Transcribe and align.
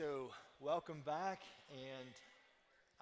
so 0.00 0.30
welcome 0.60 1.02
back, 1.04 1.42
and 1.70 2.08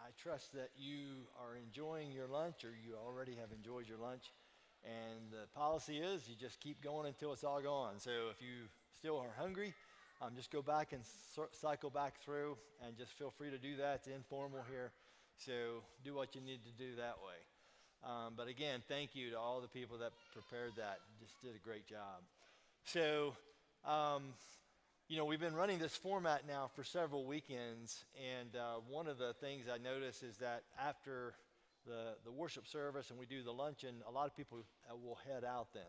I 0.01 0.11
trust 0.21 0.53
that 0.55 0.71
you 0.77 1.29
are 1.41 1.55
enjoying 1.55 2.11
your 2.11 2.27
lunch 2.27 2.65
or 2.65 2.71
you 2.71 2.97
already 2.97 3.37
have 3.37 3.53
enjoyed 3.53 3.89
your 3.89 3.99
lunch. 3.99 4.25
And 4.83 5.31
the 5.31 5.47
policy 5.57 5.99
is 5.99 6.29
you 6.29 6.35
just 6.35 6.59
keep 6.59 6.83
going 6.83 7.07
until 7.07 7.33
it's 7.33 7.45
all 7.45 7.63
gone. 7.63 8.01
So 8.01 8.11
if 8.33 8.43
you 8.43 8.67
still 8.99 9.17
are 9.17 9.31
hungry, 9.39 9.75
um, 10.21 10.31
just 10.35 10.51
go 10.51 10.61
back 10.61 10.93
and 10.93 11.03
cycle 11.53 11.89
back 11.89 12.21
through 12.21 12.57
and 12.85 12.99
just 12.99 13.13
feel 13.13 13.31
free 13.31 13.51
to 13.51 13.59
do 13.59 13.77
that. 13.77 14.01
It's 14.01 14.09
informal 14.09 14.65
here. 14.69 14.91
So 15.37 15.85
do 16.05 16.17
what 16.17 16.35
you 16.35 16.41
need 16.41 16.63
to 16.65 16.73
do 16.85 16.97
that 16.97 17.19
way. 17.25 18.11
Um, 18.11 18.33
but 18.37 18.49
again, 18.49 18.83
thank 18.89 19.15
you 19.15 19.31
to 19.31 19.39
all 19.39 19.61
the 19.61 19.69
people 19.69 19.99
that 19.99 20.11
prepared 20.33 20.73
that. 20.79 20.99
Just 21.21 21.41
did 21.45 21.55
a 21.55 21.65
great 21.65 21.87
job. 21.87 22.27
So, 22.87 23.37
um, 23.85 24.35
you 25.09 25.17
know, 25.17 25.25
we've 25.25 25.41
been 25.41 25.55
running 25.55 25.79
this 25.79 25.97
format 25.97 26.43
now 26.47 26.71
for 26.77 26.85
several 26.85 27.25
weekends, 27.25 28.05
and 28.39 28.55
uh, 28.55 28.75
one 28.87 29.07
of 29.07 29.17
the 29.17 29.33
things 29.41 29.65
I 29.67 29.79
notice 29.79 30.23
is 30.23 30.37
that 30.37 30.65
after 30.79 31.33
the, 31.87 32.17
the 32.27 32.31
worship 32.31 32.67
service 32.67 33.09
and 33.09 33.19
we 33.19 33.25
do 33.25 33.43
the 33.43 33.53
luncheon, 33.53 34.03
a 34.07 34.11
lot 34.11 34.27
of 34.27 34.37
people 34.37 34.59
uh, 34.59 34.95
will 34.95 35.19
head 35.27 35.45
out 35.45 35.69
then. 35.73 35.83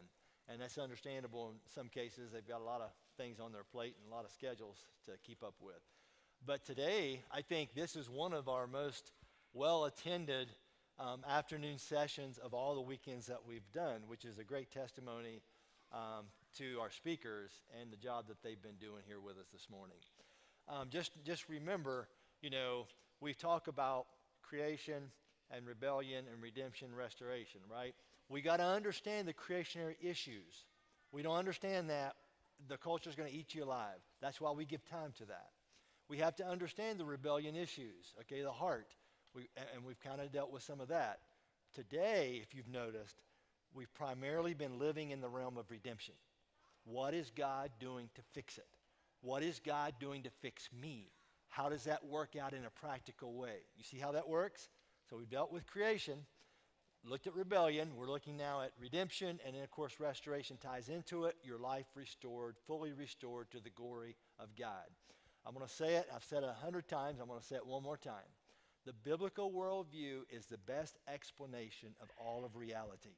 And 0.48 0.62
that's 0.62 0.78
understandable 0.78 1.50
in 1.50 1.56
some 1.76 1.90
cases. 1.90 2.32
They've 2.32 2.48
got 2.48 2.62
a 2.62 2.64
lot 2.64 2.80
of 2.80 2.92
things 3.18 3.42
on 3.42 3.52
their 3.52 3.66
plate 3.66 3.96
and 4.02 4.10
a 4.10 4.16
lot 4.16 4.24
of 4.24 4.32
schedules 4.32 4.78
to 5.06 5.12
keep 5.28 5.44
up 5.44 5.56
with. 5.60 5.82
But 6.46 6.66
today, 6.66 7.22
I 7.30 7.42
think 7.42 7.76
this 7.76 7.98
is 7.98 8.10
one 8.10 8.32
of 8.32 8.48
our 8.48 8.68
most 8.68 9.12
well 9.54 9.84
attended 9.84 10.48
um, 10.98 11.26
afternoon 11.30 11.78
sessions 11.78 12.38
of 12.38 12.54
all 12.54 12.74
the 12.74 12.82
weekends 12.82 13.28
that 13.28 13.46
we've 13.46 13.70
done, 13.74 14.04
which 14.08 14.24
is 14.24 14.40
a 14.40 14.46
great 14.46 14.72
testimony 14.72 15.42
um, 15.92 16.26
to 16.58 16.80
our 16.82 16.92
speakers 16.92 17.52
and 17.80 17.92
the 17.92 17.98
job 17.98 18.28
that 18.28 18.42
they've 18.44 18.62
been 18.62 18.80
doing 18.80 19.04
here 19.08 19.20
with 19.20 19.38
us 19.38 19.48
this 19.52 19.68
morning. 19.70 19.98
Um, 20.68 20.90
just, 20.90 21.12
just 21.26 21.48
remember, 21.50 22.08
you 22.42 22.50
know, 22.50 22.86
we 23.22 23.34
talk 23.34 23.68
about 23.68 24.06
creation 24.42 25.04
and 25.52 25.66
rebellion 25.66 26.26
and 26.32 26.42
redemption 26.42 26.90
restoration, 26.96 27.62
right? 27.72 27.94
We 28.30 28.42
got 28.42 28.58
to 28.58 28.66
understand 28.66 29.28
the 29.28 29.34
creationary 29.34 29.96
issues. 30.02 30.66
We 31.12 31.22
don't 31.22 31.38
understand 31.38 31.90
that, 31.90 32.16
the 32.68 32.78
culture 32.78 33.10
is 33.10 33.16
going 33.16 33.30
to 33.30 33.36
eat 33.36 33.56
you 33.56 33.64
alive. 33.64 34.00
That's 34.22 34.42
why 34.42 34.52
we 34.52 34.66
give 34.66 34.84
time 34.86 35.14
to 35.20 35.26
that. 35.26 35.50
We 36.10 36.18
have 36.18 36.36
to 36.38 36.46
understand 36.48 37.00
the 37.00 37.06
rebellion 37.06 37.56
issues, 37.56 38.14
okay, 38.22 38.42
the 38.42 38.52
heart. 38.52 38.88
We, 39.34 39.48
and 39.74 39.86
we've 39.86 40.00
kind 40.00 40.20
of 40.20 40.32
dealt 40.32 40.52
with 40.52 40.64
some 40.64 40.82
of 40.82 40.90
that. 40.90 41.20
Today, 41.74 42.40
if 42.42 42.54
you've 42.54 42.68
noticed, 42.68 43.16
we've 43.74 43.94
primarily 43.94 44.54
been 44.54 44.80
living 44.80 45.12
in 45.12 45.22
the 45.22 45.30
realm 45.30 45.58
of 45.58 45.70
redemption. 45.70 46.16
What 46.86 47.14
is 47.14 47.32
God 47.36 47.72
doing 47.80 48.10
to 48.16 48.22
fix 48.34 48.58
it? 48.58 48.68
What 49.22 49.44
is 49.44 49.60
God 49.60 49.94
doing 50.00 50.24
to 50.24 50.30
fix 50.42 50.70
me? 50.82 51.12
How 51.50 51.70
does 51.70 51.84
that 51.86 52.06
work 52.06 52.36
out 52.36 52.54
in 52.54 52.66
a 52.66 52.70
practical 52.70 53.34
way? 53.34 53.58
You 53.78 53.84
see 53.84 53.98
how 53.98 54.12
that 54.14 54.30
works? 54.30 54.70
So 55.10 55.18
we've 55.18 55.30
dealt 55.30 55.52
with 55.52 55.68
creation, 55.68 56.26
looked 57.04 57.28
at 57.28 57.36
rebellion. 57.36 57.90
We're 57.96 58.10
looking 58.10 58.38
now 58.38 58.62
at 58.62 58.72
redemption, 58.80 59.40
and 59.46 59.56
then, 59.56 59.64
of 59.64 59.72
course, 59.72 60.00
restoration 60.00 60.58
ties 60.58 60.90
into 60.90 61.26
it. 61.26 61.36
Your 61.44 61.58
life 61.58 61.88
restored, 61.96 62.56
fully 62.68 62.94
restored 62.94 63.50
to 63.52 63.60
the 63.60 63.72
glory 63.72 64.16
of 64.40 64.56
God. 64.56 64.86
I'm 65.46 65.54
going 65.54 65.66
to 65.66 65.74
say 65.74 65.96
it. 65.96 66.08
I've 66.16 66.24
said 66.24 66.44
it 66.44 66.50
a 66.50 66.64
hundred 66.64 66.88
times. 66.88 67.20
I'm 67.20 67.28
going 67.28 67.40
to 67.40 67.46
say 67.46 67.56
it 67.56 67.66
one 67.66 67.84
more 67.84 67.98
time. 67.98 68.30
The 68.86 68.94
biblical 68.94 69.52
worldview 69.52 70.22
is 70.30 70.46
the 70.46 70.58
best 70.58 70.98
explanation 71.12 71.90
of 72.02 72.10
all 72.18 72.46
of 72.46 72.56
reality. 72.56 73.18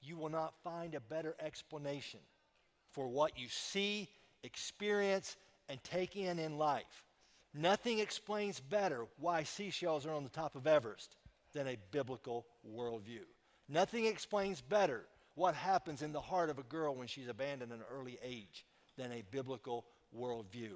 You 0.00 0.16
will 0.16 0.28
not 0.28 0.54
find 0.62 0.94
a 0.94 1.00
better 1.00 1.34
explanation 1.40 2.20
for 2.92 3.08
what 3.08 3.38
you 3.38 3.48
see, 3.48 4.08
experience, 4.42 5.36
and 5.68 5.82
take 5.84 6.16
in 6.16 6.38
in 6.38 6.58
life. 6.58 7.04
Nothing 7.54 7.98
explains 7.98 8.60
better 8.60 9.06
why 9.18 9.42
seashells 9.42 10.06
are 10.06 10.14
on 10.14 10.24
the 10.24 10.30
top 10.30 10.56
of 10.56 10.66
Everest 10.66 11.16
than 11.52 11.68
a 11.68 11.76
biblical 11.90 12.46
worldview. 12.74 13.24
Nothing 13.68 14.06
explains 14.06 14.60
better 14.60 15.02
what 15.34 15.54
happens 15.54 16.02
in 16.02 16.12
the 16.12 16.20
heart 16.20 16.50
of 16.50 16.58
a 16.58 16.64
girl 16.64 16.94
when 16.94 17.06
she's 17.06 17.28
abandoned 17.28 17.72
at 17.72 17.78
an 17.78 17.84
early 17.90 18.18
age 18.22 18.64
than 18.96 19.12
a 19.12 19.22
biblical 19.30 19.84
worldview. 20.18 20.72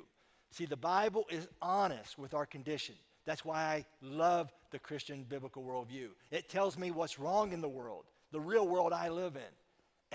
See, 0.51 0.67
the 0.67 0.77
Bible 0.77 1.27
is 1.31 1.49
honest 1.61 2.19
with 2.19 2.35
our 2.35 2.47
condition. 2.47 2.95
That's 3.27 3.45
why 3.45 3.59
I 3.61 3.85
love 4.01 4.53
the 4.71 4.79
Christian 4.79 5.25
biblical 5.29 5.63
worldview. 5.63 6.09
It 6.31 6.49
tells 6.49 6.79
me 6.79 6.91
what's 6.91 7.19
wrong 7.19 7.53
in 7.53 7.61
the 7.61 7.69
world, 7.69 8.05
the 8.33 8.41
real 8.41 8.67
world 8.67 8.93
I 8.93 9.09
live 9.09 9.37
in, 9.37 9.43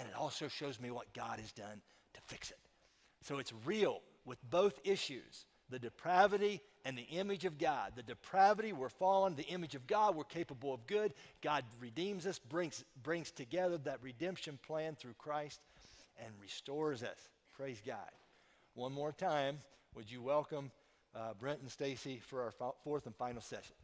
and 0.01 0.09
it 0.09 0.15
also 0.15 0.47
shows 0.47 0.79
me 0.79 0.89
what 0.89 1.13
God 1.13 1.39
has 1.39 1.51
done 1.51 1.79
to 2.15 2.21
fix 2.25 2.49
it. 2.49 2.57
So 3.21 3.37
it's 3.37 3.53
real 3.65 3.99
with 4.25 4.39
both 4.49 4.79
issues 4.83 5.45
the 5.69 5.77
depravity 5.79 6.59
and 6.83 6.97
the 6.97 7.03
image 7.03 7.45
of 7.45 7.57
God. 7.57 7.93
The 7.95 8.03
depravity, 8.03 8.73
we're 8.73 8.89
fallen. 8.89 9.35
The 9.35 9.47
image 9.47 9.73
of 9.75 9.87
God, 9.87 10.15
we're 10.15 10.25
capable 10.25 10.73
of 10.73 10.85
good. 10.85 11.13
God 11.41 11.63
redeems 11.79 12.25
us, 12.25 12.39
brings, 12.39 12.83
brings 13.03 13.31
together 13.31 13.77
that 13.77 13.99
redemption 14.01 14.59
plan 14.67 14.95
through 14.95 15.13
Christ, 15.17 15.61
and 16.17 16.33
restores 16.41 17.03
us. 17.03 17.29
Praise 17.55 17.81
God. 17.85 18.09
One 18.73 18.91
more 18.91 19.13
time, 19.13 19.59
would 19.95 20.11
you 20.11 20.21
welcome 20.21 20.71
uh, 21.15 21.35
Brent 21.39 21.61
and 21.61 21.71
Stacy 21.71 22.19
for 22.25 22.41
our 22.41 22.51
fo- 22.51 22.75
fourth 22.83 23.05
and 23.05 23.15
final 23.15 23.41
session? 23.41 23.75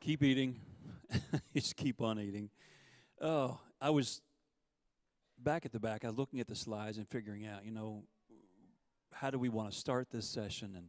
Keep 0.00 0.22
eating. 0.22 0.58
Just 1.54 1.76
keep 1.76 2.00
on 2.00 2.18
eating. 2.20 2.50
Oh, 3.20 3.58
I 3.80 3.90
was 3.90 4.20
back 5.38 5.64
at 5.64 5.72
the 5.72 5.80
back. 5.80 6.04
I 6.04 6.08
was 6.08 6.18
looking 6.18 6.40
at 6.40 6.46
the 6.46 6.54
slides 6.54 6.98
and 6.98 7.08
figuring 7.08 7.46
out, 7.46 7.64
you 7.64 7.70
know, 7.70 8.04
how 9.12 9.30
do 9.30 9.38
we 9.38 9.48
want 9.48 9.70
to 9.70 9.76
start 9.76 10.08
this 10.10 10.26
session? 10.26 10.74
And 10.76 10.88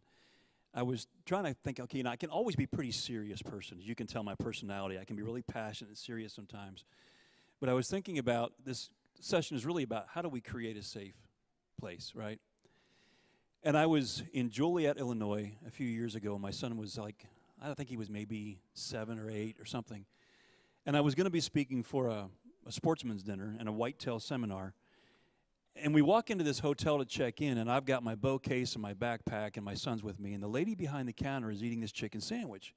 I 0.74 0.84
was 0.84 1.08
trying 1.26 1.46
to 1.46 1.54
think, 1.64 1.80
okay, 1.80 1.98
you 1.98 2.04
know, 2.04 2.10
I 2.10 2.16
can 2.16 2.30
always 2.30 2.56
be 2.56 2.66
pretty 2.66 2.92
serious 2.92 3.42
person. 3.42 3.78
You 3.80 3.96
can 3.96 4.08
tell 4.08 4.24
my 4.24 4.36
personality, 4.36 5.00
I 5.00 5.06
can 5.06 5.16
be 5.16 5.24
really 5.24 5.42
passionate 5.42 5.90
and 5.90 5.98
serious 5.98 6.34
sometimes. 6.34 6.86
But 7.60 7.70
I 7.70 7.74
was 7.74 7.88
thinking 7.88 8.18
about 8.20 8.54
this 8.64 8.90
session 9.20 9.58
is 9.58 9.66
really 9.66 9.84
about 9.84 10.08
how 10.10 10.22
do 10.22 10.30
we 10.30 10.42
create 10.42 10.78
a 10.78 10.84
safe 10.84 11.16
place, 11.80 12.14
right? 12.16 12.40
And 13.64 13.78
I 13.78 13.86
was 13.86 14.24
in 14.34 14.50
Joliet, 14.50 14.98
Illinois 14.98 15.54
a 15.66 15.72
few 15.72 15.88
years 15.88 16.16
ago. 16.16 16.38
My 16.38 16.52
son 16.52 16.78
was 16.78 16.98
like, 16.98 17.26
I 17.62 17.66
don't 17.66 17.76
think 17.76 17.90
he 17.90 17.98
was 17.98 18.10
maybe 18.10 18.60
seven 18.74 19.20
or 19.20 19.30
eight 19.30 19.58
or 19.60 19.66
something. 19.66 20.06
And 20.86 20.96
I 20.96 21.02
was 21.02 21.16
going 21.16 21.26
to 21.26 21.32
be 21.32 21.42
speaking 21.42 21.84
for 21.84 22.08
a, 22.08 22.30
a 22.66 22.72
sportsman's 22.72 23.24
dinner 23.24 23.56
and 23.60 23.68
a 23.68 23.72
whitetail 23.72 24.20
seminar. 24.20 24.74
And 25.76 25.94
we 25.94 26.02
walk 26.02 26.30
into 26.30 26.44
this 26.44 26.60
hotel 26.60 26.98
to 26.98 27.06
check 27.06 27.42
in, 27.42 27.58
and 27.58 27.70
I've 27.70 27.86
got 27.86 28.04
my 28.04 28.16
bow 28.16 28.40
case 28.40 28.74
and 28.74 28.82
my 28.82 28.94
backpack, 28.94 29.58
and 29.58 29.66
my 29.66 29.74
son's 29.74 30.04
with 30.04 30.20
me. 30.20 30.34
And 30.34 30.42
the 30.42 30.48
lady 30.48 30.76
behind 30.76 31.08
the 31.08 31.14
counter 31.14 31.52
is 31.52 31.64
eating 31.64 31.82
this 31.82 31.92
chicken 31.92 32.22
sandwich. 32.22 32.74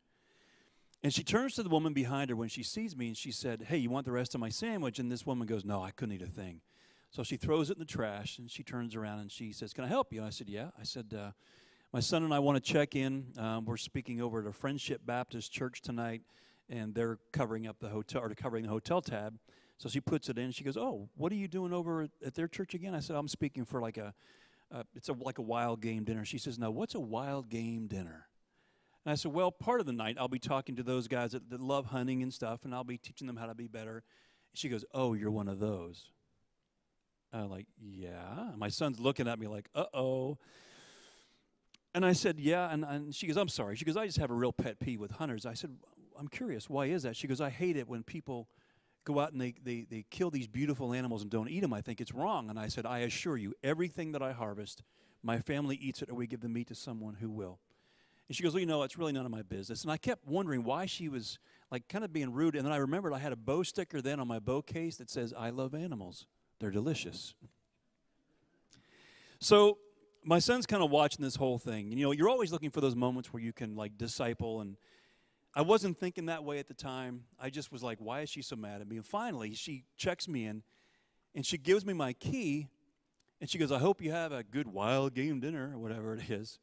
And 1.03 1.13
she 1.13 1.23
turns 1.23 1.55
to 1.55 1.63
the 1.63 1.71
woman 1.71 1.95
behind 1.95 2.29
her 2.31 2.37
when 2.37 2.49
she 2.49 2.63
sees 2.63 2.97
me, 2.97 3.09
and 3.09 3.17
she 3.17 3.33
said, 3.33 3.67
Hey, 3.69 3.79
you 3.79 3.91
want 3.91 4.05
the 4.05 4.13
rest 4.13 4.35
of 4.35 4.41
my 4.41 4.51
sandwich? 4.51 4.99
And 4.99 5.11
this 5.11 5.25
woman 5.25 5.47
goes, 5.47 5.65
No, 5.65 5.83
I 5.83 5.91
couldn't 5.91 6.15
eat 6.15 6.23
a 6.23 6.27
thing. 6.27 6.61
So 7.11 7.23
she 7.23 7.37
throws 7.37 7.71
it 7.71 7.75
in 7.75 7.79
the 7.79 7.87
trash, 7.87 8.39
and 8.39 8.51
she 8.51 8.63
turns 8.63 8.95
around 8.95 9.21
and 9.21 9.33
she 9.33 9.53
says, 9.53 9.73
Can 9.73 9.85
I 9.85 9.89
help 9.89 10.13
you? 10.13 10.21
And 10.21 10.27
I 10.27 10.31
said, 10.31 10.49
Yeah. 10.49 10.71
I 10.79 10.85
said, 10.85 11.15
uh, 11.19 11.31
My 11.93 11.99
son 11.99 12.23
and 12.23 12.33
I 12.33 12.39
want 12.39 12.55
to 12.55 12.73
check 12.73 12.95
in. 12.95 13.33
Um, 13.37 13.65
we're 13.65 13.77
speaking 13.77 14.21
over 14.21 14.41
at 14.41 14.47
a 14.47 14.53
Friendship 14.53 15.01
Baptist 15.05 15.51
Church 15.51 15.83
tonight, 15.83 16.23
and 16.69 16.95
they're 16.95 17.19
covering 17.33 17.67
up 17.67 17.81
the 17.81 17.89
hotel, 17.89 18.23
or 18.23 18.33
covering 18.33 18.63
the 18.63 18.69
hotel 18.69 19.01
tab. 19.01 19.37
So 19.77 19.89
she 19.89 20.01
puts 20.01 20.29
it 20.29 20.39
in. 20.39 20.53
She 20.53 20.63
goes, 20.63 20.77
"Oh, 20.77 21.09
what 21.17 21.33
are 21.33 21.37
you 21.37 21.49
doing 21.49 21.73
over 21.73 22.07
at 22.25 22.35
their 22.35 22.47
church 22.47 22.75
again?" 22.75 22.95
I 22.95 23.01
said, 23.01 23.17
"I'm 23.17 23.27
speaking 23.27 23.65
for 23.65 23.81
like 23.81 23.97
a, 23.97 24.15
uh, 24.71 24.85
it's 24.95 25.09
a 25.09 25.15
like 25.15 25.39
a 25.39 25.43
wild 25.43 25.81
game 25.81 26.05
dinner." 26.05 26.25
She 26.25 26.39
says, 26.39 26.61
"No, 26.61 26.71
what's 26.71 26.95
a 26.95 27.01
wild 27.01 27.49
game 27.49 27.89
dinner?" 27.89 28.29
And 29.05 29.11
I 29.11 29.17
said, 29.17 29.33
"Well, 29.33 29.51
part 29.51 29.81
of 29.81 29.87
the 29.87 29.93
night 29.93 30.17
I'll 30.17 30.29
be 30.29 30.39
talking 30.39 30.77
to 30.77 30.85
those 30.85 31.09
guys 31.09 31.33
that, 31.33 31.51
that 31.51 31.61
love 31.61 31.87
hunting 31.87 32.23
and 32.23 32.33
stuff, 32.33 32.65
and 32.65 32.73
I'll 32.73 32.85
be 32.85 32.99
teaching 32.99 33.27
them 33.27 33.37
how 33.37 33.47
to 33.47 33.55
be 33.57 33.67
better." 33.67 34.05
She 34.53 34.69
goes, 34.69 34.85
"Oh, 34.95 35.15
you're 35.15 35.33
one 35.33 35.49
of 35.49 35.59
those." 35.59 36.13
I'm 37.33 37.51
like, 37.51 37.67
"Yeah." 37.81 38.53
My 38.57 38.69
son's 38.69 39.01
looking 39.01 39.27
at 39.27 39.41
me 39.41 39.49
like, 39.49 39.69
"Uh 39.75 39.87
oh." 39.93 40.39
And 41.95 42.05
I 42.05 42.13
said, 42.13 42.39
"Yeah." 42.39 42.71
And, 42.71 42.85
and 42.85 43.15
she 43.15 43.27
goes, 43.27 43.37
"I'm 43.37 43.49
sorry." 43.49 43.77
She 43.77 43.85
goes, 43.85 43.97
"I 43.97 44.07
just 44.07 44.19
have 44.19 44.31
a 44.31 44.35
real 44.35 44.53
pet 44.53 44.79
peeve 44.79 45.01
with 45.01 45.13
hunters." 45.13 45.45
I 45.47 45.55
said, 45.55 45.77
"I'm 46.19 46.29
curious. 46.29 46.71
Why 46.71 46.87
is 46.87 47.03
that?" 47.03 47.17
She 47.17 47.27
goes, 47.27 47.41
"I 47.41 47.51
hate 47.51 47.77
it 47.77 47.89
when 47.89 48.03
people." 48.03 48.49
go 49.05 49.19
out 49.19 49.33
and 49.33 49.41
they, 49.41 49.55
they, 49.65 49.87
they 49.89 50.05
kill 50.11 50.31
these 50.31 50.47
beautiful 50.47 50.93
animals 50.93 51.23
and 51.23 51.31
don't 51.31 51.49
eat 51.49 51.61
them, 51.61 51.73
I 51.73 51.81
think 51.81 52.01
it's 52.01 52.13
wrong. 52.13 52.51
And 52.51 52.59
I 52.59 52.69
said, 52.69 52.85
I 52.87 52.99
assure 52.99 53.37
you, 53.37 53.55
everything 53.65 54.13
that 54.13 54.23
I 54.23 54.33
harvest, 54.33 54.83
my 55.23 55.39
family 55.39 55.77
eats 55.77 56.03
it 56.03 56.11
or 56.11 56.15
we 56.15 56.27
give 56.27 56.41
the 56.41 56.49
meat 56.49 56.69
to 56.69 56.75
someone 56.75 57.15
who 57.15 57.31
will. 57.31 57.59
And 58.29 58.37
she 58.37 58.43
goes, 58.43 58.53
Well, 58.53 58.61
you 58.61 58.67
know, 58.67 58.83
it's 58.85 58.97
really 58.97 59.13
none 59.13 59.27
of 59.27 59.33
my 59.33 59.43
business. 59.43 59.83
And 59.83 59.91
I 59.91 59.97
kept 59.97 60.25
wondering 60.27 60.63
why 60.63 60.87
she 60.87 61.09
was 61.09 61.39
like 61.71 61.89
kind 61.89 62.05
of 62.05 62.13
being 62.13 62.33
rude. 62.33 62.55
And 62.55 62.65
then 62.65 62.73
I 62.73 62.77
remembered 62.77 63.13
I 63.13 63.19
had 63.19 63.33
a 63.33 63.37
bow 63.37 63.63
sticker 63.63 64.01
then 64.01 64.21
on 64.21 64.29
my 64.29 64.39
bow 64.39 64.63
case 64.63 64.97
that 64.97 65.11
says, 65.11 65.35
I 65.37 65.51
love 65.51 65.75
animals. 65.75 66.27
They're 66.61 66.71
delicious. 66.71 67.35
So 69.41 69.79
my 70.25 70.39
son's 70.39 70.67
kind 70.67 70.83
of 70.83 70.91
watching 70.91 71.25
this 71.25 71.37
whole 71.37 71.59
thing. 71.59 71.91
You 71.93 72.05
know, 72.05 72.13
you're 72.13 72.29
always 72.29 72.53
looking 72.53 72.71
for 72.71 72.81
those 72.81 72.95
moments 72.95 73.33
where 73.33 73.43
you 73.43 73.53
can 73.53 73.77
like 73.77 73.97
disciple 73.97 74.61
and 74.61 74.77
I 75.55 75.63
wasn't 75.63 75.99
thinking 75.99 76.27
that 76.27 76.45
way 76.45 76.61
at 76.61 76.69
the 76.69 76.75
time. 76.75 77.25
I 77.39 77.51
just 77.51 77.73
was 77.73 77.83
like, 77.83 77.99
why 78.01 78.21
is 78.21 78.31
she 78.31 78.41
so 78.41 78.55
mad 78.55 78.81
at 78.81 78.89
me? 78.89 78.97
And 78.97 79.05
finally, 79.05 79.55
she 79.55 79.85
checks 79.97 80.29
me 80.29 80.47
in 80.47 80.63
and 81.35 81.45
she 81.45 81.59
gives 81.59 81.85
me 81.85 81.93
my 81.93 82.13
key 82.13 82.69
and 83.41 83.49
she 83.49 83.59
goes, 83.59 83.73
I 83.73 83.79
hope 83.79 84.01
you 84.01 84.13
have 84.13 84.33
a 84.33 84.43
good 84.45 84.69
wild 84.69 85.15
game 85.15 85.41
dinner 85.41 85.73
or 85.75 85.79
whatever 85.79 86.15
it 86.15 86.31
is. 86.31 86.59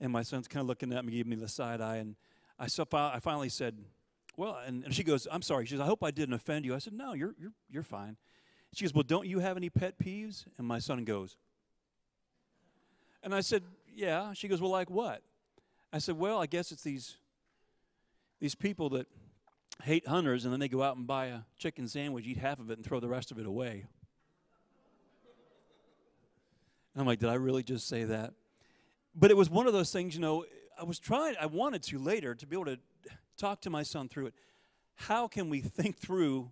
And 0.00 0.12
my 0.12 0.22
son's 0.22 0.48
kind 0.48 0.62
of 0.62 0.66
looking 0.66 0.92
at 0.92 1.04
me, 1.04 1.12
giving 1.12 1.30
me 1.30 1.36
the 1.36 1.48
side 1.48 1.80
eye. 1.80 1.96
And 1.96 2.16
I, 2.58 2.66
so 2.66 2.86
I 2.92 3.20
finally 3.20 3.48
said, 3.48 3.78
Well, 4.36 4.58
and, 4.66 4.84
and 4.84 4.94
she 4.94 5.04
goes, 5.04 5.28
I'm 5.30 5.42
sorry. 5.42 5.66
She 5.66 5.74
says, 5.74 5.80
I 5.80 5.86
hope 5.86 6.02
I 6.02 6.10
didn't 6.10 6.34
offend 6.34 6.64
you. 6.64 6.74
I 6.74 6.78
said, 6.78 6.94
No, 6.94 7.12
you're, 7.12 7.34
you're, 7.38 7.52
you're 7.70 7.82
fine. 7.84 8.16
She 8.74 8.84
goes, 8.84 8.92
Well, 8.92 9.04
don't 9.04 9.28
you 9.28 9.38
have 9.38 9.56
any 9.56 9.70
pet 9.70 9.98
peeves? 9.98 10.46
And 10.58 10.66
my 10.66 10.80
son 10.80 11.04
goes, 11.04 11.36
And 13.24 13.34
I 13.34 13.40
said, 13.40 13.64
Yeah. 13.92 14.32
She 14.34 14.46
goes, 14.46 14.60
Well, 14.60 14.70
like 14.70 14.90
what? 14.90 15.22
I 15.92 15.98
said, 15.98 16.16
Well, 16.16 16.40
I 16.40 16.46
guess 16.46 16.70
it's 16.70 16.82
these, 16.82 17.16
these 18.40 18.54
people 18.54 18.90
that 18.90 19.06
hate 19.82 20.06
hunters 20.06 20.44
and 20.44 20.52
then 20.52 20.60
they 20.60 20.68
go 20.68 20.82
out 20.82 20.96
and 20.96 21.06
buy 21.06 21.26
a 21.26 21.40
chicken 21.58 21.88
sandwich, 21.88 22.26
eat 22.26 22.36
half 22.36 22.60
of 22.60 22.70
it, 22.70 22.78
and 22.78 22.86
throw 22.86 23.00
the 23.00 23.08
rest 23.08 23.32
of 23.32 23.38
it 23.38 23.46
away. 23.46 23.86
And 26.94 27.00
I'm 27.00 27.06
like, 27.06 27.18
did 27.18 27.28
I 27.28 27.34
really 27.34 27.64
just 27.64 27.88
say 27.88 28.04
that? 28.04 28.34
But 29.16 29.30
it 29.30 29.36
was 29.36 29.50
one 29.50 29.66
of 29.66 29.72
those 29.72 29.90
things, 29.90 30.14
you 30.14 30.20
know, 30.20 30.44
I 30.78 30.84
was 30.84 30.98
trying, 30.98 31.34
I 31.40 31.46
wanted 31.46 31.82
to 31.84 31.98
later 31.98 32.34
to 32.34 32.46
be 32.46 32.54
able 32.54 32.66
to 32.66 32.78
talk 33.36 33.60
to 33.62 33.70
my 33.70 33.82
son 33.82 34.08
through 34.08 34.26
it. 34.26 34.34
How 34.94 35.26
can 35.26 35.50
we 35.50 35.60
think 35.60 35.96
through 35.96 36.50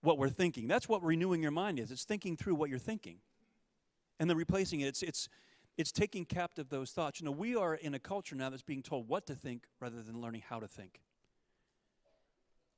what 0.00 0.18
we're 0.18 0.28
thinking? 0.28 0.66
That's 0.66 0.88
what 0.88 1.02
renewing 1.04 1.42
your 1.42 1.50
mind 1.50 1.78
is. 1.78 1.90
It's 1.90 2.04
thinking 2.04 2.36
through 2.36 2.54
what 2.54 2.70
you're 2.70 2.78
thinking. 2.78 3.18
And 4.18 4.28
then 4.28 4.36
replacing 4.36 4.80
it, 4.80 4.86
it's, 4.86 5.02
it's, 5.02 5.28
it's 5.78 5.92
taking 5.92 6.24
captive 6.24 6.68
those 6.68 6.90
thoughts. 6.90 7.20
You 7.20 7.24
know, 7.24 7.30
we 7.30 7.54
are 7.54 7.76
in 7.76 7.94
a 7.94 8.00
culture 8.00 8.34
now 8.34 8.50
that's 8.50 8.62
being 8.62 8.82
told 8.82 9.08
what 9.08 9.26
to 9.28 9.34
think 9.34 9.62
rather 9.80 10.02
than 10.02 10.20
learning 10.20 10.42
how 10.46 10.58
to 10.58 10.66
think. 10.66 11.00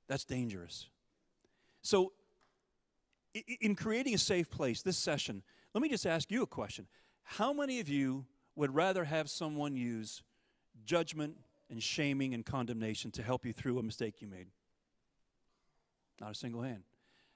That's 0.06 0.24
dangerous. 0.24 0.86
So, 1.82 2.12
in 3.60 3.74
creating 3.74 4.14
a 4.14 4.18
safe 4.18 4.50
place, 4.50 4.82
this 4.82 4.98
session, 4.98 5.42
let 5.72 5.80
me 5.80 5.88
just 5.88 6.04
ask 6.04 6.30
you 6.30 6.42
a 6.42 6.46
question. 6.46 6.86
How 7.22 7.52
many 7.52 7.80
of 7.80 7.88
you 7.88 8.26
would 8.54 8.74
rather 8.74 9.04
have 9.04 9.30
someone 9.30 9.76
use 9.76 10.22
judgment 10.84 11.38
and 11.70 11.82
shaming 11.82 12.34
and 12.34 12.44
condemnation 12.44 13.10
to 13.12 13.22
help 13.22 13.46
you 13.46 13.52
through 13.52 13.78
a 13.78 13.82
mistake 13.82 14.20
you 14.20 14.28
made? 14.28 14.48
Not 16.20 16.32
a 16.32 16.34
single 16.34 16.60
hand. 16.60 16.82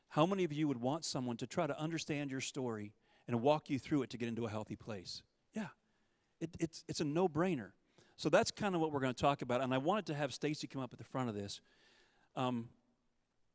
How 0.09 0.27
many 0.27 0.45
of 0.45 0.53
you 0.53 0.69
would 0.69 0.81
want 0.81 1.05
someone 1.05 1.39
to 1.39 1.47
try 1.47 1.67
to 1.67 1.79
understand 1.81 2.31
your 2.31 2.43
story 2.43 2.93
and 3.27 3.41
walk 3.41 3.71
you 3.71 3.79
through 3.79 4.03
it 4.03 4.11
to 4.11 4.19
get 4.19 4.29
into 4.29 4.45
a 4.45 4.51
healthy 4.51 4.77
place? 4.77 5.23
It, 6.44 6.50
it's, 6.61 6.85
it's 6.88 7.00
a 7.00 7.05
no 7.05 7.26
brainer. 7.26 7.70
So 8.17 8.29
that's 8.29 8.50
kind 8.50 8.75
of 8.75 8.81
what 8.81 8.93
we're 8.93 9.00
going 9.00 9.14
to 9.14 9.20
talk 9.20 9.41
about. 9.41 9.62
And 9.62 9.73
I 9.73 9.79
wanted 9.79 10.06
to 10.06 10.14
have 10.14 10.32
Stacy 10.32 10.67
come 10.67 10.82
up 10.82 10.93
at 10.93 10.99
the 10.99 11.05
front 11.05 11.31
of 11.31 11.35
this. 11.35 11.61
Um, 12.37 12.69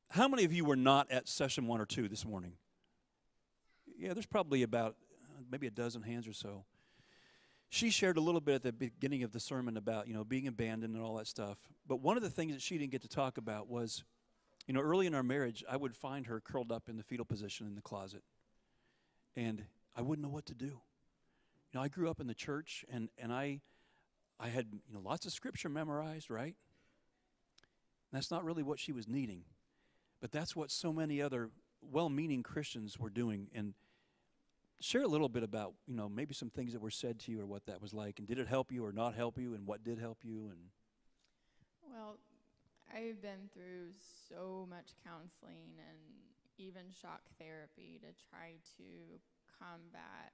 how 0.09 0.27
many 0.27 0.44
of 0.44 0.51
you 0.51 0.65
were 0.65 0.75
not 0.75 1.09
at 1.12 1.27
session 1.27 1.68
one 1.68 1.80
or 1.80 1.86
two 1.86 2.09
this 2.09 2.25
morning? 2.25 2.53
Yeah, 3.97 4.13
there's 4.13 4.25
probably 4.25 4.63
about 4.63 4.95
uh, 5.24 5.44
maybe 5.51 5.68
a 5.68 5.71
dozen 5.71 6.01
hands 6.01 6.27
or 6.27 6.33
so. 6.33 6.63
She 7.69 7.91
shared 7.91 8.18
a 8.18 8.21
little 8.21 8.41
bit 8.41 8.56
at 8.56 8.63
the 8.63 8.74
beginning 8.74 9.21
of 9.21 9.31
the 9.31 9.39
sermon 9.39 9.77
about, 9.77 10.07
you 10.07 10.15
know, 10.15 10.24
being 10.24 10.47
abandoned 10.47 10.95
and 10.95 11.03
all 11.03 11.18
that 11.18 11.27
stuff. 11.27 11.59
But 11.88 12.01
one 12.01 12.18
of 12.18 12.24
the 12.24 12.30
things 12.30 12.53
that 12.53 12.62
she 12.63 12.80
didn't 12.80 12.91
get 12.91 13.03
to 13.03 13.07
talk 13.07 13.38
about 13.38 13.69
was, 13.69 14.03
you 14.65 14.74
know, 14.74 14.81
early 14.81 15.06
in 15.06 15.13
our 15.13 15.21
marriage, 15.21 15.63
I 15.69 15.77
would 15.77 15.95
find 15.95 16.25
her 16.25 16.39
curled 16.39 16.71
up 16.71 16.89
in 16.89 16.97
the 16.97 17.03
fetal 17.03 17.25
position 17.25 17.68
in 17.68 17.75
the 17.75 17.81
closet. 17.81 18.24
And 19.36 19.63
I 19.95 20.01
wouldn't 20.01 20.27
know 20.27 20.33
what 20.33 20.47
to 20.47 20.56
do. 20.56 20.81
You 21.71 21.80
know, 21.80 21.83
I 21.83 21.88
grew 21.88 22.10
up 22.10 22.19
in 22.19 22.27
the 22.27 22.33
church 22.33 22.83
and, 22.92 23.10
and 23.18 23.31
I 23.31 23.62
I 24.39 24.48
had, 24.48 24.68
you 24.71 24.94
know, 24.94 25.01
lots 25.01 25.25
of 25.25 25.33
scripture 25.33 25.68
memorized, 25.68 26.30
right? 26.30 26.56
That's 28.13 28.31
not 28.31 28.45
really 28.45 28.63
what 28.63 28.80
she 28.80 28.92
was 28.92 29.07
needing. 29.07 29.44
But 30.21 30.31
that's 30.31 30.56
what 30.56 30.71
so 30.71 30.94
many 30.94 31.21
other 31.21 31.50
well 31.81 32.10
meaning 32.10 32.42
Christians 32.42 32.98
were 32.98 33.10
doing. 33.10 33.48
And 33.54 33.74
share 34.80 35.04
a 35.04 35.07
little 35.07 35.27
bit 35.27 35.44
about, 35.44 35.74
you 35.88 35.95
know, 35.95 36.07
maybe 36.07 36.33
some 36.33 36.50
things 36.50 36.71
that 36.71 36.81
were 36.81 36.89
said 36.89 37.19
to 37.19 37.31
you 37.31 37.42
or 37.42 37.45
what 37.45 37.66
that 37.66 37.81
was 37.81 37.94
like. 37.94 38.18
And 38.18 38.27
did 38.27 38.39
it 38.39 38.48
help 38.48 38.72
you 38.72 38.86
or 38.86 38.94
not 38.94 39.13
help 39.13 39.38
you? 39.38 39.54
And 39.54 39.68
what 39.68 39.83
did 39.83 40.00
help 40.00 40.19
you? 40.24 40.48
And 40.48 40.60
Well, 41.83 42.18
I've 42.94 43.22
been 43.22 43.50
through 43.54 43.92
so 44.30 44.65
much 44.69 44.92
counseling 45.04 45.75
and 45.77 45.98
even 46.57 46.83
shock 47.01 47.22
therapy 47.38 48.00
to 48.01 48.07
try 48.30 48.56
to 48.77 49.19
combat 49.60 50.31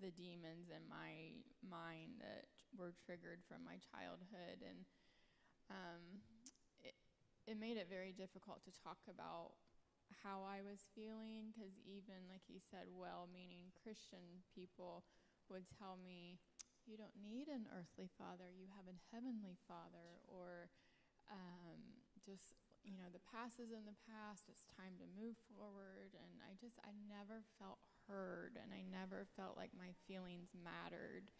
the 0.00 0.14
demons 0.14 0.70
in 0.70 0.84
my 0.88 1.38
mind 1.62 2.18
that 2.20 2.46
were 2.76 2.94
triggered 3.04 3.42
from 3.46 3.64
my 3.64 3.78
childhood. 3.78 4.62
And 4.62 4.86
um, 5.70 6.22
it 7.46 7.60
made 7.60 7.76
it 7.76 7.88
very 7.92 8.12
difficult 8.12 8.64
to 8.64 8.72
talk 8.72 9.00
about 9.08 9.56
how 10.24 10.44
I 10.44 10.60
was 10.64 10.88
feeling 10.94 11.52
because 11.52 11.76
even 11.84 12.28
like 12.28 12.44
he 12.48 12.60
said, 12.60 12.88
well-meaning 12.92 13.72
Christian 13.76 14.44
people 14.52 15.04
would 15.48 15.68
tell 15.68 16.00
me, 16.00 16.40
"You 16.88 16.96
don't 16.96 17.16
need 17.20 17.48
an 17.48 17.68
earthly 17.72 18.08
father; 18.16 18.48
you 18.48 18.68
have 18.72 18.88
a 18.88 19.00
heavenly 19.12 19.56
father," 19.68 20.20
or 20.28 20.72
um, 21.28 21.80
just 22.24 22.56
you 22.84 22.96
know, 23.00 23.08
the 23.08 23.24
past 23.24 23.56
is 23.60 23.72
in 23.72 23.88
the 23.88 23.96
past. 24.04 24.48
It's 24.48 24.68
time 24.76 25.00
to 25.00 25.08
move 25.16 25.40
forward, 25.48 26.12
and 26.16 26.40
I 26.44 26.52
just 26.60 26.76
I 26.84 26.92
never 27.08 27.44
felt 27.56 27.80
heard, 28.08 28.58
and 28.62 28.72
I 28.72 28.82
never 28.90 29.26
felt 29.36 29.56
like 29.56 29.70
my 29.78 29.92
feelings 30.06 30.48
mattered. 30.62 31.30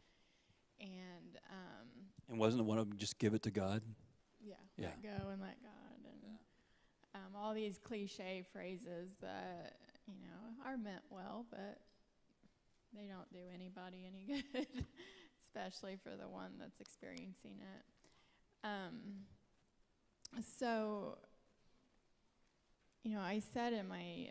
And 0.81 1.39
um, 1.51 1.89
and 2.29 2.39
wasn't 2.39 2.65
one 2.65 2.79
of 2.79 2.89
them 2.89 2.99
just 2.99 3.19
give 3.19 3.35
it 3.35 3.43
to 3.43 3.51
God? 3.51 3.83
Yeah, 4.45 4.55
yeah. 4.77 4.89
let 4.89 5.03
go 5.03 5.29
and 5.31 5.41
let 5.41 5.63
God 5.63 5.95
um, 7.15 7.37
all 7.37 7.55
these 7.55 7.79
cliche 7.79 8.45
phrases 8.53 9.11
that 9.21 9.77
you 10.07 10.15
know 10.15 10.69
are 10.69 10.77
meant 10.77 11.03
well, 11.11 11.47
but 11.51 11.79
they 12.93 13.07
don't 13.07 13.33
do 13.33 13.39
anybody 13.55 14.07
any 14.07 14.43
good, 14.53 14.85
especially 15.45 15.97
for 16.03 16.11
the 16.11 16.29
one 16.29 16.53
that's 16.59 16.81
experiencing 16.81 17.59
it. 17.61 18.67
Um, 18.67 19.25
so, 20.59 21.19
you 23.05 23.15
know, 23.15 23.21
I 23.21 23.41
said 23.53 23.75
in 23.75 23.87
my 23.87 24.29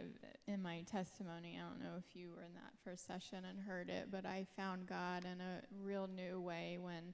in 0.48 0.62
my 0.62 0.82
testimony, 0.82 1.58
I 1.58 1.70
don't 1.70 1.80
know 1.80 1.96
if 1.98 2.15
you 2.15 2.32
were 2.36 2.42
in 2.42 2.53
that 2.56 2.74
first 2.84 3.06
session 3.06 3.46
and 3.48 3.60
heard 3.60 3.89
it, 3.89 4.08
but 4.12 4.25
I 4.25 4.48
found 4.58 4.88
God 4.88 5.25
in 5.25 5.39
a 5.39 5.62
real 5.82 6.10
new 6.13 6.42
way 6.42 6.77
when 6.82 7.13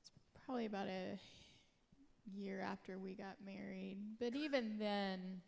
it's 0.00 0.10
probably 0.44 0.64
about 0.64 0.88
a 0.88 1.18
year 2.34 2.60
after 2.60 2.98
we 2.98 3.14
got 3.14 3.36
married. 3.44 3.98
But 4.18 4.34
even 4.34 4.78
then, 4.78 5.42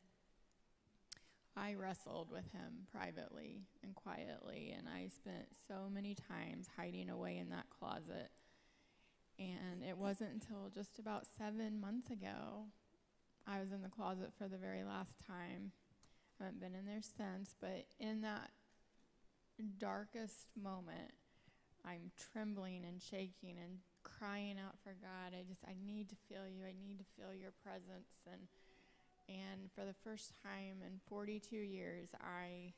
I 1.57 1.75
wrestled 1.75 2.31
with 2.31 2.51
him 2.53 2.87
privately 2.93 3.63
and 3.83 3.95
quietly, 3.95 4.75
and 4.77 4.87
I 4.87 5.09
spent 5.09 5.47
so 5.67 5.89
many 5.93 6.15
times 6.15 6.69
hiding 6.77 7.09
away 7.09 7.39
in 7.39 7.49
that 7.51 7.67
closet. 7.71 8.31
And 9.39 9.83
it 9.83 9.97
wasn't 9.97 10.35
until 10.35 10.71
just 10.73 10.99
about 10.99 11.27
seven 11.39 11.81
months 11.81 12.11
ago 12.11 12.67
I 13.47 13.61
was 13.61 13.73
in 13.73 13.83
the 13.83 13.89
closet 13.89 14.33
for 14.37 14.49
the 14.49 14.57
very 14.57 14.85
last 14.85 15.15
time. 15.27 15.73
I 16.41 16.45
haven't 16.45 16.61
been 16.61 16.75
in 16.75 16.87
there 16.87 17.03
since, 17.03 17.55
but 17.61 17.87
in 17.99 18.23
that 18.23 18.51
darkest 19.79 20.49
moment, 20.61 21.13
I'm 21.85 22.11
trembling 22.33 22.85
and 22.85 23.01
shaking 23.01 23.57
and 23.63 23.79
crying 24.03 24.57
out 24.59 24.79
for 24.83 24.95
God. 25.01 25.37
I 25.39 25.43
just 25.49 25.63
I 25.67 25.75
need 25.85 26.09
to 26.11 26.17
feel 26.29 26.49
you. 26.49 26.65
I 26.65 26.75
need 26.81 26.99
to 26.99 27.05
feel 27.17 27.35
your 27.35 27.53
presence 27.63 28.11
and 28.27 28.49
and 29.29 29.71
for 29.75 29.85
the 29.85 29.95
first 30.05 30.35
time 30.43 30.83
in 30.85 31.01
42 31.09 31.57
years, 31.57 32.11
I 32.21 32.75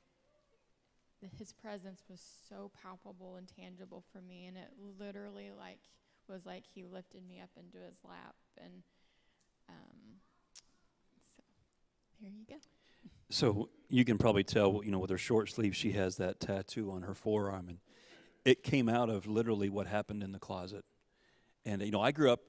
his 1.39 1.53
presence 1.53 2.05
was 2.09 2.21
so 2.49 2.71
palpable 2.83 3.37
and 3.37 3.49
tangible 3.49 4.05
for 4.13 4.21
me 4.21 4.45
and 4.45 4.59
it 4.59 4.69
literally 4.99 5.51
like 5.57 5.81
was 6.29 6.45
like 6.45 6.65
he 6.75 6.85
lifted 6.85 7.27
me 7.27 7.41
up 7.41 7.49
into 7.57 7.79
his 7.79 7.97
lap 8.05 8.35
and 8.63 8.83
um, 9.71 10.21
here 12.31 12.41
you 12.41 12.47
go. 12.49 12.61
So 13.31 13.69
you 13.89 14.05
can 14.05 14.19
probably 14.19 14.45
tell, 14.45 14.81
you 14.85 14.91
know, 14.91 14.99
with 14.99 15.11
her 15.11 15.19
short 15.19 15.51
sleeve, 15.51 15.75
she 15.75 15.93
has 15.93 16.17
that 16.17 16.41
tattoo 16.41 16.91
on 16.91 17.03
her 17.03 17.15
forearm, 17.15 17.69
and 17.69 17.79
it 18.45 18.63
came 18.63 18.89
out 18.89 19.11
of 19.11 19.27
literally 19.27 19.69
what 19.69 19.87
happened 19.87 20.23
in 20.23 20.33
the 20.33 20.39
closet. 20.39 20.85
And, 21.65 21.83
you 21.83 21.91
know, 21.91 22.01
I 22.01 22.13
grew 22.13 22.31
up 22.31 22.41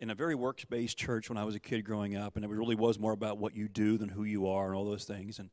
in 0.00 0.10
a 0.10 0.14
very 0.14 0.34
works 0.34 0.64
based 0.64 0.96
church 0.96 1.28
when 1.28 1.38
I 1.38 1.44
was 1.44 1.54
a 1.54 1.60
kid 1.60 1.84
growing 1.84 2.16
up, 2.16 2.36
and 2.36 2.44
it 2.44 2.50
really 2.50 2.76
was 2.76 2.98
more 2.98 3.12
about 3.12 3.38
what 3.38 3.54
you 3.56 3.68
do 3.68 3.98
than 3.98 4.08
who 4.08 4.24
you 4.24 4.48
are 4.48 4.66
and 4.66 4.76
all 4.76 4.84
those 4.84 5.04
things. 5.04 5.38
And 5.38 5.50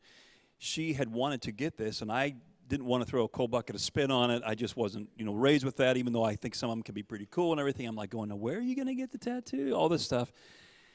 she 0.58 0.94
had 0.94 1.12
wanted 1.12 1.42
to 1.44 1.52
get 1.52 1.78
this, 1.78 2.02
and 2.02 2.12
I 2.12 2.36
didn't 2.68 2.86
want 2.86 3.04
to 3.04 3.10
throw 3.10 3.24
a 3.24 3.28
cold 3.28 3.52
bucket 3.52 3.76
of 3.76 3.82
spit 3.82 4.12
on 4.12 4.32
it. 4.32 4.42
I 4.46 4.56
just 4.56 4.76
wasn't, 4.76 5.10
you 5.18 5.26
know, 5.26 5.34
raised 5.34 5.64
with 5.64 5.78
that. 5.78 5.98
Even 5.98 6.14
though 6.14 6.24
I 6.24 6.36
think 6.36 6.56
some 6.56 6.70
of 6.70 6.76
them 6.76 6.84
can 6.84 6.96
be 6.96 7.04
pretty 7.04 7.28
cool 7.30 7.52
and 7.52 7.60
everything, 7.60 7.88
I'm 7.88 7.96
like 7.96 8.10
going, 8.10 8.30
now 8.30 8.36
where 8.36 8.58
are 8.58 8.62
you 8.62 8.76
going 8.76 8.88
to 8.88 8.96
get 8.96 9.12
the 9.12 9.18
tattoo? 9.18 9.74
All 9.74 9.90
this 9.90 10.04
stuff. 10.04 10.32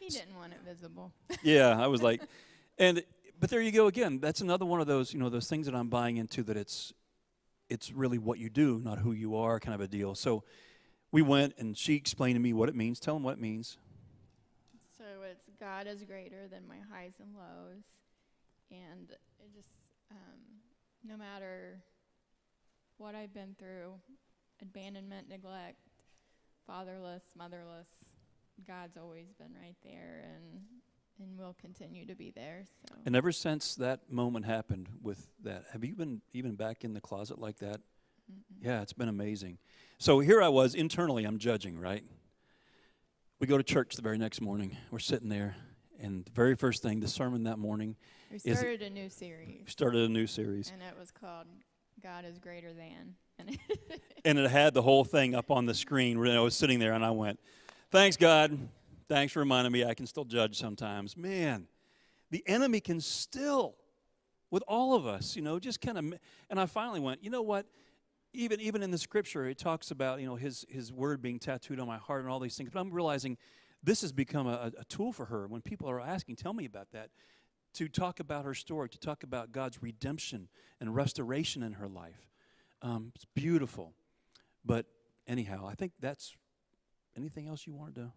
He 0.00 0.08
didn't 0.08 0.36
want 0.36 0.52
it 0.52 0.60
visible. 0.66 1.12
yeah, 1.42 1.78
I 1.78 1.86
was 1.86 2.02
like, 2.02 2.22
and 2.80 3.04
but 3.38 3.50
there 3.50 3.60
you 3.60 3.70
go 3.70 3.86
again. 3.86 4.18
That's 4.18 4.40
another 4.40 4.66
one 4.66 4.80
of 4.80 4.86
those, 4.86 5.14
you 5.14 5.20
know, 5.20 5.28
those 5.28 5.48
things 5.48 5.66
that 5.66 5.74
I'm 5.74 5.88
buying 5.88 6.16
into 6.16 6.42
that 6.44 6.56
it's 6.56 6.92
it's 7.68 7.92
really 7.92 8.18
what 8.18 8.38
you 8.38 8.50
do, 8.50 8.80
not 8.82 8.98
who 8.98 9.12
you 9.12 9.36
are, 9.36 9.60
kind 9.60 9.74
of 9.74 9.80
a 9.80 9.86
deal. 9.86 10.16
So 10.16 10.42
we 11.12 11.22
went 11.22 11.54
and 11.58 11.78
she 11.78 11.94
explained 11.94 12.34
to 12.34 12.40
me 12.40 12.52
what 12.52 12.68
it 12.68 12.74
means. 12.74 12.98
Tell 12.98 13.14
them 13.14 13.22
what 13.22 13.34
it 13.34 13.40
means. 13.40 13.76
So 14.98 15.04
it's 15.30 15.44
God 15.60 15.86
is 15.86 16.02
greater 16.02 16.48
than 16.48 16.66
my 16.66 16.78
highs 16.90 17.12
and 17.20 17.34
lows, 17.36 17.84
and 18.70 19.10
it 19.10 19.54
just 19.54 19.68
um, 20.10 20.40
no 21.06 21.16
matter 21.16 21.78
what 22.96 23.14
I've 23.14 23.32
been 23.32 23.54
through, 23.58 23.92
abandonment, 24.60 25.28
neglect, 25.28 25.78
fatherless, 26.66 27.22
motherless, 27.36 27.88
God's 28.66 28.96
always 28.96 29.32
been 29.38 29.54
right 29.62 29.76
there, 29.82 30.24
and 30.34 30.60
and 31.20 31.38
will 31.38 31.54
continue 31.60 32.06
to 32.06 32.14
be 32.14 32.30
there. 32.34 32.64
So. 32.88 32.94
And 33.06 33.14
ever 33.14 33.32
since 33.32 33.74
that 33.76 34.10
moment 34.10 34.46
happened 34.46 34.88
with 35.02 35.28
that, 35.42 35.64
have 35.72 35.84
you 35.84 35.94
been 35.94 36.22
even 36.32 36.54
back 36.54 36.84
in 36.84 36.94
the 36.94 37.00
closet 37.00 37.38
like 37.38 37.58
that? 37.58 37.80
Mm-mm. 38.30 38.42
Yeah, 38.62 38.82
it's 38.82 38.92
been 38.92 39.08
amazing. 39.08 39.58
So 39.98 40.20
here 40.20 40.42
I 40.42 40.48
was 40.48 40.74
internally, 40.74 41.24
I'm 41.24 41.38
judging, 41.38 41.78
right? 41.78 42.04
We 43.38 43.46
go 43.46 43.56
to 43.56 43.62
church 43.64 43.96
the 43.96 44.02
very 44.02 44.18
next 44.18 44.40
morning. 44.40 44.76
We're 44.90 44.98
sitting 44.98 45.28
there, 45.28 45.56
and 46.00 46.24
the 46.24 46.30
very 46.32 46.54
first 46.56 46.82
thing, 46.82 47.00
the 47.00 47.08
sermon 47.08 47.44
that 47.44 47.58
morning, 47.58 47.96
We 48.30 48.38
started 48.38 48.82
a 48.82 48.90
new 48.90 49.08
series, 49.08 49.60
we 49.64 49.70
started 49.70 50.02
a 50.02 50.12
new 50.12 50.26
series. 50.26 50.70
and 50.70 50.82
it 50.82 50.98
was 50.98 51.10
called 51.10 51.46
"God 52.02 52.24
is 52.24 52.38
Greater 52.38 52.72
Than." 52.72 53.14
And 54.24 54.38
it 54.38 54.50
had 54.50 54.74
the 54.74 54.82
whole 54.82 55.04
thing 55.04 55.34
up 55.34 55.50
on 55.50 55.64
the 55.64 55.72
screen. 55.72 56.18
I 56.26 56.40
was 56.40 56.54
sitting 56.54 56.78
there, 56.78 56.92
and 56.92 57.02
I 57.02 57.10
went, 57.10 57.40
Thanks, 57.90 58.18
God. 58.18 58.68
Thanks 59.10 59.32
for 59.32 59.40
reminding 59.40 59.72
me 59.72 59.84
I 59.84 59.94
can 59.94 60.06
still 60.06 60.24
judge 60.24 60.56
sometimes. 60.56 61.16
Man, 61.16 61.66
the 62.30 62.44
enemy 62.46 62.78
can 62.78 63.00
still, 63.00 63.74
with 64.52 64.62
all 64.68 64.94
of 64.94 65.04
us, 65.04 65.34
you 65.34 65.42
know, 65.42 65.58
just 65.58 65.80
kind 65.80 65.98
of. 65.98 66.14
And 66.48 66.60
I 66.60 66.66
finally 66.66 67.00
went, 67.00 67.24
You 67.24 67.28
know 67.28 67.42
what? 67.42 67.66
Even, 68.32 68.60
even 68.60 68.84
in 68.84 68.92
the 68.92 68.98
scripture, 68.98 69.46
it 69.46 69.58
talks 69.58 69.90
about 69.90 70.20
you 70.20 70.26
know 70.26 70.36
his, 70.36 70.64
his 70.68 70.92
word 70.92 71.20
being 71.20 71.40
tattooed 71.40 71.80
on 71.80 71.88
my 71.88 71.96
heart 71.96 72.22
and 72.22 72.30
all 72.30 72.38
these 72.38 72.56
things. 72.56 72.70
But 72.72 72.78
I'm 72.78 72.92
realizing 72.92 73.36
this 73.82 74.02
has 74.02 74.12
become 74.12 74.46
a, 74.46 74.70
a 74.78 74.84
tool 74.84 75.12
for 75.12 75.24
her. 75.24 75.48
When 75.48 75.60
people 75.60 75.90
are 75.90 76.00
asking, 76.00 76.36
tell 76.36 76.52
me 76.54 76.64
about 76.64 76.92
that, 76.92 77.10
to 77.74 77.88
talk 77.88 78.20
about 78.20 78.44
her 78.44 78.54
story, 78.54 78.88
to 78.90 78.98
talk 78.98 79.24
about 79.24 79.50
God's 79.50 79.82
redemption 79.82 80.46
and 80.80 80.94
restoration 80.94 81.64
in 81.64 81.72
her 81.72 81.88
life. 81.88 82.28
Um, 82.80 83.10
it's 83.16 83.26
beautiful. 83.34 83.92
But 84.64 84.86
anyhow, 85.26 85.66
I 85.68 85.74
think 85.74 85.94
that's 85.98 86.36
anything 87.16 87.48
else 87.48 87.66
you 87.66 87.74
wanted 87.74 87.96
to 87.96 88.12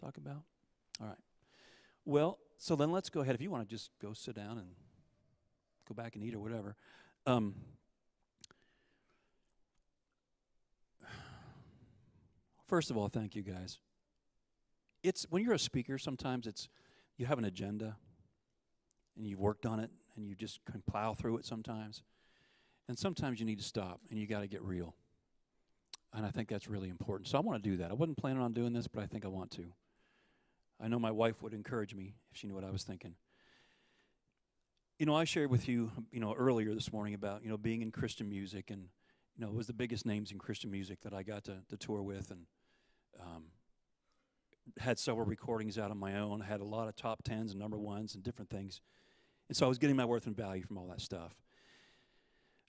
talk 0.00 0.16
about? 0.16 0.42
All 1.00 1.06
right. 1.06 1.16
Well, 2.04 2.38
so 2.58 2.76
then 2.76 2.92
let's 2.92 3.10
go 3.10 3.20
ahead. 3.20 3.34
If 3.34 3.40
you 3.40 3.50
want 3.50 3.68
to 3.68 3.74
just 3.74 3.90
go 4.00 4.12
sit 4.12 4.34
down 4.34 4.58
and 4.58 4.68
go 5.88 5.94
back 5.94 6.16
and 6.16 6.24
eat 6.24 6.34
or 6.34 6.40
whatever. 6.40 6.76
Um, 7.26 7.54
first 12.66 12.90
of 12.90 12.96
all, 12.96 13.08
thank 13.08 13.34
you 13.34 13.42
guys. 13.42 13.78
It's 15.02 15.26
when 15.30 15.42
you're 15.42 15.54
a 15.54 15.58
speaker, 15.58 15.98
sometimes 15.98 16.46
it's 16.46 16.68
you 17.16 17.26
have 17.26 17.38
an 17.38 17.44
agenda 17.44 17.96
and 19.16 19.26
you've 19.26 19.40
worked 19.40 19.66
on 19.66 19.80
it 19.80 19.90
and 20.16 20.26
you 20.26 20.34
just 20.34 20.64
can 20.64 20.82
plow 20.82 21.14
through 21.14 21.38
it 21.38 21.44
sometimes. 21.46 22.02
And 22.88 22.98
sometimes 22.98 23.40
you 23.40 23.46
need 23.46 23.58
to 23.58 23.64
stop 23.64 24.00
and 24.10 24.18
you 24.18 24.26
got 24.26 24.40
to 24.40 24.46
get 24.46 24.62
real. 24.62 24.94
And 26.12 26.24
I 26.24 26.30
think 26.30 26.48
that's 26.48 26.68
really 26.68 26.88
important. 26.88 27.28
So 27.28 27.36
I 27.38 27.40
want 27.40 27.62
to 27.62 27.70
do 27.70 27.76
that. 27.78 27.90
I 27.90 27.94
wasn't 27.94 28.16
planning 28.16 28.42
on 28.42 28.52
doing 28.52 28.72
this, 28.72 28.86
but 28.86 29.02
I 29.02 29.06
think 29.06 29.24
I 29.24 29.28
want 29.28 29.50
to. 29.52 29.66
I 30.80 30.88
know 30.88 30.98
my 30.98 31.10
wife 31.10 31.42
would 31.42 31.54
encourage 31.54 31.94
me 31.94 32.14
if 32.30 32.38
she 32.38 32.46
knew 32.46 32.54
what 32.54 32.64
I 32.64 32.70
was 32.70 32.82
thinking. 32.82 33.14
You 34.98 35.06
know, 35.06 35.14
I 35.14 35.24
shared 35.24 35.50
with 35.50 35.68
you, 35.68 35.90
you 36.10 36.20
know, 36.20 36.34
earlier 36.34 36.74
this 36.74 36.92
morning 36.92 37.14
about, 37.14 37.42
you 37.42 37.48
know, 37.48 37.56
being 37.56 37.82
in 37.82 37.90
Christian 37.90 38.28
music 38.28 38.70
and, 38.70 38.88
you 39.36 39.44
know, 39.44 39.48
it 39.48 39.54
was 39.54 39.66
the 39.66 39.74
biggest 39.74 40.06
names 40.06 40.32
in 40.32 40.38
Christian 40.38 40.70
music 40.70 41.00
that 41.02 41.12
I 41.12 41.22
got 41.22 41.44
to, 41.44 41.58
to 41.68 41.76
tour 41.76 42.02
with 42.02 42.30
and 42.30 42.46
um, 43.20 43.44
had 44.78 44.98
several 44.98 45.26
recordings 45.26 45.78
out 45.78 45.90
on 45.90 45.98
my 45.98 46.18
own, 46.18 46.42
I 46.42 46.46
had 46.46 46.60
a 46.60 46.64
lot 46.64 46.88
of 46.88 46.96
top 46.96 47.22
tens 47.22 47.52
and 47.52 47.60
number 47.60 47.78
ones 47.78 48.14
and 48.14 48.22
different 48.22 48.50
things. 48.50 48.80
And 49.48 49.56
so 49.56 49.66
I 49.66 49.68
was 49.68 49.78
getting 49.78 49.96
my 49.96 50.04
worth 50.04 50.26
and 50.26 50.36
value 50.36 50.62
from 50.62 50.78
all 50.78 50.88
that 50.88 51.00
stuff. 51.00 51.34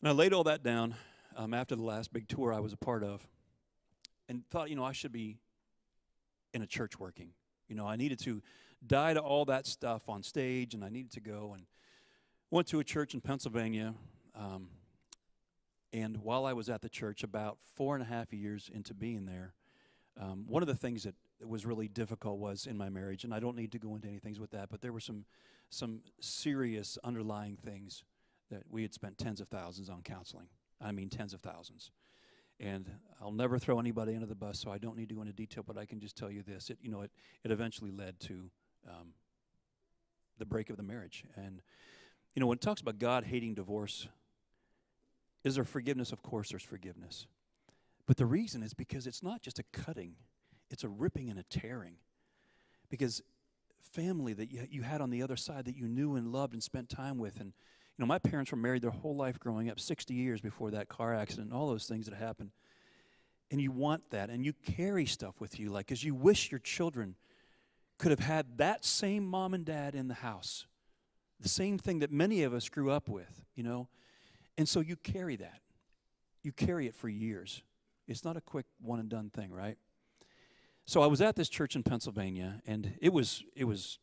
And 0.01 0.09
I 0.09 0.11
laid 0.11 0.33
all 0.33 0.43
that 0.43 0.63
down 0.63 0.95
um, 1.35 1.53
after 1.53 1.75
the 1.75 1.83
last 1.83 2.13
big 2.13 2.27
tour 2.27 2.53
I 2.53 2.59
was 2.59 2.73
a 2.73 2.77
part 2.77 3.03
of 3.03 3.27
and 4.29 4.43
thought, 4.49 4.69
you 4.69 4.75
know, 4.75 4.83
I 4.83 4.91
should 4.91 5.11
be 5.11 5.37
in 6.53 6.61
a 6.61 6.67
church 6.67 6.99
working. 6.99 7.31
You 7.67 7.75
know, 7.75 7.87
I 7.87 7.95
needed 7.95 8.19
to 8.19 8.41
die 8.85 9.13
to 9.13 9.19
all 9.19 9.45
that 9.45 9.65
stuff 9.65 10.07
on 10.07 10.23
stage 10.23 10.73
and 10.73 10.83
I 10.83 10.89
needed 10.89 11.11
to 11.13 11.19
go 11.19 11.53
and 11.53 11.65
went 12.51 12.67
to 12.67 12.79
a 12.79 12.83
church 12.83 13.13
in 13.13 13.21
Pennsylvania. 13.21 13.93
Um, 14.35 14.69
and 15.93 16.17
while 16.17 16.45
I 16.45 16.53
was 16.53 16.69
at 16.69 16.81
the 16.81 16.89
church, 16.89 17.23
about 17.23 17.57
four 17.75 17.95
and 17.95 18.03
a 18.03 18.07
half 18.07 18.33
years 18.33 18.69
into 18.73 18.93
being 18.93 19.25
there, 19.25 19.53
um, 20.19 20.45
one 20.47 20.63
of 20.63 20.67
the 20.67 20.75
things 20.75 21.03
that 21.03 21.15
was 21.45 21.65
really 21.65 21.87
difficult 21.87 22.39
was 22.39 22.65
in 22.65 22.77
my 22.77 22.89
marriage, 22.89 23.23
and 23.23 23.33
I 23.33 23.39
don't 23.39 23.55
need 23.55 23.71
to 23.73 23.79
go 23.79 23.95
into 23.95 24.07
any 24.07 24.19
things 24.19 24.39
with 24.39 24.51
that, 24.51 24.69
but 24.69 24.81
there 24.81 24.91
were 24.91 24.99
some 24.99 25.25
some 25.69 25.99
serious 26.21 26.97
underlying 27.03 27.57
things 27.57 28.03
that 28.49 28.63
we 28.69 28.81
had 28.81 28.93
spent 28.93 29.17
tens 29.17 29.41
of 29.41 29.49
thousands 29.49 29.89
on 29.89 30.01
counseling. 30.01 30.47
I 30.81 30.93
mean, 30.93 31.09
tens 31.09 31.33
of 31.33 31.41
thousands. 31.41 31.91
And 32.59 32.89
I'll 33.21 33.31
never 33.31 33.59
throw 33.59 33.79
anybody 33.79 34.15
under 34.15 34.25
the 34.25 34.35
bus, 34.35 34.59
so 34.59 34.71
I 34.71 34.77
don't 34.77 34.97
need 34.97 35.09
to 35.09 35.15
go 35.15 35.21
into 35.21 35.33
detail, 35.33 35.63
but 35.65 35.77
I 35.77 35.85
can 35.85 35.99
just 35.99 36.15
tell 36.15 36.31
you 36.31 36.43
this. 36.43 36.69
It, 36.69 36.77
you 36.81 36.89
know, 36.89 37.01
it, 37.01 37.11
it 37.43 37.51
eventually 37.51 37.91
led 37.91 38.19
to 38.21 38.49
um, 38.87 39.13
the 40.37 40.45
break 40.45 40.69
of 40.69 40.77
the 40.77 40.83
marriage. 40.83 41.23
And, 41.35 41.61
you 42.35 42.39
know, 42.39 42.47
when 42.47 42.57
it 42.57 42.61
talks 42.61 42.81
about 42.81 42.99
God 42.99 43.25
hating 43.25 43.55
divorce, 43.55 44.07
is 45.43 45.55
there 45.55 45.63
forgiveness? 45.63 46.11
Of 46.11 46.23
course, 46.23 46.49
there's 46.49 46.63
forgiveness. 46.63 47.27
But 48.05 48.17
the 48.17 48.25
reason 48.25 48.63
is 48.63 48.73
because 48.73 49.05
it's 49.05 49.21
not 49.21 49.41
just 49.41 49.59
a 49.59 49.63
cutting, 49.71 50.15
it's 50.69 50.83
a 50.83 50.89
ripping 50.89 51.29
and 51.29 51.39
a 51.39 51.43
tearing. 51.43 51.97
Because 52.89 53.21
family 53.81 54.33
that 54.33 54.51
you, 54.51 54.67
you 54.69 54.81
had 54.81 55.01
on 55.01 55.09
the 55.09 55.21
other 55.21 55.35
side 55.35 55.65
that 55.65 55.75
you 55.75 55.87
knew 55.87 56.15
and 56.15 56.31
loved 56.31 56.53
and 56.53 56.63
spent 56.63 56.89
time 56.89 57.17
with, 57.17 57.39
and 57.39 57.53
you 57.97 58.03
know, 58.03 58.07
my 58.07 58.19
parents 58.19 58.51
were 58.51 58.57
married 58.57 58.83
their 58.83 58.91
whole 58.91 59.15
life 59.15 59.39
growing 59.39 59.69
up, 59.69 59.79
60 59.79 60.13
years 60.13 60.39
before 60.39 60.69
that 60.71 60.87
car 60.87 61.15
accident 61.15 61.51
all 61.51 61.67
those 61.67 61.87
things 61.87 62.05
that 62.05 62.15
happened. 62.15 62.51
And 63.49 63.59
you 63.59 63.71
want 63.71 64.11
that, 64.11 64.29
and 64.29 64.45
you 64.45 64.53
carry 64.53 65.05
stuff 65.05 65.39
with 65.39 65.59
you, 65.59 65.69
like, 65.69 65.87
because 65.87 66.03
you 66.03 66.13
wish 66.13 66.51
your 66.51 66.59
children 66.59 67.15
could 67.97 68.11
have 68.11 68.19
had 68.19 68.57
that 68.57 68.85
same 68.85 69.25
mom 69.25 69.53
and 69.53 69.65
dad 69.65 69.95
in 69.95 70.09
the 70.09 70.15
house, 70.15 70.67
the 71.39 71.49
same 71.49 71.77
thing 71.77 71.99
that 71.99 72.11
many 72.11 72.43
of 72.43 72.53
us 72.53 72.69
grew 72.69 72.91
up 72.91 73.09
with, 73.09 73.45
you 73.55 73.63
know? 73.63 73.87
And 74.57 74.67
so 74.67 74.79
you 74.79 74.95
carry 74.97 75.35
that. 75.37 75.61
You 76.43 76.51
carry 76.51 76.87
it 76.87 76.95
for 76.95 77.09
years. 77.09 77.63
It's 78.07 78.23
not 78.23 78.37
a 78.37 78.41
quick 78.41 78.65
one 78.81 78.99
and 78.99 79.09
done 79.09 79.29
thing, 79.29 79.51
right? 79.51 79.77
So 80.85 81.01
I 81.01 81.07
was 81.07 81.21
at 81.21 81.35
this 81.35 81.49
church 81.49 81.75
in 81.75 81.83
Pennsylvania, 81.83 82.61
and 82.65 82.93
it 83.01 83.11
was 83.11 83.43
it 83.55 83.65
was 83.65 83.99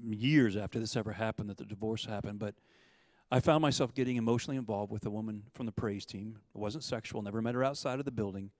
years 0.00 0.56
after 0.56 0.78
this 0.78 0.96
ever 0.96 1.12
happened 1.12 1.48
that 1.50 1.58
the 1.58 1.64
divorce 1.64 2.04
happened, 2.04 2.38
but 2.38 2.54
I 3.32 3.40
found 3.40 3.62
myself 3.62 3.94
getting 3.94 4.16
emotionally 4.16 4.58
involved 4.58 4.92
with 4.92 5.06
a 5.06 5.10
woman 5.10 5.44
from 5.54 5.64
the 5.64 5.72
praise 5.72 6.04
team. 6.04 6.36
It 6.54 6.58
wasn't 6.58 6.84
sexual, 6.84 7.22
never 7.22 7.40
met 7.40 7.54
her 7.54 7.64
outside 7.64 7.98
of 7.98 8.04
the 8.04 8.10
building. 8.10 8.50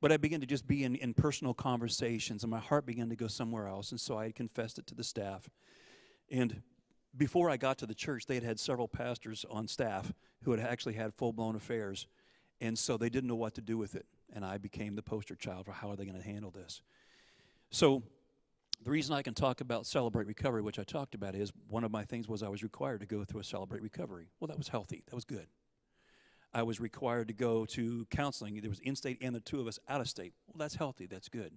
But 0.00 0.12
I 0.12 0.18
began 0.18 0.40
to 0.40 0.46
just 0.46 0.68
be 0.68 0.84
in, 0.84 0.94
in 0.94 1.14
personal 1.14 1.52
conversations, 1.52 2.44
and 2.44 2.50
my 2.52 2.60
heart 2.60 2.86
began 2.86 3.08
to 3.08 3.16
go 3.16 3.26
somewhere 3.26 3.66
else. 3.66 3.90
And 3.90 4.00
so 4.00 4.16
I 4.16 4.26
had 4.26 4.36
confessed 4.36 4.78
it 4.78 4.86
to 4.86 4.94
the 4.94 5.02
staff. 5.02 5.50
And 6.30 6.62
before 7.16 7.50
I 7.50 7.56
got 7.56 7.76
to 7.78 7.86
the 7.86 7.94
church, 7.94 8.26
they 8.26 8.36
had 8.36 8.44
had 8.44 8.60
several 8.60 8.86
pastors 8.86 9.44
on 9.50 9.66
staff 9.66 10.12
who 10.44 10.52
had 10.52 10.60
actually 10.60 10.94
had 10.94 11.12
full 11.14 11.32
blown 11.32 11.56
affairs. 11.56 12.06
And 12.60 12.78
so 12.78 12.96
they 12.96 13.08
didn't 13.08 13.26
know 13.26 13.34
what 13.34 13.54
to 13.54 13.62
do 13.62 13.76
with 13.76 13.96
it. 13.96 14.06
And 14.32 14.44
I 14.44 14.58
became 14.58 14.94
the 14.94 15.02
poster 15.02 15.34
child 15.34 15.66
for 15.66 15.72
how 15.72 15.90
are 15.90 15.96
they 15.96 16.04
going 16.04 16.22
to 16.22 16.22
handle 16.22 16.52
this. 16.52 16.82
So 17.72 18.04
the 18.82 18.90
reason 18.90 19.14
I 19.14 19.22
can 19.22 19.34
talk 19.34 19.60
about 19.60 19.86
Celebrate 19.86 20.26
Recovery, 20.26 20.62
which 20.62 20.78
I 20.78 20.84
talked 20.84 21.14
about, 21.14 21.34
is 21.34 21.52
one 21.68 21.84
of 21.84 21.90
my 21.90 22.04
things 22.04 22.28
was 22.28 22.42
I 22.42 22.48
was 22.48 22.62
required 22.62 23.00
to 23.00 23.06
go 23.06 23.24
through 23.24 23.40
a 23.40 23.44
Celebrate 23.44 23.82
Recovery. 23.82 24.28
Well, 24.40 24.48
that 24.48 24.58
was 24.58 24.68
healthy. 24.68 25.02
That 25.06 25.14
was 25.14 25.24
good. 25.24 25.46
I 26.52 26.62
was 26.62 26.80
required 26.80 27.28
to 27.28 27.34
go 27.34 27.64
to 27.66 28.06
counseling. 28.10 28.60
There 28.60 28.70
was 28.70 28.80
in 28.80 28.94
state 28.94 29.18
and 29.20 29.34
the 29.34 29.40
two 29.40 29.60
of 29.60 29.66
us 29.66 29.78
out 29.88 30.00
of 30.00 30.08
state. 30.08 30.34
Well, 30.46 30.58
that's 30.58 30.76
healthy. 30.76 31.06
That's 31.06 31.28
good. 31.28 31.52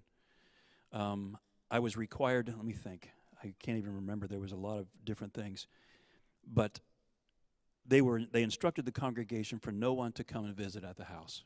Um, 0.92 1.38
I 1.70 1.80
was 1.80 1.98
required, 1.98 2.48
let 2.48 2.66
me 2.66 2.74
think. 2.74 3.12
I 3.44 3.54
can't 3.60 3.78
even 3.78 3.96
remember. 3.96 4.28
There 4.28 4.40
was 4.40 4.54
a 4.54 4.58
lot 4.58 4.80
of 4.80 4.88
different 5.04 5.34
things. 5.34 5.68
But 6.52 6.80
they, 7.86 8.02
were, 8.02 8.22
they 8.32 8.42
instructed 8.42 8.86
the 8.86 8.92
congregation 8.92 9.60
for 9.60 9.72
no 9.72 9.94
one 9.94 10.14
to 10.14 10.24
come 10.24 10.46
and 10.46 10.56
visit 10.56 10.84
at 10.84 10.98
the 10.98 11.06
house. 11.06 11.44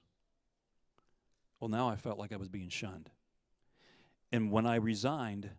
Well, 1.60 1.70
now 1.70 1.90
I 1.90 1.96
felt 1.96 2.18
like 2.18 2.32
I 2.32 2.38
was 2.38 2.50
being 2.50 2.70
shunned. 2.70 3.10
And 4.32 4.52
when 4.52 4.66
I 4.66 4.76
resigned, 4.76 5.50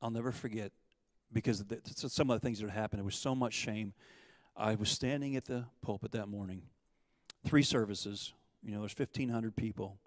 I'll 0.00 0.10
never 0.10 0.32
forget 0.32 0.72
because 1.32 1.64
the, 1.64 1.80
some 1.94 2.30
of 2.30 2.40
the 2.40 2.44
things 2.44 2.60
that 2.60 2.70
happened, 2.70 2.98
there 3.00 3.04
was 3.04 3.16
so 3.16 3.34
much 3.34 3.54
shame. 3.54 3.92
I 4.56 4.74
was 4.74 4.90
standing 4.90 5.36
at 5.36 5.44
the 5.44 5.64
pulpit 5.82 6.12
that 6.12 6.28
morning, 6.28 6.62
three 7.46 7.62
services, 7.62 8.32
you 8.62 8.72
know, 8.72 8.80
there's 8.80 8.98
1,500 8.98 9.56
people, 9.56 9.98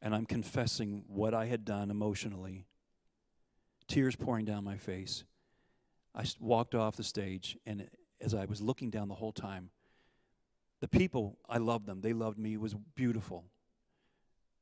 and 0.00 0.14
I'm 0.14 0.26
confessing 0.26 1.04
what 1.08 1.34
I 1.34 1.46
had 1.46 1.64
done 1.64 1.90
emotionally, 1.90 2.66
tears 3.86 4.14
pouring 4.14 4.44
down 4.44 4.64
my 4.64 4.76
face. 4.76 5.24
I 6.14 6.24
walked 6.38 6.74
off 6.74 6.96
the 6.96 7.04
stage, 7.04 7.56
and 7.66 7.88
as 8.20 8.34
I 8.34 8.44
was 8.44 8.60
looking 8.60 8.90
down 8.90 9.08
the 9.08 9.14
whole 9.14 9.32
time, 9.32 9.70
the 10.80 10.88
people, 10.88 11.38
I 11.48 11.58
loved 11.58 11.86
them. 11.86 12.00
They 12.02 12.12
loved 12.12 12.38
me. 12.38 12.54
It 12.54 12.60
was 12.60 12.74
beautiful. 12.94 13.44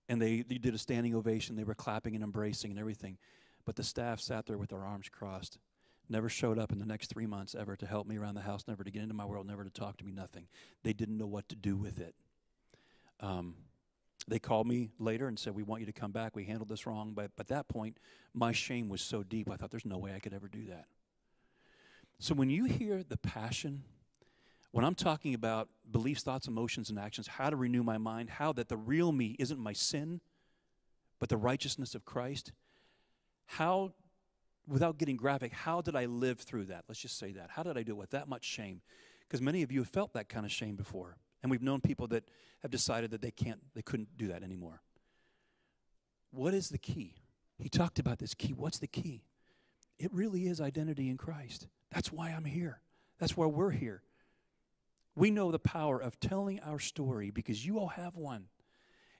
And 0.08 0.22
they, 0.22 0.42
they 0.42 0.58
did 0.58 0.74
a 0.74 0.78
standing 0.78 1.14
ovation. 1.14 1.56
They 1.56 1.64
were 1.64 1.74
clapping 1.74 2.14
and 2.14 2.22
embracing 2.22 2.70
and 2.70 2.78
everything. 2.78 3.18
But 3.64 3.76
the 3.76 3.82
staff 3.82 4.20
sat 4.20 4.46
there 4.46 4.58
with 4.58 4.70
their 4.70 4.84
arms 4.84 5.08
crossed, 5.08 5.58
never 6.08 6.28
showed 6.28 6.58
up 6.58 6.70
in 6.70 6.78
the 6.78 6.86
next 6.86 7.08
three 7.08 7.26
months 7.26 7.56
ever 7.58 7.74
to 7.76 7.86
help 7.86 8.06
me 8.06 8.16
around 8.16 8.36
the 8.36 8.42
house, 8.42 8.64
never 8.68 8.84
to 8.84 8.90
get 8.90 9.02
into 9.02 9.14
my 9.14 9.24
world, 9.24 9.46
never 9.46 9.64
to 9.64 9.70
talk 9.70 9.96
to 9.96 10.04
me, 10.04 10.12
nothing. 10.12 10.46
They 10.84 10.92
didn't 10.92 11.18
know 11.18 11.26
what 11.26 11.48
to 11.48 11.56
do 11.56 11.76
with 11.76 11.98
it. 11.98 12.14
Um, 13.20 13.56
they 14.28 14.38
called 14.38 14.66
me 14.66 14.90
later 14.98 15.28
and 15.28 15.38
said, 15.38 15.54
We 15.54 15.62
want 15.62 15.80
you 15.80 15.86
to 15.86 15.92
come 15.92 16.12
back. 16.12 16.34
We 16.34 16.44
handled 16.44 16.68
this 16.68 16.86
wrong. 16.86 17.12
But, 17.14 17.32
but 17.36 17.44
at 17.44 17.48
that 17.48 17.68
point, 17.68 17.98
my 18.34 18.52
shame 18.52 18.88
was 18.88 19.00
so 19.00 19.22
deep, 19.22 19.50
I 19.50 19.56
thought, 19.56 19.70
There's 19.70 19.84
no 19.84 19.98
way 19.98 20.14
I 20.14 20.20
could 20.20 20.34
ever 20.34 20.48
do 20.48 20.66
that. 20.66 20.86
So 22.18 22.34
when 22.34 22.50
you 22.50 22.64
hear 22.64 23.02
the 23.02 23.18
passion, 23.18 23.82
when 24.76 24.84
I'm 24.84 24.94
talking 24.94 25.32
about 25.32 25.70
beliefs, 25.90 26.22
thoughts, 26.22 26.48
emotions, 26.48 26.90
and 26.90 26.98
actions, 26.98 27.26
how 27.26 27.48
to 27.48 27.56
renew 27.56 27.82
my 27.82 27.96
mind, 27.96 28.28
how 28.28 28.52
that 28.52 28.68
the 28.68 28.76
real 28.76 29.10
me 29.10 29.34
isn't 29.38 29.58
my 29.58 29.72
sin, 29.72 30.20
but 31.18 31.30
the 31.30 31.38
righteousness 31.38 31.94
of 31.94 32.04
Christ, 32.04 32.52
how, 33.46 33.94
without 34.68 34.98
getting 34.98 35.16
graphic, 35.16 35.50
how 35.50 35.80
did 35.80 35.96
I 35.96 36.04
live 36.04 36.40
through 36.40 36.66
that? 36.66 36.84
Let's 36.88 37.00
just 37.00 37.18
say 37.18 37.32
that. 37.32 37.48
How 37.52 37.62
did 37.62 37.78
I 37.78 37.84
do 37.84 37.92
it 37.92 37.96
with 37.96 38.10
that 38.10 38.28
much 38.28 38.44
shame? 38.44 38.82
Because 39.22 39.40
many 39.40 39.62
of 39.62 39.72
you 39.72 39.78
have 39.78 39.88
felt 39.88 40.12
that 40.12 40.28
kind 40.28 40.44
of 40.44 40.52
shame 40.52 40.76
before. 40.76 41.16
And 41.42 41.50
we've 41.50 41.62
known 41.62 41.80
people 41.80 42.06
that 42.08 42.24
have 42.60 42.70
decided 42.70 43.12
that 43.12 43.22
they 43.22 43.30
can't, 43.30 43.60
they 43.74 43.80
couldn't 43.80 44.18
do 44.18 44.28
that 44.28 44.42
anymore. 44.42 44.82
What 46.32 46.52
is 46.52 46.68
the 46.68 46.76
key? 46.76 47.14
He 47.56 47.70
talked 47.70 47.98
about 47.98 48.18
this 48.18 48.34
key. 48.34 48.52
What's 48.52 48.78
the 48.78 48.86
key? 48.86 49.22
It 49.98 50.12
really 50.12 50.46
is 50.46 50.60
identity 50.60 51.08
in 51.08 51.16
Christ. 51.16 51.66
That's 51.90 52.12
why 52.12 52.28
I'm 52.28 52.44
here. 52.44 52.82
That's 53.18 53.38
why 53.38 53.46
we're 53.46 53.70
here. 53.70 54.02
We 55.16 55.30
know 55.30 55.50
the 55.50 55.58
power 55.58 55.98
of 55.98 56.20
telling 56.20 56.60
our 56.60 56.78
story 56.78 57.30
because 57.30 57.64
you 57.64 57.78
all 57.78 57.88
have 57.88 58.16
one. 58.16 58.44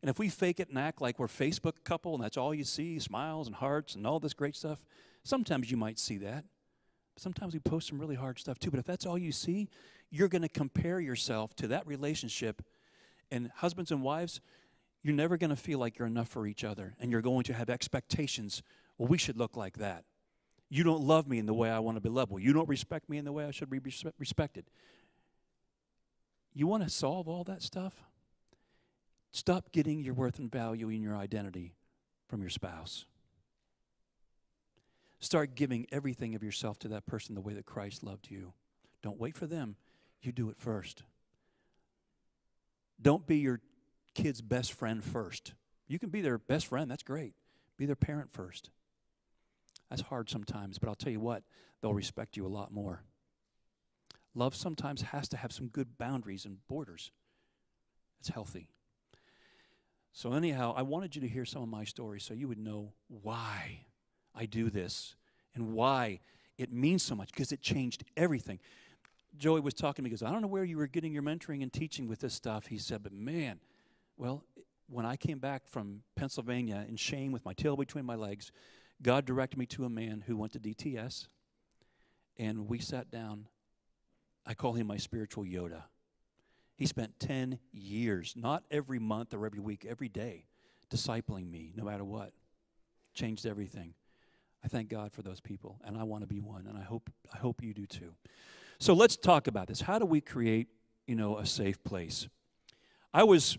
And 0.03 0.11
if 0.11 0.19
we 0.19 0.29
fake 0.29 0.61
it 0.61 0.69
and 0.69 0.79
act 0.79 1.01
like 1.01 1.19
we're 1.19 1.27
Facebook 1.27 1.83
couple 1.83 2.15
and 2.15 2.23
that's 2.23 2.37
all 2.37 2.55
you 2.55 2.65
see, 2.65 2.99
smiles 2.99 3.47
and 3.47 3.57
hearts 3.57 3.95
and 3.95 4.07
all 4.07 4.21
this 4.21 4.35
great 4.35 4.55
stuff, 4.55 4.85
sometimes 5.25 5.71
you 5.71 5.77
might 5.79 5.99
see 5.99 6.19
that. 6.19 6.45
Sometimes 7.17 7.55
we 7.55 7.61
post 7.61 7.89
some 7.89 7.99
really 7.99 8.15
hard 8.15 8.39
stuff 8.39 8.59
too, 8.59 8.71
but 8.71 8.79
if 8.79 8.85
that's 8.85 9.07
all 9.07 9.17
you 9.17 9.33
see, 9.33 9.69
you're 10.11 10.29
going 10.29 10.43
to 10.43 10.51
compare 10.51 11.01
yourself 11.01 11.57
to 11.57 11.69
that 11.69 11.87
relationship. 11.87 12.63
And 13.31 13.51
husbands 13.57 13.91
and 13.91 14.03
wives, 14.03 14.43
you're 15.03 15.15
never 15.15 15.39
going 15.39 15.51
to 15.51 15.57
feel 15.57 15.79
like 15.79 15.99
you're 15.99 16.07
enough 16.07 16.29
for 16.29 16.47
each 16.47 16.63
other. 16.63 16.95
And 17.01 17.11
you're 17.11 17.23
going 17.23 17.45
to 17.45 17.55
have 17.55 17.71
expectations. 17.71 18.63
Well, 18.99 19.09
we 19.09 19.17
should 19.19 19.39
look 19.39 19.57
like 19.57 19.79
that. 19.79 20.05
You 20.69 20.85
don't 20.85 21.03
love 21.03 21.27
me 21.27 21.39
in 21.39 21.47
the 21.47 21.55
way 21.55 21.71
I 21.71 21.79
want 21.79 21.97
to 21.97 22.01
be 22.01 22.09
loved. 22.09 22.33
Well, 22.33 22.43
you 22.43 22.53
don't 22.53 22.69
respect 22.69 23.09
me 23.09 23.17
in 23.17 23.25
the 23.25 23.33
way 23.33 23.45
I 23.47 23.51
should 23.51 23.71
be 23.71 23.81
respected. 24.19 24.67
You 26.57 26.67
want 26.67 26.85
to 26.85 26.89
solve 26.89 27.29
all 27.29 27.45
that 27.45 27.63
stuff? 27.63 28.03
Stop 29.31 29.73
getting 29.73 30.01
your 30.01 30.15
worth 30.15 30.39
and 30.39 30.51
value 30.51 30.89
in 30.89 31.03
your 31.03 31.15
identity 31.15 31.75
from 32.29 32.41
your 32.41 32.49
spouse. 32.49 33.05
Start 35.21 35.55
giving 35.55 35.87
everything 35.93 36.35
of 36.35 36.43
yourself 36.43 36.79
to 36.79 36.89
that 36.89 37.05
person 37.05 37.35
the 37.35 37.43
way 37.43 37.53
that 37.53 37.67
Christ 37.67 38.03
loved 38.03 38.31
you. 38.31 38.55
Don't 39.03 39.21
wait 39.21 39.37
for 39.37 39.47
them, 39.47 39.77
you 40.23 40.33
do 40.33 40.49
it 40.49 40.57
first. 40.57 41.03
Don't 43.03 43.27
be 43.27 43.37
your 43.37 43.61
kid's 44.15 44.41
best 44.41 44.73
friend 44.73 45.05
first. 45.05 45.53
You 45.87 45.99
can 45.99 46.09
be 46.09 46.23
their 46.23 46.39
best 46.39 46.69
friend, 46.69 46.91
that's 46.91 47.03
great. 47.03 47.35
Be 47.77 47.85
their 47.85 47.95
parent 47.95 48.33
first. 48.33 48.71
That's 49.91 50.01
hard 50.01 50.31
sometimes, 50.31 50.79
but 50.79 50.89
I'll 50.89 50.95
tell 50.95 51.13
you 51.13 51.21
what, 51.21 51.43
they'll 51.83 51.93
respect 51.93 52.35
you 52.35 52.47
a 52.47 52.49
lot 52.49 52.73
more. 52.73 53.03
Love 54.37 54.55
sometimes 54.55 55.01
has 55.01 55.29
to 55.29 55.37
have 55.39 55.51
some 55.51 55.69
good 55.69 55.97
boundaries 55.97 56.45
and 56.45 56.59
borders. 56.69 57.11
It's 58.21 58.29
healthy. 58.29 58.69
So, 60.13 60.35
anyhow, 60.35 60.75
I 60.77 60.83
wanted 60.83 61.17
you 61.17 61.23
to 61.23 61.29
hear 61.29 61.47
some 61.47 61.63
of 61.63 61.69
my 61.69 61.85
stories 61.85 62.23
so 62.23 62.35
you 62.35 62.47
would 62.47 62.59
know 62.59 62.93
why 63.09 63.87
I 64.35 64.45
do 64.45 64.69
this 64.69 65.17
and 65.55 65.73
why 65.73 66.21
it 66.59 66.71
means 66.71 67.03
so 67.03 67.15
much 67.15 67.31
because 67.33 67.51
it 67.51 67.63
changed 67.63 68.05
everything. 68.15 68.59
Joey 69.39 69.61
was 69.61 69.75
talking 69.75 69.97
to 69.97 70.03
me, 70.03 70.11
he 70.11 70.13
goes, 70.13 70.23
I 70.23 70.31
don't 70.31 70.43
know 70.43 70.49
where 70.49 70.65
you 70.65 70.77
were 70.77 70.87
getting 70.87 71.13
your 71.13 71.23
mentoring 71.23 71.63
and 71.63 71.73
teaching 71.73 72.07
with 72.07 72.21
this 72.21 72.35
stuff. 72.35 72.67
He 72.67 72.79
said, 72.79 73.03
but 73.03 73.13
man, 73.13 73.61
well, 74.19 74.45
when 74.89 75.07
I 75.07 75.17
came 75.17 75.39
back 75.39 75.67
from 75.67 76.03
Pennsylvania 76.15 76.85
in 76.89 76.97
shame 76.97 77.33
with 77.33 77.45
my 77.45 77.53
tail 77.55 77.77
between 77.77 78.05
my 78.05 78.15
legs, 78.15 78.53
God 79.03 79.25
directed 79.25 79.59
me 79.59 79.67
to 79.67 79.85
a 79.85 79.91
man 79.91 80.25
who 80.27 80.37
went 80.37 80.53
to 80.53 80.61
DTS, 80.61 81.29
and 82.39 82.69
we 82.69 82.79
sat 82.79 83.11
down. 83.11 83.47
I 84.47 84.55
call 84.55 84.75
him 84.75 84.87
my 84.87 84.97
spiritual 84.97 85.45
Yoda. 85.45 85.83
He 86.77 86.87
spent 86.87 87.19
10 87.19 87.59
years, 87.73 88.35
not 88.37 88.65
every 88.71 88.99
month 88.99 89.35
or 89.35 89.45
every 89.47 89.61
week, 89.61 89.87
every 89.89 90.09
day, 90.09 90.45
discipling 90.91 91.51
me, 91.51 91.73
no 91.75 91.85
matter 91.85 92.05
what. 92.05 92.33
Changed 93.15 93.47
everything. 93.47 93.95
I 94.63 94.69
thank 94.69 94.89
God 94.89 95.13
for 95.13 95.23
those 95.23 95.41
people, 95.41 95.81
and 95.85 95.97
I 95.97 96.03
want 96.03 96.23
to 96.23 96.27
be 96.27 96.41
one, 96.41 96.67
and 96.67 96.77
I 96.77 96.83
hope, 96.83 97.11
I 97.33 97.39
hope 97.39 97.63
you 97.63 97.73
do 97.73 97.87
too. 97.87 98.15
So 98.79 98.93
let's 98.95 99.17
talk 99.17 99.47
about 99.47 99.69
this. 99.69 99.81
How 99.81 99.99
do 99.99 100.05
we 100.05 100.21
create, 100.21 100.69
you 101.07 101.15
know, 101.15 101.39
a 101.39 101.47
safe 101.47 101.83
place? 101.83 102.29
I 103.15 103.25
was, 103.25 103.57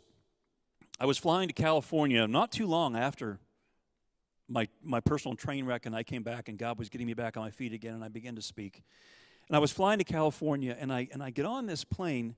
I 0.99 1.05
was 1.05 1.17
flying 1.17 1.47
to 1.47 1.53
California 1.53 2.27
not 2.27 2.51
too 2.51 2.67
long 2.67 2.95
after 2.95 3.39
my, 4.47 4.67
my 4.83 4.99
personal 4.99 5.35
train 5.35 5.65
wreck, 5.65 5.85
and 5.85 5.95
I 5.95 6.03
came 6.03 6.23
back, 6.23 6.49
and 6.49 6.57
God 6.57 6.77
was 6.77 6.89
getting 6.89 7.07
me 7.07 7.13
back 7.13 7.35
on 7.35 7.43
my 7.43 7.51
feet 7.51 7.73
again, 7.73 7.95
and 7.95 8.03
I 8.03 8.09
began 8.09 8.35
to 8.35 8.41
speak. 8.41 8.83
And 9.49 9.55
I 9.55 9.59
was 9.59 9.71
flying 9.71 9.99
to 9.99 10.03
California, 10.03 10.75
and 10.77 10.91
I, 10.91 11.07
and 11.11 11.23
I 11.23 11.29
get 11.29 11.45
on 11.45 11.65
this 11.65 11.83
plane, 11.83 12.35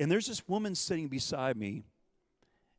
and 0.00 0.10
there's 0.10 0.26
this 0.26 0.48
woman 0.48 0.74
sitting 0.74 1.08
beside 1.08 1.56
me, 1.56 1.84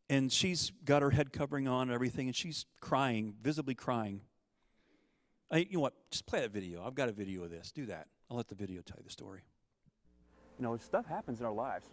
and 0.10 0.32
she's 0.32 0.72
got 0.86 1.02
her 1.02 1.12
head 1.12 1.32
covering 1.32 1.68
on 1.68 1.84
and 1.84 1.92
everything, 1.92 2.28
and 2.28 2.36
she's 2.36 2.66
crying, 2.82 3.36
visibly 3.42 3.76
crying. 3.76 4.22
I, 5.52 5.60
you 5.60 5.74
know 5.74 5.82
what? 5.82 5.94
Just 6.10 6.26
play 6.26 6.42
that 6.42 6.52
video. 6.52 6.84
I've 6.86 6.96
got 6.96 7.10
a 7.10 7.12
video 7.12 7.44
of 7.44 7.52
this. 7.52 7.72
Do 7.72 7.86
that. 7.88 8.08
I'll 8.30 8.38
let 8.38 8.48
the 8.48 8.56
video 8.56 8.82
tell 8.82 8.98
you 8.98 9.04
the 9.04 9.12
story. 9.12 9.42
You 10.58 10.64
know, 10.64 10.78
stuff 10.78 11.06
happens 11.06 11.40
in 11.40 11.46
our 11.46 11.54
lives. 11.54 11.88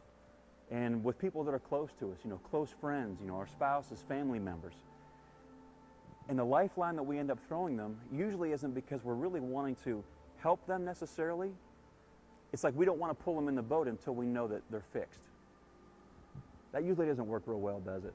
And 0.70 1.04
with 1.04 1.18
people 1.18 1.44
that 1.44 1.54
are 1.54 1.60
close 1.60 1.90
to 2.00 2.10
us, 2.10 2.18
you 2.24 2.30
know, 2.30 2.38
close 2.50 2.74
friends, 2.80 3.20
you 3.20 3.28
know, 3.28 3.36
our 3.36 3.46
spouses, 3.46 4.04
family 4.08 4.38
members. 4.38 4.74
And 6.28 6.38
the 6.38 6.44
lifeline 6.44 6.96
that 6.96 7.04
we 7.04 7.18
end 7.18 7.30
up 7.30 7.38
throwing 7.46 7.76
them 7.76 7.96
usually 8.12 8.52
isn't 8.52 8.74
because 8.74 9.04
we're 9.04 9.14
really 9.14 9.40
wanting 9.40 9.76
to 9.84 10.02
help 10.38 10.66
them 10.66 10.84
necessarily. 10.84 11.52
It's 12.52 12.64
like 12.64 12.74
we 12.76 12.84
don't 12.84 12.98
want 12.98 13.16
to 13.16 13.24
pull 13.24 13.34
them 13.34 13.48
in 13.48 13.54
the 13.54 13.62
boat 13.62 13.88
until 13.88 14.14
we 14.14 14.26
know 14.26 14.46
that 14.48 14.62
they're 14.70 14.84
fixed. 14.92 15.20
That 16.72 16.84
usually 16.84 17.06
doesn't 17.06 17.26
work 17.26 17.42
real 17.46 17.60
well, 17.60 17.80
does 17.80 18.04
it? 18.04 18.14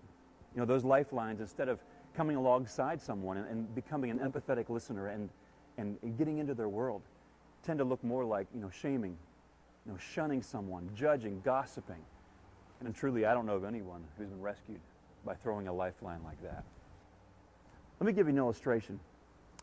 You 0.54 0.60
know, 0.60 0.66
those 0.66 0.84
lifelines, 0.84 1.42
instead 1.42 1.70
of 1.70 1.80
coming 2.16 2.36
alongside 2.36 3.02
someone 3.02 3.38
and, 3.38 3.48
and 3.48 3.76
becoming 3.76 4.12
an 4.12 4.20
empathetic 4.20 4.70
listener 4.70 5.08
and, 5.08 5.30
and 5.78 5.98
getting 6.18 6.40
into 6.40 6.54
their 6.54 6.70
world, 6.70 7.02
tend 7.64 7.80
to 7.80 7.86
look 7.86 8.04
more 8.04 8.26
like, 8.26 8.48
you 8.54 8.62
know, 8.62 8.70
shaming, 8.70 9.18
you 9.86 9.92
know, 9.92 9.98
shunning 9.98 10.42
someone, 10.42 10.90
judging, 10.96 11.42
gossiping. 11.44 12.04
And 12.84 12.96
truly, 12.96 13.26
I 13.26 13.34
don't 13.34 13.46
know 13.46 13.56
of 13.56 13.64
anyone 13.64 14.04
who's 14.18 14.28
been 14.28 14.42
rescued 14.42 14.80
by 15.24 15.36
throwing 15.36 15.68
a 15.68 15.74
lifeline 15.74 16.22
like 16.24 16.42
that. 16.42 16.64
Let 18.00 18.08
me 18.08 18.14
give 18.14 18.26
you 18.26 18.32
an 18.32 18.38
illustration. 18.40 19.00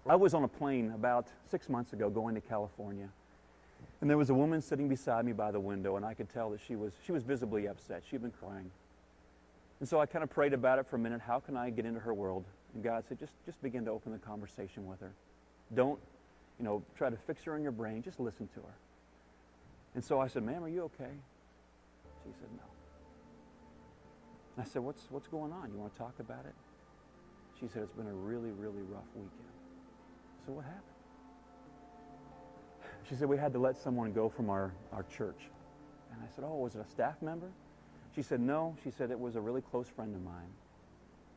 I 0.07 0.15
was 0.15 0.33
on 0.33 0.45
a 0.45 0.49
plane 0.49 0.93
about 0.95 1.27
six 1.51 1.69
months 1.69 1.93
ago 1.93 2.09
going 2.09 2.35
to 2.37 2.41
California. 2.41 3.09
And 4.01 4.09
there 4.09 4.17
was 4.17 4.31
a 4.31 4.35
woman 4.35 4.61
sitting 4.61 4.89
beside 4.89 5.25
me 5.25 5.33
by 5.33 5.51
the 5.51 5.61
window, 5.61 5.97
and 5.97 6.05
I 6.05 6.15
could 6.15 6.29
tell 6.29 6.51
that 6.51 6.61
she 6.67 6.77
was, 6.77 6.93
she 7.05 7.13
was 7.13 7.23
visibly 7.25 7.67
upset. 7.67 8.03
She'd 8.09 8.23
been 8.23 8.31
crying. 8.31 8.71
And 9.81 9.89
so 9.89 10.01
I 10.01 10.07
kind 10.07 10.23
of 10.23 10.31
prayed 10.31 10.53
about 10.53 10.79
it 10.79 10.87
for 10.87 10.97
a 10.97 10.99
minute. 10.99 11.21
How 11.21 11.41
can 11.41 11.57
I 11.57 11.71
get 11.71 11.85
into 11.85 12.01
her 12.01 12.15
world? 12.15 12.45
And 12.75 12.83
God 12.83 13.05
said, 13.09 13.19
just, 13.19 13.33
just 13.45 13.61
begin 13.63 13.85
to 13.87 13.91
open 13.91 14.13
the 14.13 14.19
conversation 14.19 14.87
with 14.87 15.01
her. 15.01 15.13
Don't, 15.75 15.99
you 16.59 16.65
know, 16.65 16.83
try 16.97 17.11
to 17.11 17.17
fix 17.17 17.43
her 17.45 17.57
in 17.57 17.63
your 17.63 17.73
brain. 17.73 18.03
Just 18.03 18.21
listen 18.21 18.49
to 18.55 18.61
her. 18.61 18.75
And 19.95 20.05
so 20.05 20.21
I 20.21 20.29
said, 20.29 20.43
ma'am, 20.45 20.63
are 20.63 20.69
you 20.69 20.83
okay? 20.85 21.13
She 22.25 22.31
said, 22.39 22.49
no. 22.57 22.65
And 24.57 24.67
I 24.67 24.69
said, 24.69 24.83
what's, 24.83 25.03
what's 25.11 25.29
going 25.29 25.53
on? 25.53 25.71
You 25.73 25.79
want 25.79 25.93
to 25.93 25.99
talk 25.99 26.15
about 26.21 26.45
it? 26.45 26.55
She 27.61 27.67
said, 27.67 27.83
It's 27.83 27.93
been 27.93 28.07
a 28.07 28.13
really, 28.13 28.51
really 28.51 28.83
rough 28.83 29.09
weekend. 29.15 29.33
So 30.47 30.53
what 30.53 30.65
happened? 30.65 30.98
She 33.09 33.15
said, 33.15 33.29
We 33.29 33.37
had 33.37 33.53
to 33.55 33.59
let 33.59 33.77
someone 33.77 34.13
go 34.13 34.29
from 34.29 34.51
our, 34.51 34.73
our 34.93 35.05
church. 35.05 35.41
And 36.13 36.21
I 36.23 36.35
said, 36.35 36.45
Oh, 36.47 36.57
was 36.57 36.75
it 36.75 36.85
a 36.87 36.91
staff 36.91 37.21
member? 37.23 37.51
She 38.15 38.23
said, 38.23 38.41
No. 38.41 38.77
She 38.85 38.91
said, 38.91 39.11
It 39.11 39.19
was 39.19 39.37
a 39.37 39.41
really 39.41 39.63
close 39.63 39.89
friend 39.89 40.15
of 40.15 40.23
mine. 40.23 40.53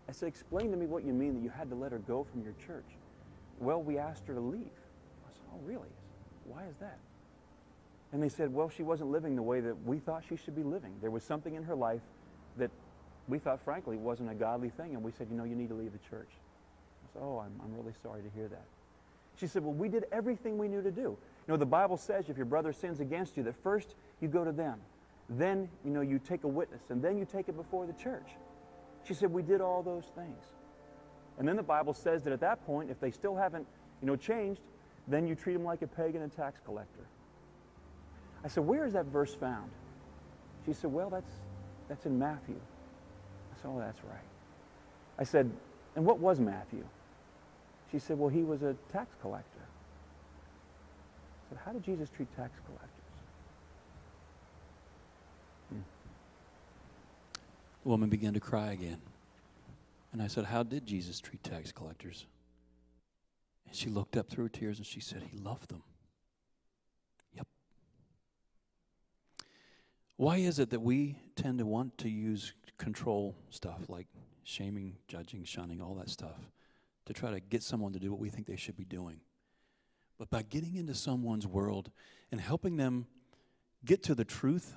I 0.09 0.11
said, 0.11 0.27
Explain 0.27 0.71
to 0.71 0.77
me 0.77 0.85
what 0.85 1.03
you 1.03 1.13
mean 1.13 1.33
that 1.35 1.43
you 1.43 1.49
had 1.49 1.69
to 1.69 1.75
let 1.75 1.91
her 1.91 1.99
go 1.99 2.25
from 2.29 2.43
your 2.43 2.53
church. 2.65 2.87
Well, 3.59 3.81
we 3.81 3.97
asked 3.97 4.27
her 4.27 4.33
to 4.33 4.39
leave. 4.39 4.61
I 4.61 5.31
said, 5.33 5.45
Oh, 5.53 5.59
really? 5.65 5.89
Why 6.45 6.65
is 6.65 6.75
that? 6.79 6.97
And 8.13 8.21
they 8.21 8.29
said, 8.29 8.53
well, 8.53 8.69
she 8.69 8.83
wasn't 8.83 9.11
living 9.11 9.35
the 9.35 9.41
way 9.41 9.61
that 9.61 9.85
we 9.85 9.99
thought 9.99 10.23
she 10.27 10.35
should 10.35 10.55
be 10.55 10.63
living. 10.63 10.93
There 11.01 11.11
was 11.11 11.23
something 11.23 11.55
in 11.55 11.63
her 11.63 11.75
life 11.75 12.01
that 12.57 12.69
we 13.27 13.39
thought, 13.39 13.61
frankly, 13.61 13.95
wasn't 13.95 14.29
a 14.29 14.33
godly 14.33 14.69
thing. 14.69 14.95
And 14.95 15.03
we 15.03 15.11
said, 15.11 15.27
you 15.31 15.37
know, 15.37 15.45
you 15.45 15.55
need 15.55 15.69
to 15.69 15.75
leave 15.75 15.93
the 15.93 16.09
church. 16.09 16.29
I 16.29 17.13
said, 17.13 17.21
oh, 17.23 17.39
I'm, 17.39 17.53
I'm 17.63 17.73
really 17.73 17.93
sorry 18.03 18.21
to 18.21 18.29
hear 18.35 18.49
that. 18.49 18.65
She 19.37 19.47
said, 19.47 19.63
well, 19.63 19.73
we 19.73 19.87
did 19.87 20.05
everything 20.11 20.57
we 20.57 20.67
knew 20.67 20.81
to 20.81 20.91
do. 20.91 21.17
You 21.47 21.53
know, 21.53 21.57
the 21.57 21.65
Bible 21.65 21.97
says 21.97 22.29
if 22.29 22.37
your 22.37 22.45
brother 22.45 22.71
sins 22.71 22.99
against 22.99 23.35
you, 23.35 23.43
that 23.43 23.61
first 23.63 23.95
you 24.21 24.27
go 24.27 24.43
to 24.43 24.51
them. 24.51 24.79
Then, 25.29 25.69
you 25.83 25.91
know, 25.91 26.01
you 26.01 26.19
take 26.19 26.43
a 26.43 26.47
witness, 26.47 26.81
and 26.89 27.01
then 27.01 27.17
you 27.17 27.25
take 27.25 27.47
it 27.49 27.55
before 27.55 27.87
the 27.87 27.93
church. 27.93 28.27
She 29.03 29.13
said, 29.13 29.31
we 29.31 29.41
did 29.41 29.61
all 29.61 29.81
those 29.81 30.05
things. 30.15 30.43
And 31.39 31.47
then 31.47 31.55
the 31.55 31.63
Bible 31.63 31.93
says 31.93 32.23
that 32.23 32.33
at 32.33 32.41
that 32.41 32.65
point, 32.65 32.91
if 32.91 32.99
they 32.99 33.11
still 33.11 33.35
haven't, 33.35 33.65
you 34.01 34.07
know, 34.07 34.15
changed, 34.15 34.61
then 35.07 35.25
you 35.25 35.35
treat 35.35 35.53
them 35.53 35.63
like 35.63 35.81
a 35.81 35.87
pagan 35.87 36.21
and 36.21 36.31
tax 36.31 36.59
collector. 36.63 37.07
I 38.43 38.47
said, 38.47 38.65
where 38.65 38.85
is 38.85 38.93
that 38.93 39.05
verse 39.05 39.33
found? 39.33 39.71
She 40.65 40.73
said, 40.73 40.91
well, 40.91 41.09
that's, 41.09 41.31
that's 41.87 42.05
in 42.05 42.19
Matthew. 42.19 42.59
I 43.53 43.61
said, 43.61 43.69
oh, 43.69 43.79
that's 43.79 44.03
right. 44.03 44.19
I 45.17 45.23
said, 45.23 45.49
and 45.95 46.05
what 46.05 46.19
was 46.19 46.39
Matthew? 46.39 46.85
She 47.91 47.99
said, 47.99 48.17
well, 48.17 48.29
he 48.29 48.43
was 48.43 48.63
a 48.63 48.75
tax 48.91 49.15
collector. 49.21 49.50
Said, 51.51 51.59
how 51.65 51.73
did 51.73 51.83
Jesus 51.83 52.09
treat 52.09 52.33
tax 52.33 52.53
collectors? 52.65 52.89
Hmm. 55.69 55.81
The 57.83 57.89
woman 57.89 58.09
began 58.09 58.33
to 58.33 58.39
cry 58.39 58.71
again. 58.71 59.01
And 60.13 60.21
I 60.21 60.27
said, 60.27 60.45
How 60.45 60.63
did 60.63 60.85
Jesus 60.85 61.19
treat 61.19 61.43
tax 61.43 61.73
collectors? 61.73 62.25
And 63.65 63.75
she 63.75 63.89
looked 63.89 64.15
up 64.15 64.29
through 64.29 64.45
her 64.45 64.49
tears 64.49 64.77
and 64.77 64.85
she 64.85 65.01
said, 65.01 65.23
He 65.29 65.37
loved 65.37 65.69
them. 65.69 65.83
Yep. 67.35 67.47
Why 70.15 70.37
is 70.37 70.59
it 70.59 70.69
that 70.69 70.81
we 70.81 71.17
tend 71.35 71.59
to 71.59 71.65
want 71.65 71.97
to 71.99 72.09
use 72.09 72.53
control 72.77 73.35
stuff 73.49 73.89
like 73.89 74.07
shaming, 74.43 74.95
judging, 75.09 75.43
shunning, 75.43 75.81
all 75.81 75.95
that 75.95 76.09
stuff 76.09 76.51
to 77.07 77.13
try 77.13 77.31
to 77.31 77.41
get 77.41 77.61
someone 77.61 77.91
to 77.93 77.99
do 77.99 78.09
what 78.09 78.21
we 78.21 78.29
think 78.29 78.47
they 78.47 78.55
should 78.55 78.77
be 78.77 78.85
doing? 78.85 79.19
By 80.31 80.41
getting 80.41 80.75
into 80.75 80.95
someone's 80.95 81.45
world 81.45 81.91
and 82.31 82.41
helping 82.41 82.77
them 82.77 83.05
get 83.85 84.01
to 84.03 84.15
the 84.15 84.25
truth, 84.25 84.73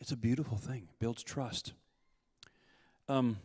it's 0.00 0.10
a 0.10 0.16
beautiful 0.16 0.56
thing, 0.56 0.88
builds 0.98 1.22
trust. 1.22 1.74
Um, 3.08 3.36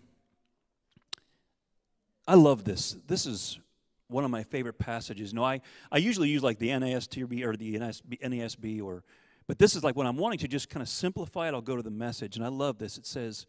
I 2.27 2.35
love 2.35 2.63
this. 2.63 2.95
This 3.07 3.25
is 3.25 3.59
one 4.07 4.23
of 4.23 4.31
my 4.31 4.43
favorite 4.43 4.79
passages. 4.79 5.33
No, 5.33 5.43
I, 5.43 5.61
I 5.91 5.97
usually 5.97 6.29
use 6.29 6.43
like 6.43 6.59
the 6.59 6.69
NASB 6.69 7.43
or 7.43 7.55
the 7.55 7.75
NSB, 7.75 8.21
NASB, 8.21 8.81
or, 8.81 9.03
but 9.47 9.59
this 9.59 9.75
is 9.75 9.83
like 9.83 9.95
when 9.95 10.07
I'm 10.07 10.17
wanting 10.17 10.39
to 10.39 10.47
just 10.47 10.69
kind 10.69 10.81
of 10.81 10.89
simplify 10.89 11.49
it, 11.49 11.53
I'll 11.53 11.61
go 11.61 11.75
to 11.75 11.83
the 11.83 11.91
message. 11.91 12.35
And 12.35 12.45
I 12.45 12.49
love 12.49 12.77
this. 12.77 12.97
It 12.97 13.05
says, 13.05 13.45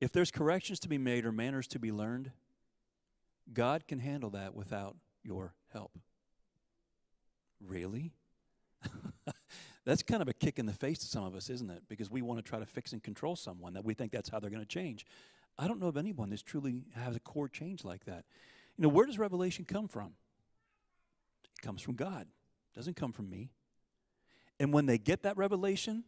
if 0.00 0.12
there's 0.12 0.30
corrections 0.30 0.78
to 0.80 0.88
be 0.88 0.98
made 0.98 1.24
or 1.24 1.32
manners 1.32 1.66
to 1.68 1.78
be 1.78 1.90
learned, 1.90 2.30
God 3.52 3.86
can 3.86 3.98
handle 3.98 4.30
that 4.30 4.54
without 4.54 4.96
your 5.22 5.54
help. 5.72 5.98
Really? 7.60 8.12
that's 9.84 10.02
kind 10.02 10.22
of 10.22 10.28
a 10.28 10.32
kick 10.32 10.58
in 10.58 10.66
the 10.66 10.72
face 10.72 10.98
to 10.98 11.06
some 11.06 11.24
of 11.24 11.34
us, 11.34 11.50
isn't 11.50 11.70
it? 11.70 11.82
Because 11.88 12.10
we 12.10 12.22
want 12.22 12.38
to 12.38 12.48
try 12.48 12.58
to 12.58 12.66
fix 12.66 12.92
and 12.92 13.02
control 13.02 13.36
someone 13.36 13.74
that 13.74 13.84
we 13.84 13.94
think 13.94 14.12
that's 14.12 14.28
how 14.28 14.40
they're 14.40 14.50
going 14.50 14.62
to 14.62 14.68
change. 14.68 15.04
I 15.58 15.68
don't 15.68 15.80
know 15.80 15.88
of 15.88 15.96
anyone 15.96 16.30
that's 16.30 16.42
truly 16.42 16.84
has 16.94 17.16
a 17.16 17.20
core 17.20 17.48
change 17.48 17.84
like 17.84 18.04
that. 18.04 18.24
You 18.76 18.82
know, 18.82 18.88
where 18.88 19.06
does 19.06 19.18
revelation 19.18 19.64
come 19.64 19.88
from? 19.88 20.12
It 21.58 21.62
comes 21.62 21.82
from 21.82 21.94
God. 21.94 22.22
It 22.22 22.78
doesn't 22.78 22.96
come 22.96 23.12
from 23.12 23.28
me. 23.28 23.50
And 24.58 24.72
when 24.72 24.86
they 24.86 24.98
get 24.98 25.22
that 25.22 25.36
revelation, 25.36 26.04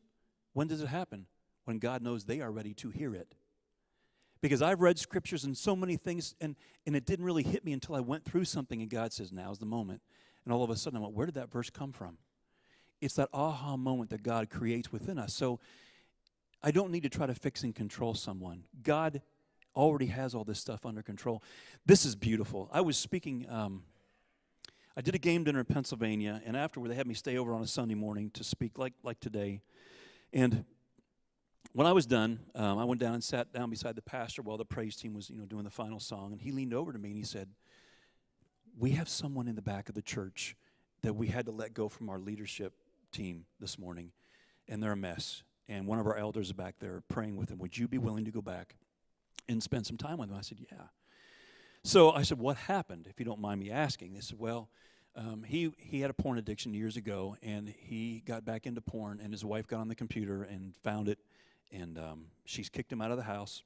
when 0.53 0.69
does 0.69 0.83
it 0.83 0.89
happen? 0.89 1.27
When 1.65 1.79
God 1.79 2.03
knows 2.03 2.25
they 2.25 2.41
are 2.41 2.51
ready 2.51 2.75
to 2.75 2.91
hear 2.91 3.15
it. 3.15 3.35
Because 4.43 4.61
I've 4.61 4.81
read 4.81 4.99
scriptures 4.99 5.45
and 5.45 5.57
so 5.57 5.75
many 5.75 5.97
things, 5.97 6.35
and, 6.41 6.57
and 6.85 6.97
it 6.97 7.07
didn't 7.07 7.25
really 7.25 7.45
hit 7.45 7.65
me 7.65 7.73
until 7.73 7.95
I 7.95 8.01
went 8.01 8.25
through 8.25 8.45
something, 8.45 8.83
and 8.83 8.91
God 8.91 9.13
says, 9.13 9.33
Now's 9.33 9.59
the 9.59 9.67
moment. 9.67 10.03
And 10.45 10.53
all 10.53 10.65
of 10.65 10.71
a 10.71 10.77
sudden, 10.77 10.99
I 10.99 11.01
went, 11.01 11.15
Where 11.15 11.27
did 11.27 11.37
that 11.37 11.51
verse 11.51 11.71
come 11.71 11.93
from? 11.93 12.19
It's 13.01 13.15
that 13.15 13.29
aha 13.33 13.77
moment 13.77 14.11
that 14.11 14.23
God 14.23 14.51
creates 14.51 14.93
within 14.93 15.19
us. 15.19 15.33
So 15.33 15.61
I 16.63 16.73
don't 16.73 16.91
need 16.91 17.05
to 17.05 17.09
try 17.09 17.27
to 17.27 17.35
fix 17.35 17.63
and 17.63 17.75
control 17.75 18.15
someone. 18.15 18.65
God 18.83 19.23
already 19.75 20.07
has 20.07 20.35
all 20.35 20.45
this 20.45 20.59
stuff 20.59 20.85
under 20.85 21.03
control. 21.03 21.43
This 21.87 22.05
is 22.05 22.15
beautiful. 22.15 22.69
I 22.73 22.81
was 22.81 22.97
speaking, 22.97 23.47
um, 23.49 23.85
I 24.97 25.01
did 25.01 25.15
a 25.15 25.19
game 25.19 25.45
dinner 25.45 25.61
in 25.61 25.65
Pennsylvania, 25.65 26.43
and 26.45 26.57
afterward 26.57 26.91
they 26.91 26.95
had 26.95 27.07
me 27.07 27.15
stay 27.15 27.39
over 27.39 27.55
on 27.55 27.63
a 27.63 27.67
Sunday 27.67 27.95
morning 27.95 28.31
to 28.35 28.45
speak 28.45 28.77
like, 28.79 28.93
like 29.03 29.19
today. 29.21 29.63
And 30.33 30.65
when 31.73 31.87
I 31.87 31.93
was 31.93 32.07
done, 32.07 32.41
um, 32.55 32.79
I 32.79 32.85
went 32.85 33.01
down 33.01 33.15
and 33.15 33.25
sat 33.25 33.53
down 33.53 33.71
beside 33.71 33.97
the 33.97 34.03
pastor 34.03 34.43
while 34.43 34.59
the 34.59 34.65
praise 34.65 34.97
team 34.97 35.15
was, 35.15 35.31
you 35.31 35.37
know, 35.37 35.47
doing 35.47 35.65
the 35.65 35.71
final 35.71 36.01
song, 36.01 36.33
and 36.33 36.41
he 36.41 36.53
leaned 36.53 36.75
over 36.75 36.93
to 36.93 36.99
me 36.99 37.11
and 37.11 37.19
he 37.19 37.25
said, 37.25 37.49
"We 38.79 38.91
have 38.91 39.09
someone 39.09 39.49
in 39.49 39.55
the 39.55 39.63
back 39.63 39.89
of 39.89 39.95
the 39.95 40.03
church 40.03 40.57
that 41.03 41.15
we 41.15 41.29
had 41.29 41.47
to 41.47 41.53
let 41.53 41.75
go 41.75 41.89
from 41.89 42.09
our 42.09 42.19
leadership 42.19 42.75
team 43.13 43.45
this 43.61 43.79
morning, 43.79 44.13
and 44.69 44.83
they're 44.83 44.93
a 44.93 44.97
mess. 44.97 45.43
And 45.69 45.87
one 45.87 45.99
of 45.99 46.07
our 46.07 46.17
elders 46.17 46.49
is 46.49 46.53
back 46.53 46.77
there 46.81 47.03
praying 47.09 47.37
with 47.37 47.49
them. 47.49 47.59
Would 47.59 47.79
you 47.79 47.87
be 47.87 47.99
willing 47.99 48.25
to 48.25 48.31
go 48.31 48.43
back 48.43 48.77
and 49.49 49.63
spend 49.63 49.87
some 49.87 49.97
time 49.97 50.19
with 50.19 50.29
them? 50.29 50.39
I 50.39 50.43
said, 50.43 50.59
Yeah. 50.71 50.87
So 51.85 52.13
I 52.13 52.23
said, 52.23 52.39
What 52.39 52.57
happened, 52.57 53.07
if 53.09 53.19
you 53.19 53.27
don't 53.27 53.41
mind 53.41 53.61
me 53.61 53.71
asking? 53.71 54.15
They 54.15 54.21
said, 54.21 54.39
Well, 54.39 54.69
um, 55.15 55.45
he, 55.47 55.73
he 55.77 56.01
had 56.01 56.11
a 56.11 56.15
porn 56.15 56.39
addiction 56.39 56.73
years 56.73 56.97
ago, 56.97 57.37
and 57.43 57.69
he 57.69 58.23
got 58.25 58.45
back 58.45 58.67
into 58.67 58.81
porn, 58.81 59.21
and 59.23 59.33
his 59.33 59.45
wife 59.45 59.67
got 59.67 59.81
on 59.81 59.89
the 59.89 59.95
computer 59.95 60.43
and 60.43 60.75
found 60.83 61.09
it, 61.09 61.19
and 61.73 61.99
um, 61.99 62.27
she's 62.45 62.69
kicked 62.69 62.93
him 62.93 63.01
out 63.01 63.11
of 63.11 63.17
the 63.17 63.25
house. 63.25 63.63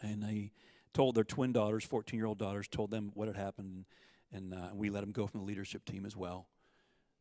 And 0.00 0.24
he 0.24 0.52
told 0.92 1.14
their 1.14 1.24
twin 1.24 1.52
daughters, 1.52 1.84
14 1.84 2.18
year 2.18 2.26
old 2.26 2.38
daughters, 2.38 2.68
told 2.68 2.90
them 2.90 3.10
what 3.14 3.28
had 3.28 3.36
happened, 3.36 3.84
and 4.32 4.54
uh, 4.54 4.70
we 4.74 4.90
let 4.90 5.02
him 5.02 5.12
go 5.12 5.26
from 5.26 5.40
the 5.40 5.46
leadership 5.46 5.84
team 5.84 6.04
as 6.04 6.16
well. 6.16 6.46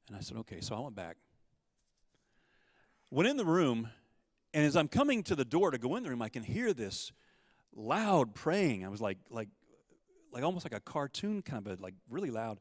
And 0.08 0.18
I 0.18 0.22
said, 0.22 0.38
Okay. 0.38 0.62
So 0.62 0.76
I 0.76 0.80
went 0.80 0.96
back 0.96 1.18
went 3.12 3.28
in 3.28 3.38
the 3.38 3.46
room, 3.46 3.90
and 4.54 4.66
as 4.66 4.76
I'm 4.76 4.88
coming 4.88 5.22
to 5.24 5.36
the 5.36 5.46
door 5.46 5.70
to 5.70 5.78
go 5.78 5.96
in 5.98 6.04
the 6.04 6.10
room, 6.10 6.22
I 6.22 6.30
can 6.30 6.44
hear 6.44 6.74
this 6.74 7.12
loud 7.76 8.34
praying. 8.34 8.86
I 8.86 8.88
was 8.88 9.02
like, 9.02 9.18
like, 9.30 9.50
like 10.32 10.44
almost 10.44 10.66
like 10.66 10.74
a 10.74 10.80
cartoon 10.80 11.42
kind 11.42 11.68
of 11.68 11.80
a, 11.80 11.84
like 11.84 11.94
really 12.10 12.32
loud. 12.32 12.60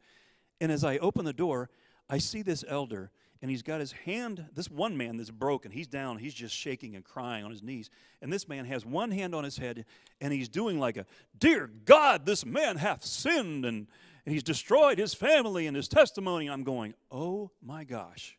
And 0.61 0.71
as 0.71 0.85
I 0.85 0.99
open 0.99 1.25
the 1.25 1.33
door, 1.33 1.71
I 2.09 2.19
see 2.19 2.43
this 2.43 2.65
elder, 2.67 3.13
and 3.43 3.51
he's 3.51 3.63
got 3.63 3.81
his 3.81 3.93
hand. 3.93 4.47
This 4.55 4.71
one 4.71 4.97
man 4.97 5.17
that's 5.17 5.31
broken, 5.31 5.71
he's 5.71 5.87
down, 5.87 6.19
he's 6.19 6.35
just 6.35 6.55
shaking 6.55 6.95
and 6.95 7.05
crying 7.05 7.45
on 7.45 7.51
his 7.51 7.63
knees. 7.63 7.91
And 8.21 8.33
this 8.33 8.49
man 8.49 8.65
has 8.67 8.85
one 8.85 9.11
hand 9.11 9.35
on 9.35 9.45
his 9.45 9.59
head, 9.59 9.85
and 10.21 10.33
he's 10.33 10.49
doing 10.49 10.79
like 10.79 10.97
a, 10.97 11.07
Dear 11.39 11.71
God, 11.85 12.27
this 12.27 12.45
man 12.45 12.77
hath 12.77 13.05
sinned, 13.05 13.65
and, 13.65 13.87
and 14.27 14.33
he's 14.33 14.43
destroyed 14.43 14.99
his 14.99 15.15
family 15.15 15.67
and 15.67 15.77
his 15.77 15.89
testimony. 15.89 16.49
I'm 16.49 16.65
going, 16.65 16.95
Oh 17.11 17.51
my 17.63 17.85
gosh. 17.85 18.37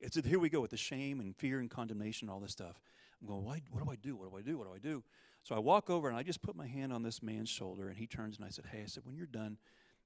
It's 0.00 0.16
here 0.24 0.38
we 0.38 0.48
go 0.48 0.62
with 0.62 0.70
the 0.70 0.78
shame 0.78 1.20
and 1.20 1.36
fear 1.36 1.60
and 1.60 1.68
condemnation 1.68 2.28
and 2.28 2.34
all 2.34 2.40
this 2.40 2.52
stuff. 2.52 2.80
I'm 3.20 3.28
going, 3.28 3.44
what, 3.44 3.60
what 3.70 3.84
do 3.84 3.90
I 3.90 3.96
do? 3.96 4.16
What 4.16 4.30
do 4.30 4.36
I 4.38 4.40
do? 4.40 4.56
What 4.56 4.66
do 4.66 4.74
I 4.74 4.78
do? 4.78 5.02
So 5.42 5.54
I 5.54 5.58
walk 5.58 5.90
over 5.90 6.08
and 6.08 6.16
I 6.16 6.22
just 6.22 6.42
put 6.42 6.56
my 6.56 6.66
hand 6.66 6.92
on 6.92 7.02
this 7.02 7.22
man's 7.22 7.48
shoulder, 7.48 7.88
and 7.88 7.96
he 7.96 8.06
turns 8.06 8.36
and 8.36 8.44
I 8.44 8.50
said, 8.50 8.66
Hey, 8.70 8.82
I 8.82 8.86
said, 8.86 9.04
when 9.04 9.16
you're 9.16 9.26
done, 9.26 9.58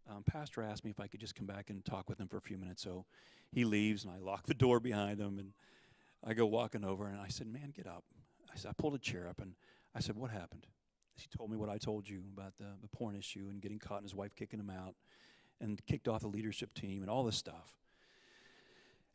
um, 0.09 0.23
Pastor 0.25 0.63
asked 0.63 0.85
me 0.85 0.91
if 0.91 1.01
I 1.01 1.07
could 1.07 1.21
just 1.21 1.35
come 1.35 1.47
back 1.47 1.71
and 1.71 1.85
talk 1.85 2.09
with 2.09 2.21
him 2.21 2.29
for 2.29 2.37
a 2.37 2.43
few 2.43 2.59
minutes. 2.59 2.83
So 2.83 3.05
he 3.53 3.65
leaves, 3.65 4.05
and 4.05 4.13
I 4.13 4.19
lock 4.19 4.47
the 4.47 4.55
door 4.55 4.81
behind 4.81 5.21
him, 5.21 5.39
and 5.39 5.53
I 6.23 6.35
go 6.35 6.47
walking 6.47 6.85
over, 6.85 7.07
and 7.07 7.21
I 7.21 7.29
said, 7.29 7.47
Man, 7.47 7.73
get 7.75 7.87
up. 7.87 8.05
I 8.53 8.57
said, 8.57 8.71
I 8.71 8.75
pulled 8.77 8.95
a 8.95 8.99
chair 8.99 9.29
up, 9.29 9.41
and 9.41 9.55
I 9.95 10.01
said, 10.01 10.17
What 10.17 10.31
happened? 10.31 10.67
He 11.17 11.27
told 11.37 11.51
me 11.51 11.57
what 11.57 11.69
I 11.69 11.79
told 11.79 12.09
you 12.09 12.23
about 12.37 12.55
the, 12.59 12.67
the 12.83 12.89
porn 12.89 13.17
issue 13.17 13.47
and 13.49 13.61
getting 13.63 13.79
caught 13.79 13.99
and 13.99 14.05
his 14.05 14.15
wife 14.15 14.35
kicking 14.35 14.59
him 14.59 14.71
out 14.71 14.95
and 15.61 15.81
kicked 15.87 16.09
off 16.09 16.23
the 16.23 16.29
leadership 16.29 16.75
team 16.75 17.03
and 17.03 17.11
all 17.11 17.23
this 17.23 17.37
stuff. 17.37 17.77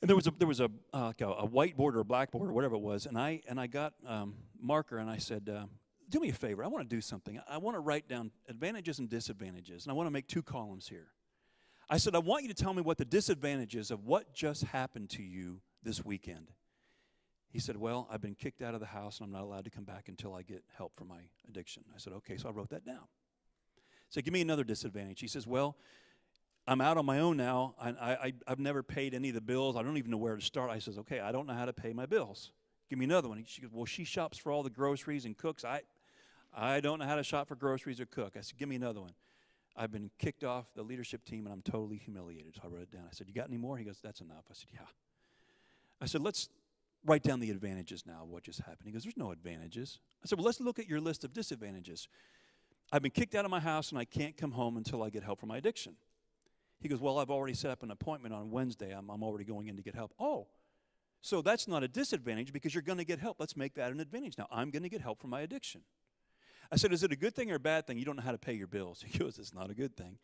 And 0.01 0.07
there 0.07 0.15
was 0.15 0.27
a 0.27 0.31
there 0.31 0.47
was 0.47 0.61
a 0.61 0.71
uh, 0.93 1.11
a, 1.19 1.25
a 1.25 1.47
whiteboard 1.47 1.95
or 1.95 1.99
a 1.99 2.05
blackboard 2.05 2.49
or 2.49 2.53
whatever 2.53 2.75
it 2.75 2.81
was, 2.81 3.05
and 3.05 3.17
I 3.17 3.41
and 3.49 3.59
I 3.59 3.67
got 3.67 3.93
um, 4.07 4.35
marker 4.61 4.97
and 4.97 5.09
I 5.09 5.17
said, 5.17 5.49
uh, 5.53 5.65
"Do 6.09 6.19
me 6.19 6.29
a 6.29 6.33
favor. 6.33 6.63
I 6.63 6.67
want 6.67 6.89
to 6.89 6.95
do 6.95 7.01
something. 7.01 7.39
I, 7.47 7.57
want 7.57 7.75
to 7.75 7.79
write 7.79 8.07
down 8.07 8.31
advantages 8.47 8.99
and 8.99 9.09
disadvantages, 9.09 9.83
and 9.83 9.91
I 9.91 9.93
want 9.93 10.07
to 10.07 10.11
make 10.11 10.27
two 10.27 10.41
columns 10.41 10.87
here." 10.87 11.07
I 11.89 11.97
said, 11.97 12.15
"I 12.15 12.19
want 12.19 12.43
you 12.43 12.49
to 12.49 12.55
tell 12.55 12.73
me 12.73 12.81
what 12.81 12.97
the 12.97 13.05
disadvantages 13.05 13.91
of 13.91 14.05
what 14.05 14.33
just 14.33 14.63
happened 14.63 15.09
to 15.11 15.23
you 15.23 15.61
this 15.83 16.03
weekend." 16.03 16.51
He 17.49 17.59
said, 17.59 17.77
"Well, 17.77 18.07
I've 18.11 18.21
been 18.21 18.35
kicked 18.35 18.61
out 18.61 18.73
of 18.73 18.79
the 18.79 18.87
house, 18.87 19.19
and 19.19 19.25
I'm 19.25 19.31
not 19.31 19.43
allowed 19.43 19.65
to 19.65 19.71
come 19.71 19.85
back 19.85 20.07
until 20.07 20.33
I 20.33 20.41
get 20.43 20.63
help 20.77 20.95
for 20.95 21.05
my 21.05 21.21
addiction." 21.47 21.83
I 21.95 21.97
said, 21.97 22.13
"Okay," 22.13 22.37
so 22.37 22.49
I 22.49 22.51
wrote 22.51 22.69
that 22.69 22.85
down. 22.85 23.07
So 24.09 24.21
give 24.21 24.33
me 24.33 24.41
another 24.41 24.63
disadvantage. 24.63 25.19
He 25.19 25.27
says, 25.27 25.47
"Well." 25.47 25.77
I'm 26.67 26.81
out 26.81 26.99
on 26.99 27.05
my 27.05 27.19
own 27.19 27.35
now. 27.35 27.73
I, 27.81 27.89
I, 27.89 28.33
I've 28.45 28.59
never 28.59 28.83
paid 28.83 29.15
any 29.15 29.29
of 29.29 29.33
the 29.33 29.41
bills. 29.41 29.75
I 29.75 29.81
don't 29.81 29.97
even 29.97 30.11
know 30.11 30.17
where 30.17 30.35
to 30.35 30.41
start. 30.41 30.69
I 30.69 30.77
says, 30.77 30.99
okay, 30.99 31.19
I 31.19 31.31
don't 31.31 31.47
know 31.47 31.55
how 31.55 31.65
to 31.65 31.73
pay 31.73 31.93
my 31.93 32.05
bills. 32.05 32.51
Give 32.91 32.99
me 32.99 33.05
another 33.05 33.27
one. 33.27 33.43
She 33.47 33.63
goes, 33.63 33.71
well, 33.73 33.85
she 33.85 34.03
shops 34.03 34.37
for 34.37 34.51
all 34.51 34.61
the 34.61 34.69
groceries 34.69 35.25
and 35.25 35.35
cooks. 35.35 35.65
I, 35.65 35.81
I 36.53 36.79
don't 36.79 36.99
know 36.99 37.05
how 37.05 37.15
to 37.15 37.23
shop 37.23 37.47
for 37.47 37.55
groceries 37.55 37.99
or 37.99 38.05
cook. 38.05 38.33
I 38.37 38.41
said, 38.41 38.57
give 38.57 38.69
me 38.69 38.75
another 38.75 39.01
one. 39.01 39.13
I've 39.79 39.91
been 39.91 40.09
kicked 40.19 40.43
off 40.43 40.65
the 40.75 40.83
leadership 40.83 41.23
team 41.23 41.45
and 41.45 41.53
I'm 41.53 41.61
totally 41.61 41.95
humiliated. 41.95 42.55
So 42.55 42.61
I 42.65 42.67
wrote 42.67 42.81
it 42.81 42.91
down. 42.91 43.03
I 43.05 43.13
said, 43.13 43.27
You 43.27 43.33
got 43.33 43.47
any 43.47 43.57
more? 43.57 43.77
He 43.77 43.85
goes, 43.85 43.99
That's 44.03 44.19
enough. 44.19 44.43
I 44.49 44.53
said, 44.53 44.67
Yeah. 44.73 44.81
I 46.01 46.05
said, 46.05 46.21
Let's 46.21 46.49
write 47.05 47.23
down 47.23 47.39
the 47.39 47.49
advantages 47.49 48.05
now 48.05 48.23
of 48.23 48.29
what 48.29 48.43
just 48.43 48.59
happened. 48.59 48.87
He 48.87 48.91
goes, 48.91 49.03
There's 49.03 49.15
no 49.15 49.31
advantages. 49.31 49.99
I 50.21 50.27
said, 50.27 50.37
Well, 50.37 50.45
let's 50.45 50.59
look 50.59 50.79
at 50.79 50.89
your 50.89 50.99
list 50.99 51.23
of 51.23 51.31
disadvantages. 51.33 52.09
I've 52.91 53.01
been 53.01 53.11
kicked 53.11 53.35
out 53.35 53.45
of 53.45 53.51
my 53.51 53.61
house 53.61 53.91
and 53.91 53.99
I 53.99 54.03
can't 54.03 54.35
come 54.35 54.51
home 54.51 54.75
until 54.75 55.01
I 55.01 55.09
get 55.09 55.23
help 55.23 55.39
for 55.39 55.45
my 55.45 55.57
addiction. 55.57 55.95
He 56.81 56.89
goes, 56.89 56.99
Well, 56.99 57.17
I've 57.17 57.31
already 57.31 57.53
set 57.53 57.71
up 57.71 57.81
an 57.81 57.91
appointment 57.91 58.33
on 58.33 58.51
Wednesday. 58.51 58.91
I'm, 58.91 59.09
I'm 59.09 59.23
already 59.23 59.45
going 59.45 59.67
in 59.67 59.77
to 59.77 59.81
get 59.81 59.95
help. 59.95 60.13
Oh, 60.19 60.47
so 61.21 61.41
that's 61.41 61.69
not 61.69 61.83
a 61.83 61.87
disadvantage 61.87 62.51
because 62.51 62.73
you're 62.73 62.83
going 62.83 62.97
to 62.97 63.05
get 63.05 63.19
help. 63.19 63.37
Let's 63.39 63.55
make 63.55 63.75
that 63.75 63.91
an 63.91 64.01
advantage. 64.01 64.37
Now, 64.37 64.47
I'm 64.51 64.71
going 64.71 64.83
to 64.83 64.89
get 64.89 65.01
help 65.01 65.19
for 65.21 65.27
my 65.27 65.41
addiction. 65.41 65.81
I 66.71 66.75
said, 66.75 66.93
Is 66.93 67.03
it 67.03 67.11
a 67.11 67.15
good 67.15 67.35
thing 67.35 67.51
or 67.51 67.55
a 67.55 67.59
bad 67.59 67.87
thing? 67.87 67.97
You 67.97 68.05
don't 68.05 68.15
know 68.15 68.23
how 68.23 68.31
to 68.31 68.37
pay 68.37 68.53
your 68.53 68.67
bills. 68.67 69.03
He 69.07 69.17
goes, 69.17 69.37
It's 69.39 69.53
not 69.53 69.69
a 69.69 69.73
good 69.73 69.95
thing. 69.95 70.17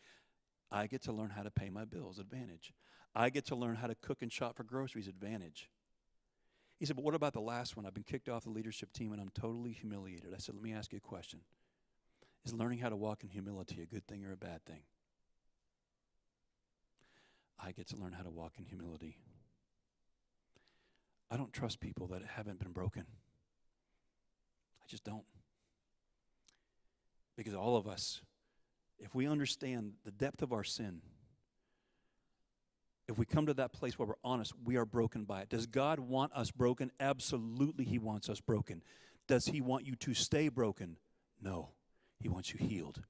I 0.71 0.87
get 0.87 1.03
to 1.03 1.11
learn 1.11 1.29
how 1.29 1.43
to 1.43 1.51
pay 1.51 1.69
my 1.69 1.85
bills. 1.85 2.19
Advantage. 2.19 2.73
I 3.15 3.29
get 3.29 3.45
to 3.47 3.55
learn 3.55 3.75
how 3.75 3.87
to 3.87 3.95
cook 3.95 4.21
and 4.21 4.31
shop 4.31 4.57
for 4.57 4.63
groceries. 4.63 5.07
Advantage. 5.07 5.69
He 6.79 6.85
said, 6.85 6.95
But 6.95 7.05
what 7.05 7.15
about 7.15 7.33
the 7.33 7.41
last 7.41 7.77
one? 7.77 7.85
I've 7.85 7.93
been 7.93 8.03
kicked 8.03 8.29
off 8.29 8.43
the 8.43 8.49
leadership 8.49 8.91
team 8.93 9.11
and 9.11 9.21
I'm 9.21 9.29
totally 9.29 9.71
humiliated. 9.71 10.33
I 10.33 10.37
said, 10.37 10.55
Let 10.55 10.63
me 10.63 10.73
ask 10.73 10.91
you 10.91 10.97
a 10.97 11.07
question. 11.07 11.39
Is 12.45 12.53
learning 12.53 12.79
how 12.79 12.89
to 12.89 12.95
walk 12.95 13.23
in 13.23 13.29
humility 13.29 13.81
a 13.81 13.85
good 13.85 14.05
thing 14.07 14.23
or 14.23 14.31
a 14.31 14.37
bad 14.37 14.63
thing? 14.65 14.81
I 17.59 17.71
get 17.71 17.87
to 17.87 17.95
learn 17.95 18.13
how 18.13 18.23
to 18.23 18.29
walk 18.29 18.53
in 18.59 18.65
humility. 18.65 19.17
I 21.31 21.37
don't 21.37 21.51
trust 21.51 21.79
people 21.79 22.07
that 22.07 22.21
haven't 22.23 22.59
been 22.59 22.71
broken. 22.71 23.05
I 24.83 24.85
just 24.87 25.03
don't. 25.03 25.23
Because 27.35 27.53
all 27.53 27.75
of 27.75 27.87
us, 27.87 28.21
if 28.99 29.13
we 29.13 29.27
understand 29.27 29.93
the 30.03 30.11
depth 30.11 30.41
of 30.41 30.53
our 30.53 30.63
sin, 30.63 31.01
if 33.07 33.17
we 33.17 33.25
come 33.25 33.45
to 33.45 33.53
that 33.55 33.73
place 33.73 33.99
where 33.99 34.07
we're 34.07 34.15
honest, 34.23 34.53
we 34.63 34.77
are 34.77 34.85
broken 34.85 35.25
by 35.25 35.41
it. 35.41 35.49
Does 35.49 35.67
God 35.67 35.99
want 35.99 36.33
us 36.33 36.51
broken? 36.51 36.91
Absolutely, 36.99 37.85
He 37.85 37.99
wants 37.99 38.29
us 38.29 38.39
broken. 38.39 38.81
Does 39.27 39.45
He 39.45 39.61
want 39.61 39.85
you 39.85 39.95
to 39.97 40.13
stay 40.13 40.49
broken? 40.49 40.97
No, 41.41 41.69
He 42.19 42.29
wants 42.29 42.53
you 42.53 42.65
healed. 42.65 43.01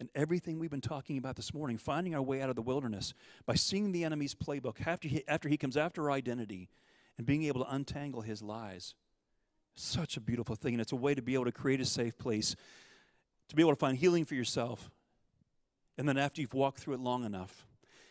And 0.00 0.08
everything 0.14 0.58
we've 0.58 0.70
been 0.70 0.80
talking 0.80 1.18
about 1.18 1.36
this 1.36 1.52
morning, 1.52 1.76
finding 1.76 2.14
our 2.14 2.22
way 2.22 2.40
out 2.40 2.50
of 2.50 2.56
the 2.56 2.62
wilderness 2.62 3.14
by 3.46 3.54
seeing 3.54 3.90
the 3.90 4.04
enemy's 4.04 4.34
playbook 4.34 4.86
after 4.86 5.08
he, 5.08 5.26
after 5.26 5.48
he 5.48 5.56
comes 5.56 5.76
after 5.76 6.04
our 6.04 6.12
identity 6.12 6.68
and 7.16 7.26
being 7.26 7.42
able 7.44 7.64
to 7.64 7.74
untangle 7.74 8.20
his 8.20 8.40
lies. 8.40 8.94
Such 9.74 10.16
a 10.16 10.20
beautiful 10.20 10.54
thing. 10.54 10.74
And 10.74 10.80
it's 10.80 10.92
a 10.92 10.96
way 10.96 11.14
to 11.14 11.22
be 11.22 11.34
able 11.34 11.46
to 11.46 11.52
create 11.52 11.80
a 11.80 11.84
safe 11.84 12.16
place, 12.16 12.54
to 13.48 13.56
be 13.56 13.62
able 13.62 13.72
to 13.72 13.78
find 13.78 13.96
healing 13.96 14.24
for 14.24 14.34
yourself. 14.34 14.90
And 15.96 16.08
then 16.08 16.16
after 16.16 16.40
you've 16.40 16.54
walked 16.54 16.78
through 16.78 16.94
it 16.94 17.00
long 17.00 17.24
enough. 17.24 17.66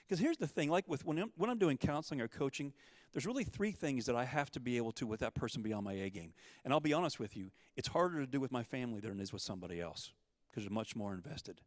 Because 0.05 0.19
here's 0.19 0.37
the 0.37 0.47
thing 0.47 0.69
like 0.69 0.87
with 0.87 1.05
when 1.05 1.17
I'm, 1.19 1.31
when 1.37 1.49
I'm 1.49 1.57
doing 1.57 1.77
counseling 1.77 2.21
or 2.21 2.27
coaching, 2.27 2.73
there's 3.13 3.25
really 3.25 3.43
three 3.43 3.71
things 3.71 4.05
that 4.05 4.15
I 4.15 4.25
have 4.25 4.51
to 4.51 4.59
be 4.59 4.77
able 4.77 4.91
to 4.93 5.07
with 5.07 5.21
that 5.21 5.33
person 5.33 5.61
be 5.61 5.73
on 5.73 5.83
my 5.83 5.93
A 5.93 6.09
game. 6.09 6.33
And 6.63 6.73
I'll 6.73 6.79
be 6.79 6.93
honest 6.93 7.19
with 7.19 7.35
you, 7.35 7.51
it's 7.75 7.87
harder 7.87 8.19
to 8.19 8.27
do 8.27 8.39
with 8.39 8.51
my 8.51 8.63
family 8.63 8.99
than 8.99 9.11
it 9.11 9.21
is 9.21 9.33
with 9.33 9.41
somebody 9.41 9.81
else 9.81 10.11
because 10.49 10.63
they're 10.63 10.73
much 10.73 10.95
more 10.95 11.13
invested. 11.13 11.61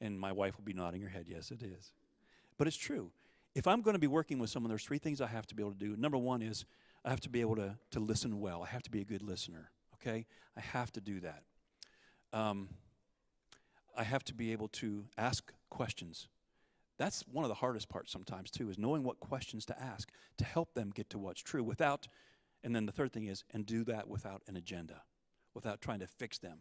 And 0.00 0.18
my 0.18 0.32
wife 0.32 0.56
will 0.56 0.64
be 0.64 0.72
nodding 0.72 1.02
her 1.02 1.08
head, 1.08 1.26
yes, 1.28 1.50
it 1.50 1.62
is. 1.62 1.92
But 2.58 2.66
it's 2.66 2.76
true. 2.76 3.10
If 3.54 3.66
I'm 3.66 3.82
going 3.82 3.94
to 3.94 4.00
be 4.00 4.06
working 4.08 4.38
with 4.38 4.50
someone, 4.50 4.68
there's 4.68 4.84
three 4.84 4.98
things 4.98 5.20
I 5.20 5.28
have 5.28 5.46
to 5.46 5.54
be 5.54 5.62
able 5.62 5.72
to 5.72 5.78
do. 5.78 5.96
Number 5.96 6.18
one 6.18 6.42
is 6.42 6.64
I 7.04 7.10
have 7.10 7.20
to 7.20 7.28
be 7.28 7.40
able 7.40 7.56
to, 7.56 7.76
to 7.92 8.00
listen 8.00 8.40
well. 8.40 8.62
I 8.62 8.66
have 8.68 8.82
to 8.82 8.90
be 8.90 9.00
a 9.00 9.04
good 9.04 9.22
listener, 9.22 9.70
okay? 9.94 10.26
I 10.56 10.60
have 10.60 10.90
to 10.92 11.00
do 11.00 11.20
that. 11.20 11.42
Um, 12.32 12.68
I 13.96 14.04
have 14.04 14.24
to 14.24 14.34
be 14.34 14.52
able 14.52 14.68
to 14.68 15.06
ask 15.16 15.52
questions. 15.70 16.28
That's 16.98 17.24
one 17.30 17.44
of 17.44 17.48
the 17.48 17.56
hardest 17.56 17.88
parts 17.88 18.12
sometimes, 18.12 18.50
too, 18.50 18.70
is 18.70 18.78
knowing 18.78 19.02
what 19.02 19.20
questions 19.20 19.64
to 19.66 19.80
ask 19.80 20.10
to 20.38 20.44
help 20.44 20.74
them 20.74 20.90
get 20.94 21.10
to 21.10 21.18
what's 21.18 21.42
true 21.42 21.64
without, 21.64 22.08
and 22.62 22.74
then 22.74 22.86
the 22.86 22.92
third 22.92 23.12
thing 23.12 23.26
is, 23.26 23.44
and 23.52 23.66
do 23.66 23.84
that 23.84 24.08
without 24.08 24.42
an 24.46 24.56
agenda, 24.56 25.02
without 25.54 25.80
trying 25.80 26.00
to 26.00 26.06
fix 26.06 26.38
them. 26.38 26.58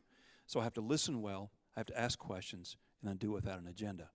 So 0.48 0.60
I 0.60 0.64
have 0.64 0.74
to 0.74 0.82
listen 0.82 1.22
well, 1.22 1.52
I 1.76 1.80
have 1.80 1.88
to 1.88 2.00
ask 2.00 2.18
questions, 2.18 2.78
and 3.02 3.10
then 3.10 3.18
do 3.18 3.32
it 3.32 3.44
without 3.44 3.60
an 3.60 3.68
agenda. 3.68 4.10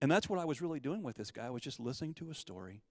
And 0.00 0.10
that's 0.10 0.28
what 0.28 0.38
I 0.38 0.44
was 0.44 0.60
really 0.60 0.80
doing 0.80 1.02
with 1.02 1.16
this 1.16 1.30
guy. 1.30 1.46
I 1.46 1.50
was 1.50 1.62
just 1.62 1.80
listening 1.80 2.14
to 2.14 2.30
a 2.30 2.34
story, 2.34 2.82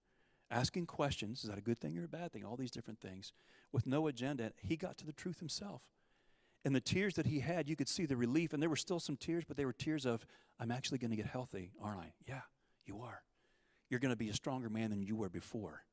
asking 0.50 0.86
questions. 0.86 1.44
Is 1.44 1.50
that 1.50 1.58
a 1.58 1.62
good 1.62 1.78
thing 1.78 1.96
or 1.98 2.04
a 2.04 2.08
bad 2.08 2.32
thing? 2.32 2.44
All 2.44 2.56
these 2.56 2.70
different 2.70 3.00
things 3.00 3.32
with 3.72 3.86
no 3.86 4.08
agenda. 4.08 4.52
He 4.60 4.76
got 4.76 4.98
to 4.98 5.06
the 5.06 5.12
truth 5.12 5.38
himself. 5.38 5.82
And 6.66 6.74
the 6.74 6.80
tears 6.80 7.14
that 7.14 7.26
he 7.26 7.38
had, 7.38 7.68
you 7.68 7.76
could 7.76 7.88
see 7.88 8.06
the 8.06 8.16
relief. 8.16 8.52
And 8.52 8.60
there 8.60 8.68
were 8.68 8.74
still 8.74 8.98
some 8.98 9.16
tears, 9.16 9.44
but 9.46 9.56
they 9.56 9.64
were 9.64 9.72
tears 9.72 10.04
of, 10.04 10.26
I'm 10.58 10.72
actually 10.72 10.98
going 10.98 11.12
to 11.12 11.16
get 11.16 11.26
healthy, 11.26 11.70
aren't 11.80 12.00
I? 12.00 12.12
Yeah, 12.26 12.40
you 12.84 13.02
are. 13.02 13.22
You're 13.88 14.00
going 14.00 14.10
to 14.10 14.16
be 14.16 14.30
a 14.30 14.34
stronger 14.34 14.68
man 14.68 14.90
than 14.90 15.00
you 15.00 15.14
were 15.14 15.28
before. 15.28 15.84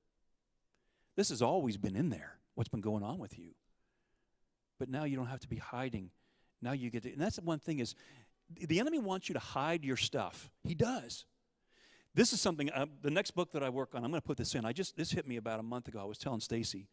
This 1.15 1.29
has 1.29 1.43
always 1.43 1.77
been 1.77 1.95
in 1.95 2.09
there, 2.09 2.39
what's 2.55 2.69
been 2.69 2.81
going 2.81 3.03
on 3.03 3.19
with 3.19 3.37
you. 3.37 3.51
But 4.79 4.89
now 4.89 5.03
you 5.03 5.15
don't 5.15 5.27
have 5.27 5.41
to 5.41 5.47
be 5.47 5.57
hiding. 5.57 6.09
Now 6.59 6.71
you 6.71 6.89
get 6.89 7.03
to, 7.03 7.11
and 7.11 7.21
that's 7.21 7.35
the 7.35 7.43
one 7.43 7.59
thing 7.59 7.77
is 7.77 7.93
the 8.49 8.79
enemy 8.79 8.97
wants 8.97 9.29
you 9.29 9.33
to 9.33 9.39
hide 9.39 9.85
your 9.85 9.95
stuff. 9.95 10.49
He 10.63 10.73
does. 10.73 11.25
This 12.15 12.33
is 12.33 12.41
something, 12.41 12.71
uh, 12.71 12.87
the 13.03 13.11
next 13.11 13.35
book 13.35 13.51
that 13.51 13.61
I 13.61 13.69
work 13.69 13.93
on, 13.93 14.03
I'm 14.03 14.09
going 14.09 14.21
to 14.21 14.27
put 14.27 14.37
this 14.37 14.55
in. 14.55 14.65
I 14.65 14.73
just, 14.73 14.97
this 14.97 15.11
hit 15.11 15.27
me 15.27 15.37
about 15.37 15.59
a 15.59 15.63
month 15.63 15.87
ago. 15.87 15.99
I 15.99 16.05
was 16.05 16.17
telling 16.17 16.39
Stacy. 16.39 16.87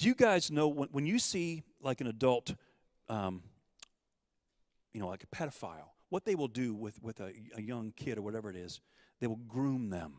Do 0.00 0.08
you 0.08 0.14
guys 0.14 0.50
know 0.50 0.66
when, 0.66 0.88
when 0.92 1.04
you 1.04 1.18
see 1.18 1.62
like 1.82 2.00
an 2.00 2.06
adult, 2.06 2.54
um, 3.10 3.42
you 4.94 5.00
know, 5.00 5.08
like 5.08 5.24
a 5.24 5.26
pedophile, 5.26 5.90
what 6.08 6.24
they 6.24 6.34
will 6.34 6.48
do 6.48 6.72
with, 6.74 7.02
with 7.02 7.20
a, 7.20 7.34
a 7.54 7.60
young 7.60 7.92
kid 7.94 8.16
or 8.16 8.22
whatever 8.22 8.48
it 8.48 8.56
is, 8.56 8.80
they 9.20 9.26
will 9.26 9.36
groom 9.36 9.90
them, 9.90 10.14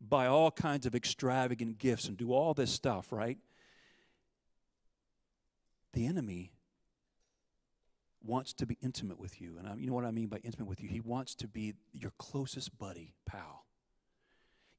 buy 0.00 0.28
all 0.28 0.52
kinds 0.52 0.86
of 0.86 0.94
extravagant 0.94 1.78
gifts 1.78 2.06
and 2.06 2.16
do 2.16 2.32
all 2.32 2.54
this 2.54 2.70
stuff, 2.70 3.10
right? 3.10 3.38
The 5.92 6.06
enemy 6.06 6.52
wants 8.24 8.52
to 8.52 8.66
be 8.66 8.78
intimate 8.80 9.18
with 9.18 9.40
you. 9.40 9.56
And 9.58 9.66
I, 9.66 9.74
you 9.74 9.88
know 9.88 9.94
what 9.94 10.04
I 10.04 10.12
mean 10.12 10.28
by 10.28 10.36
intimate 10.44 10.68
with 10.68 10.80
you? 10.80 10.88
He 10.88 11.00
wants 11.00 11.34
to 11.34 11.48
be 11.48 11.74
your 11.92 12.12
closest 12.18 12.78
buddy, 12.78 13.14
pal. 13.26 13.64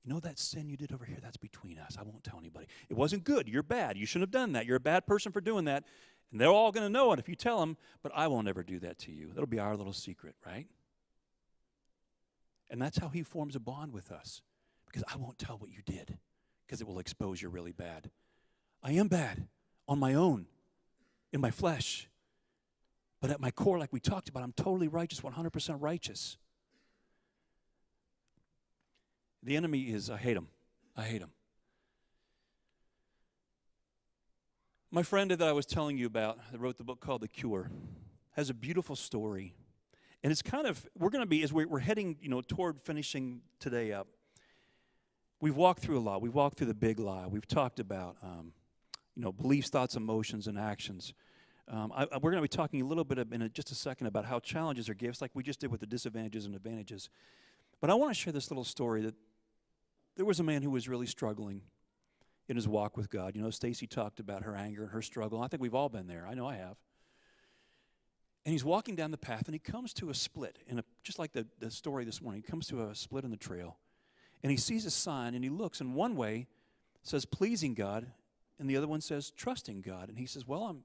You 0.03 0.13
know 0.13 0.19
that 0.21 0.39
sin 0.39 0.69
you 0.69 0.77
did 0.77 0.93
over 0.93 1.05
here? 1.05 1.17
That's 1.21 1.37
between 1.37 1.77
us. 1.77 1.97
I 1.99 2.03
won't 2.03 2.23
tell 2.23 2.39
anybody. 2.39 2.67
It 2.89 2.95
wasn't 2.95 3.23
good. 3.23 3.49
You're 3.49 3.63
bad. 3.63 3.97
You 3.97 4.05
shouldn't 4.05 4.29
have 4.29 4.31
done 4.31 4.53
that. 4.53 4.65
You're 4.65 4.77
a 4.77 4.81
bad 4.81 5.05
person 5.05 5.31
for 5.31 5.41
doing 5.41 5.65
that. 5.65 5.83
And 6.31 6.39
they're 6.39 6.49
all 6.49 6.71
going 6.71 6.85
to 6.85 6.91
know 6.91 7.11
it 7.11 7.19
if 7.19 7.27
you 7.27 7.35
tell 7.35 7.59
them, 7.59 7.75
but 8.01 8.11
I 8.15 8.27
won't 8.27 8.47
ever 8.47 8.63
do 8.63 8.79
that 8.79 8.97
to 8.99 9.11
you. 9.11 9.29
That'll 9.33 9.47
be 9.47 9.59
our 9.59 9.75
little 9.75 9.93
secret, 9.93 10.35
right? 10.45 10.67
And 12.69 12.81
that's 12.81 12.99
how 12.99 13.09
he 13.09 13.23
forms 13.23 13.55
a 13.55 13.59
bond 13.59 13.93
with 13.93 14.11
us. 14.11 14.41
Because 14.85 15.03
I 15.13 15.17
won't 15.17 15.37
tell 15.37 15.57
what 15.57 15.69
you 15.69 15.81
did, 15.85 16.17
because 16.65 16.81
it 16.81 16.87
will 16.87 16.97
expose 16.97 17.41
you 17.41 17.49
really 17.49 17.71
bad. 17.71 18.09
I 18.81 18.93
am 18.93 19.07
bad 19.07 19.47
on 19.87 19.99
my 19.99 20.15
own, 20.15 20.47
in 21.31 21.41
my 21.41 21.51
flesh. 21.51 22.09
But 23.21 23.29
at 23.29 23.39
my 23.39 23.51
core, 23.51 23.77
like 23.77 23.93
we 23.93 23.99
talked 23.99 24.29
about, 24.29 24.43
I'm 24.43 24.53
totally 24.53 24.87
righteous, 24.87 25.21
100% 25.21 25.77
righteous. 25.79 26.37
The 29.43 29.55
enemy 29.55 29.83
is, 29.83 30.09
I 30.09 30.17
hate 30.17 30.35
him. 30.35 30.47
I 30.95 31.03
hate 31.03 31.21
him. 31.21 31.31
My 34.91 35.03
friend 35.03 35.31
that 35.31 35.41
I 35.41 35.53
was 35.53 35.65
telling 35.65 35.97
you 35.97 36.07
about, 36.07 36.39
that 36.51 36.59
wrote 36.59 36.77
the 36.77 36.83
book 36.83 36.99
called 36.99 37.21
The 37.21 37.27
Cure, 37.27 37.69
has 38.31 38.49
a 38.49 38.53
beautiful 38.53 38.95
story. 38.95 39.53
And 40.23 40.31
it's 40.31 40.41
kind 40.41 40.67
of, 40.67 40.85
we're 40.97 41.11
going 41.11 41.23
to 41.23 41.29
be, 41.29 41.43
as 41.43 41.53
we're, 41.53 41.79
heading, 41.79 42.17
you 42.21 42.29
know, 42.29 42.41
toward 42.41 42.79
finishing 42.81 43.41
today 43.59 43.93
up, 43.93 44.07
we've 45.39 45.55
walked 45.55 45.81
through 45.81 45.99
a 45.99 46.01
lot. 46.01 46.21
We've 46.21 46.33
walked 46.33 46.57
through 46.57 46.67
the 46.67 46.73
big 46.73 46.99
lie. 46.99 47.27
We've 47.27 47.47
talked 47.47 47.79
about, 47.79 48.17
um, 48.23 48.51
you 49.15 49.21
know, 49.21 49.31
beliefs, 49.31 49.69
thoughts, 49.69 49.95
emotions, 49.95 50.47
and 50.47 50.57
actions. 50.57 51.13
Um, 51.67 51.93
I, 51.95 52.05
we're 52.17 52.31
going 52.31 52.41
to 52.41 52.41
be 52.41 52.47
talking 52.47 52.81
a 52.81 52.85
little 52.85 53.03
bit 53.03 53.19
in 53.31 53.43
a, 53.43 53.49
just 53.49 53.71
a 53.71 53.75
second 53.75 54.07
about 54.07 54.25
how 54.25 54.39
challenges 54.39 54.89
are 54.89 54.95
gifts, 54.95 55.21
like 55.21 55.31
we 55.35 55.43
just 55.43 55.59
did 55.59 55.71
with 55.71 55.81
the 55.81 55.87
disadvantages 55.87 56.45
and 56.45 56.55
advantages. 56.55 57.09
But 57.79 57.89
I 57.89 57.93
want 57.93 58.11
to 58.11 58.19
share 58.19 58.33
this 58.33 58.49
little 58.49 58.63
story 58.63 59.03
that 59.03 59.13
there 60.19 60.25
was 60.25 60.41
a 60.41 60.43
man 60.43 60.61
who 60.61 60.69
was 60.69 60.89
really 60.89 61.05
struggling 61.05 61.61
in 62.49 62.57
his 62.57 62.67
walk 62.67 62.97
with 62.97 63.09
God. 63.09 63.37
You 63.37 63.41
know, 63.41 63.51
Stacy 63.51 63.87
talked 63.87 64.19
about 64.19 64.43
her 64.43 64.53
anger 64.53 64.83
and 64.83 64.91
her 64.91 65.01
struggle. 65.01 65.41
I 65.41 65.47
think 65.47 65.61
we've 65.61 65.73
all 65.73 65.87
been 65.87 66.07
there. 66.07 66.27
I 66.29 66.33
know 66.33 66.45
I 66.45 66.55
have. 66.55 66.75
And 68.43 68.51
he's 68.51 68.65
walking 68.65 68.97
down 68.97 69.11
the 69.11 69.17
path 69.17 69.43
and 69.45 69.55
he 69.55 69.59
comes 69.59 69.93
to 69.93 70.09
a 70.09 70.13
split, 70.13 70.59
in 70.67 70.77
a, 70.77 70.83
just 71.03 71.19
like 71.19 71.31
the, 71.31 71.47
the 71.59 71.71
story 71.71 72.03
this 72.03 72.21
morning. 72.21 72.43
He 72.45 72.51
comes 72.51 72.67
to 72.67 72.89
a 72.89 72.95
split 72.95 73.23
in 73.23 73.31
the 73.31 73.37
trail 73.37 73.77
and 74.43 74.51
he 74.51 74.57
sees 74.57 74.85
a 74.85 74.91
sign 74.91 75.35
and 75.35 75.41
he 75.41 75.49
looks, 75.49 75.79
and 75.79 75.95
one 75.95 76.17
way 76.17 76.47
says 77.01 77.23
pleasing 77.23 77.73
God, 77.73 78.05
and 78.59 78.69
the 78.69 78.75
other 78.75 78.89
one 78.89 78.99
says 78.99 79.31
trusting 79.31 79.79
God. 79.79 80.09
And 80.09 80.17
he 80.17 80.25
says, 80.25 80.45
Well, 80.45 80.63
I'm, 80.63 80.83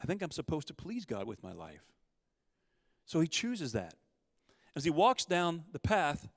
I 0.00 0.06
think 0.06 0.22
I'm 0.22 0.30
supposed 0.30 0.68
to 0.68 0.74
please 0.74 1.04
God 1.04 1.26
with 1.26 1.42
my 1.42 1.52
life. 1.52 1.82
So 3.06 3.18
he 3.18 3.26
chooses 3.26 3.72
that. 3.72 3.94
As 4.76 4.84
he 4.84 4.90
walks 4.90 5.24
down 5.24 5.64
the 5.72 5.80
path, 5.80 6.28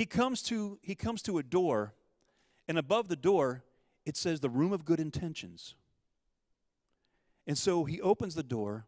he 0.00 0.06
comes 0.06 0.40
to, 0.40 0.78
he 0.80 0.94
comes 0.94 1.20
to 1.20 1.36
a 1.36 1.42
door, 1.42 1.92
and 2.66 2.78
above 2.78 3.08
the 3.08 3.16
door, 3.16 3.64
it 4.06 4.16
says 4.16 4.40
the 4.40 4.48
room 4.48 4.72
of 4.72 4.86
good 4.86 4.98
intentions. 4.98 5.74
And 7.46 7.58
so 7.58 7.84
he 7.84 8.00
opens 8.00 8.34
the 8.34 8.42
door, 8.42 8.86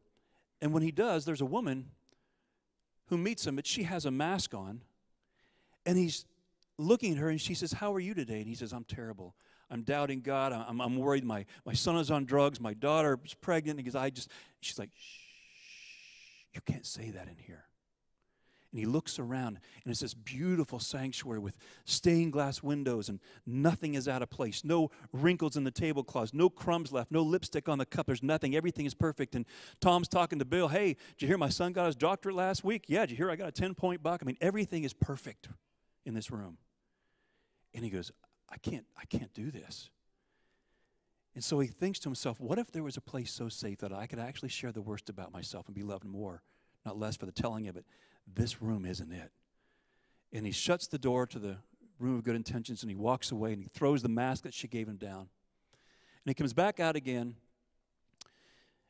and 0.63 0.73
when 0.73 0.83
he 0.83 0.91
does, 0.91 1.27
there's 1.27 1.43
a 1.43 1.45
woman 1.45 1.91
who 3.09 3.19
meets 3.19 3.47
him, 3.47 3.57
but 3.57 3.67
she 3.67 3.83
has 3.83 4.07
a 4.07 4.11
mask 4.11 4.55
on. 4.55 4.81
And 5.85 5.99
he's 5.99 6.25
looking 6.79 7.13
at 7.13 7.19
her 7.19 7.29
and 7.29 7.39
she 7.39 7.53
says, 7.53 7.73
How 7.73 7.93
are 7.93 8.01
you 8.01 8.15
today? 8.15 8.39
And 8.39 8.47
he 8.47 8.55
says, 8.55 8.73
I'm 8.73 8.85
terrible. 8.85 9.35
I'm 9.71 9.83
doubting 9.83 10.23
God. 10.23 10.55
I'm, 10.55 10.81
I'm 10.81 10.97
worried. 10.97 11.25
My, 11.25 11.45
my 11.67 11.75
son 11.75 11.97
is 11.97 12.11
on 12.11 12.25
drugs. 12.25 12.59
My 12.59 12.73
daughter 12.73 13.21
is 13.23 13.35
pregnant. 13.35 13.77
Because 13.77 13.95
I 13.95 14.09
just, 14.09 14.31
she's 14.63 14.79
like, 14.79 14.89
Shh, 14.97 15.19
you 16.55 16.63
can't 16.63 16.87
say 16.87 17.11
that 17.11 17.29
in 17.29 17.37
here. 17.37 17.65
And 18.73 18.79
he 18.79 18.87
looks 18.87 19.19
around, 19.19 19.59
and 19.85 19.93
it's 19.93 20.01
this 20.01 20.15
beautiful 20.15 20.79
sanctuary 20.79 21.39
with 21.39 21.59
stained 21.85 22.33
glass 22.33 22.63
windows, 22.63 23.11
and 23.11 23.21
nothing 23.45 23.95
is 23.95 24.09
out 24.09 24.23
of 24.23 24.31
place. 24.31 24.65
No 24.65 24.91
wrinkles 25.13 25.59
in 25.59 25.65
the 25.65 25.71
tablecloths, 25.71 26.33
no 26.33 26.49
crumbs 26.49 26.91
left, 26.91 27.13
no 27.13 27.21
lipstick 27.21 27.69
on 27.69 27.77
the 27.77 27.85
cup. 27.85 28.07
There's 28.07 28.23
nothing. 28.23 28.57
Everything 28.57 28.87
is 28.87 28.95
perfect. 28.95 29.35
And 29.35 29.45
Tom's 29.81 30.09
talking 30.09 30.39
to 30.39 30.47
Bill, 30.47 30.69
Hey, 30.69 30.97
did 31.19 31.23
you 31.23 31.29
hear 31.29 31.37
my 31.37 31.51
son 31.51 31.73
got 31.73 31.85
his 31.85 31.97
doctorate 31.97 32.35
last 32.35 32.65
week? 32.65 32.85
Yeah, 32.89 33.01
did 33.01 33.11
you 33.11 33.17
hear 33.19 33.31
I 33.31 33.37
got 33.37 33.49
a 33.49 33.53
10 33.53 33.75
point 33.75 34.03
buck? 34.03 34.21
I 34.23 34.25
mean, 34.25 34.39
everything 34.41 34.85
is 34.85 34.95
perfect 34.95 35.49
in 36.07 36.15
this 36.15 36.31
room. 36.31 36.57
And 37.75 37.85
he 37.85 37.91
goes, 37.91 38.11
I 38.49 38.57
can't, 38.57 38.87
I 38.99 39.05
can't 39.05 39.33
do 39.35 39.51
this. 39.51 39.91
And 41.35 41.43
so 41.43 41.61
he 41.61 41.69
thinks 41.69 41.99
to 42.01 42.09
himself, 42.09 42.41
what 42.41 42.59
if 42.59 42.71
there 42.71 42.83
was 42.83 42.97
a 42.97 43.01
place 43.01 43.33
so 43.33 43.49
safe 43.49 43.79
that 43.79 43.93
I 43.93 44.07
could 44.07 44.19
actually 44.19 44.51
share 44.51 44.73
the 44.73 44.83
worst 44.83 45.09
about 45.09 45.33
myself 45.33 45.67
and 45.67 45.75
be 45.75 45.83
loved 45.83 46.05
more, 46.05 46.43
not 46.85 46.99
less 46.99 47.17
for 47.17 47.27
the 47.27 47.33
telling 47.33 47.69
of 47.69 47.77
it? 47.77 47.87
This 48.27 48.63
room 48.63 48.85
isn't 48.85 49.13
it. 49.13 49.31
And 50.33 50.47
he 50.47 50.53
shuts 50.53 50.87
the 50.87 50.99
door 50.99 51.27
to 51.27 51.39
the 51.39 51.57
room 51.99 52.17
of 52.17 52.25
good 52.25 52.37
intentions 52.37 52.83
and 52.83 52.91
he 52.91 52.97
walks 52.97 53.31
away 53.31 53.53
and 53.53 53.63
he 53.63 53.69
throws 53.69 54.03
the 54.03 54.09
mask 54.09 54.45
that 54.45 54.55
she 54.55 54.67
gave 54.67 54.89
him 54.89 54.97
down. 54.97 55.21
And 55.21 56.27
he 56.27 56.35
comes 56.35 56.53
back 56.53 56.81
out 56.81 56.97
again 56.97 57.37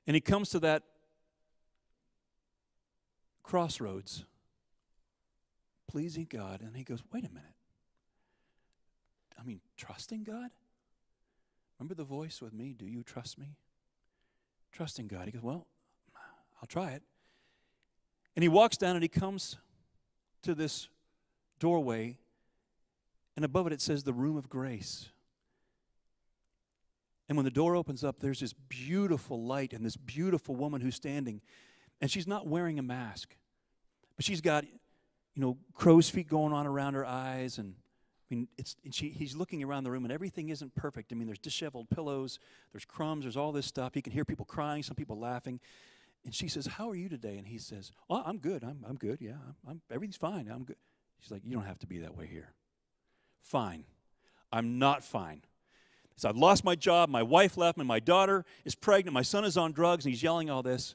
and 0.07 0.15
he 0.15 0.21
comes 0.21 0.51
to 0.51 0.61
that 0.61 0.83
crossroads, 3.43 4.25
pleasing 5.89 6.27
God, 6.29 6.61
and 6.61 6.77
he 6.77 6.85
goes, 6.85 7.03
wait 7.13 7.25
a 7.25 7.29
minute. 7.29 7.55
I 9.39 9.45
mean, 9.45 9.61
trusting 9.77 10.23
God? 10.23 10.51
Remember 11.79 11.95
the 11.95 12.05
voice 12.05 12.41
with 12.41 12.53
me? 12.53 12.75
Do 12.79 12.87
you 12.87 13.03
trust 13.03 13.39
me? 13.39 13.57
Trusting 14.71 15.09
God. 15.09 15.27
He 15.27 15.33
goes, 15.33 15.43
Well, 15.43 15.67
I'll 16.61 16.69
try 16.69 16.93
it. 16.93 17.03
And 18.35 18.43
he 18.43 18.49
walks 18.49 18.77
down 18.77 18.97
and 18.97 19.03
he 19.03 19.09
comes 19.09 19.57
to 20.43 20.55
this 20.55 20.89
doorway, 21.59 22.17
and 23.37 23.45
above 23.45 23.67
it 23.67 23.73
it 23.73 23.81
says 23.81 24.03
the 24.03 24.13
room 24.13 24.37
of 24.37 24.49
grace. 24.49 25.11
And 27.29 27.37
when 27.37 27.45
the 27.45 27.51
door 27.51 27.77
opens 27.77 28.03
up, 28.05 28.19
there's 28.21 28.41
this 28.41 28.53
beautiful 28.53 29.45
light 29.45 29.73
and 29.73 29.85
this 29.85 29.97
beautiful 29.97 30.55
woman 30.55 30.81
who's 30.81 30.97
standing, 30.97 31.41
and 32.01 32.11
she's 32.11 32.27
not 32.27 32.47
wearing 32.47 32.79
a 32.79 32.83
mask, 32.83 33.37
but 34.17 34.25
she's 34.25 34.41
got, 34.41 34.65
you 34.65 35.41
know, 35.41 35.57
crow's 35.73 36.11
feet 36.11 36.29
going 36.29 36.53
on 36.53 36.67
around 36.67 36.95
her 36.95 37.07
eyes 37.07 37.59
and 37.59 37.75
I 38.33 38.35
mean, 38.35 38.49
it's, 38.57 38.77
she, 38.93 39.11
he's 39.11 39.37
looking 39.37 39.63
around 39.63 39.85
the 39.85 39.91
room 39.91 40.05
and 40.05 40.13
everything 40.13 40.49
isn't 40.49 40.75
perfect. 40.75 41.13
I 41.13 41.17
mean, 41.17 41.27
there's 41.27 41.39
disheveled 41.39 41.91
pillows, 41.91 42.39
there's 42.73 42.87
crumbs, 42.87 43.25
there's 43.25 43.37
all 43.37 43.53
this 43.53 43.67
stuff. 43.67 43.93
He 43.93 44.01
can 44.01 44.11
hear 44.11 44.25
people 44.25 44.47
crying, 44.47 44.83
some 44.83 44.97
people 44.97 45.19
laughing. 45.19 45.61
And 46.25 46.35
she 46.35 46.49
says, 46.49 46.67
How 46.67 46.89
are 46.91 46.95
you 46.95 47.09
today? 47.09 47.37
And 47.39 47.47
he 47.47 47.59
says, 47.59 47.93
Oh, 48.09 48.23
I'm 48.25 48.39
good. 48.39 48.63
I'm, 48.63 48.85
I'm 48.89 48.97
good. 48.97 49.19
Yeah, 49.21 49.33
I'm, 49.33 49.57
I'm, 49.69 49.83
everything's 49.91 50.17
fine. 50.17 50.49
I'm 50.53 50.65
good. 50.65 50.77
She's 51.21 51.31
like, 51.31 51.43
You 51.45 51.53
don't 51.53 51.67
have 51.67 51.79
to 51.81 51.87
be 51.87 51.99
that 51.99 52.17
way 52.17 52.27
here. 52.27 52.53
Fine. 53.41 53.85
I'm 54.53 54.79
not 54.79 55.03
fine. 55.03 55.43
So 56.17 56.29
I've 56.29 56.37
lost 56.37 56.65
my 56.65 56.75
job. 56.75 57.09
My 57.09 57.23
wife 57.23 57.57
left 57.57 57.79
me. 57.79 57.85
My 57.85 57.99
daughter 57.99 58.45
is 58.65 58.75
pregnant. 58.75 59.15
My 59.15 59.23
son 59.23 59.45
is 59.45 59.57
on 59.57 59.73
drugs. 59.73 60.05
And 60.05 60.13
he's 60.13 60.23
yelling 60.23 60.51
all 60.51 60.63
this. 60.63 60.95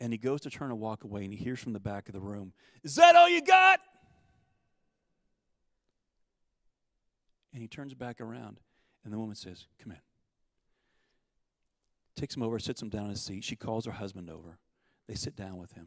And 0.00 0.12
he 0.12 0.18
goes 0.18 0.40
to 0.42 0.50
turn 0.50 0.70
to 0.70 0.74
walk 0.74 1.04
away. 1.04 1.24
And 1.24 1.32
he 1.32 1.38
hears 1.38 1.60
from 1.60 1.72
the 1.72 1.80
back 1.80 2.08
of 2.08 2.14
the 2.14 2.20
room, 2.20 2.52
Is 2.82 2.96
that 2.96 3.14
all 3.16 3.28
you 3.28 3.42
got? 3.42 3.80
And 7.52 7.62
he 7.62 7.68
turns 7.68 7.94
back 7.94 8.20
around, 8.20 8.60
and 9.04 9.12
the 9.12 9.18
woman 9.18 9.34
says, 9.34 9.66
Come 9.82 9.92
in. 9.92 9.98
Takes 12.20 12.36
him 12.36 12.42
over, 12.42 12.58
sits 12.58 12.82
him 12.82 12.90
down 12.90 13.04
in 13.04 13.10
his 13.12 13.22
seat. 13.22 13.44
She 13.44 13.56
calls 13.56 13.86
her 13.86 13.92
husband 13.92 14.28
over. 14.28 14.58
They 15.08 15.14
sit 15.14 15.36
down 15.36 15.56
with 15.56 15.72
him. 15.72 15.86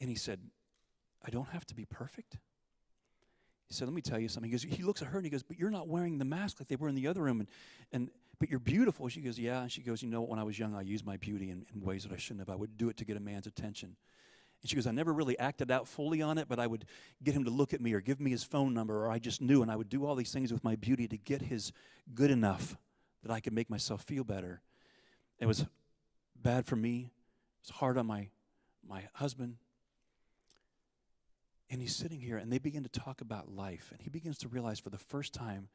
And 0.00 0.08
he 0.08 0.16
said, 0.16 0.40
I 1.22 1.28
don't 1.28 1.48
have 1.48 1.66
to 1.66 1.74
be 1.74 1.84
perfect. 1.84 2.38
He 3.68 3.74
said, 3.74 3.88
Let 3.88 3.94
me 3.94 4.00
tell 4.00 4.18
you 4.18 4.28
something. 4.28 4.50
He 4.50 4.52
goes, 4.52 4.62
He 4.62 4.82
looks 4.84 5.02
at 5.02 5.08
her 5.08 5.18
and 5.18 5.26
he 5.26 5.30
goes, 5.30 5.42
But 5.42 5.58
you're 5.58 5.68
not 5.68 5.86
wearing 5.86 6.16
the 6.16 6.24
mask 6.24 6.60
like 6.60 6.68
they 6.68 6.76
were 6.76 6.88
in 6.88 6.94
the 6.94 7.08
other 7.08 7.20
room. 7.20 7.40
And, 7.40 7.48
and 7.92 8.10
but 8.38 8.48
you're 8.48 8.58
beautiful. 8.58 9.06
She 9.10 9.20
goes, 9.20 9.38
Yeah. 9.38 9.60
And 9.60 9.70
she 9.70 9.82
goes, 9.82 10.02
You 10.02 10.08
know? 10.08 10.22
When 10.22 10.38
I 10.38 10.44
was 10.44 10.58
young, 10.58 10.74
I 10.74 10.80
used 10.80 11.04
my 11.04 11.18
beauty 11.18 11.50
in, 11.50 11.66
in 11.74 11.82
ways 11.82 12.04
that 12.04 12.12
I 12.14 12.16
shouldn't 12.16 12.40
have. 12.40 12.48
I 12.48 12.56
would 12.56 12.78
do 12.78 12.88
it 12.88 12.96
to 12.96 13.04
get 13.04 13.18
a 13.18 13.20
man's 13.20 13.46
attention. 13.46 13.96
And 14.62 14.70
she 14.70 14.76
goes, 14.76 14.86
I 14.86 14.92
never 14.92 15.12
really 15.12 15.38
acted 15.38 15.70
out 15.70 15.86
fully 15.86 16.22
on 16.22 16.38
it, 16.38 16.48
but 16.48 16.58
I 16.58 16.66
would 16.66 16.86
get 17.22 17.34
him 17.34 17.44
to 17.44 17.50
look 17.50 17.74
at 17.74 17.82
me 17.82 17.92
or 17.92 18.00
give 18.00 18.18
me 18.18 18.30
his 18.30 18.44
phone 18.44 18.72
number, 18.72 19.04
or 19.04 19.10
I 19.10 19.18
just 19.18 19.42
knew, 19.42 19.60
and 19.60 19.70
I 19.70 19.76
would 19.76 19.90
do 19.90 20.06
all 20.06 20.14
these 20.14 20.32
things 20.32 20.54
with 20.54 20.64
my 20.64 20.74
beauty 20.74 21.06
to 21.08 21.18
get 21.18 21.42
his 21.42 21.70
good 22.14 22.30
enough 22.30 22.78
that 23.22 23.32
I 23.32 23.40
could 23.40 23.52
make 23.52 23.70
myself 23.70 24.02
feel 24.02 24.24
better. 24.24 24.62
It 25.38 25.46
was 25.46 25.66
bad 26.40 26.66
for 26.66 26.76
me. 26.76 27.10
It 27.62 27.68
was 27.68 27.76
hard 27.76 27.98
on 27.98 28.06
my, 28.06 28.28
my 28.86 29.04
husband. 29.14 29.56
And 31.70 31.80
he's 31.80 31.96
sitting 31.96 32.20
here, 32.20 32.36
and 32.36 32.52
they 32.52 32.58
begin 32.58 32.82
to 32.82 32.88
talk 32.88 33.20
about 33.20 33.48
life. 33.48 33.88
And 33.92 34.00
he 34.00 34.10
begins 34.10 34.38
to 34.38 34.48
realize 34.48 34.78
for 34.78 34.90
the 34.90 34.98
first 34.98 35.32
time 35.32 35.68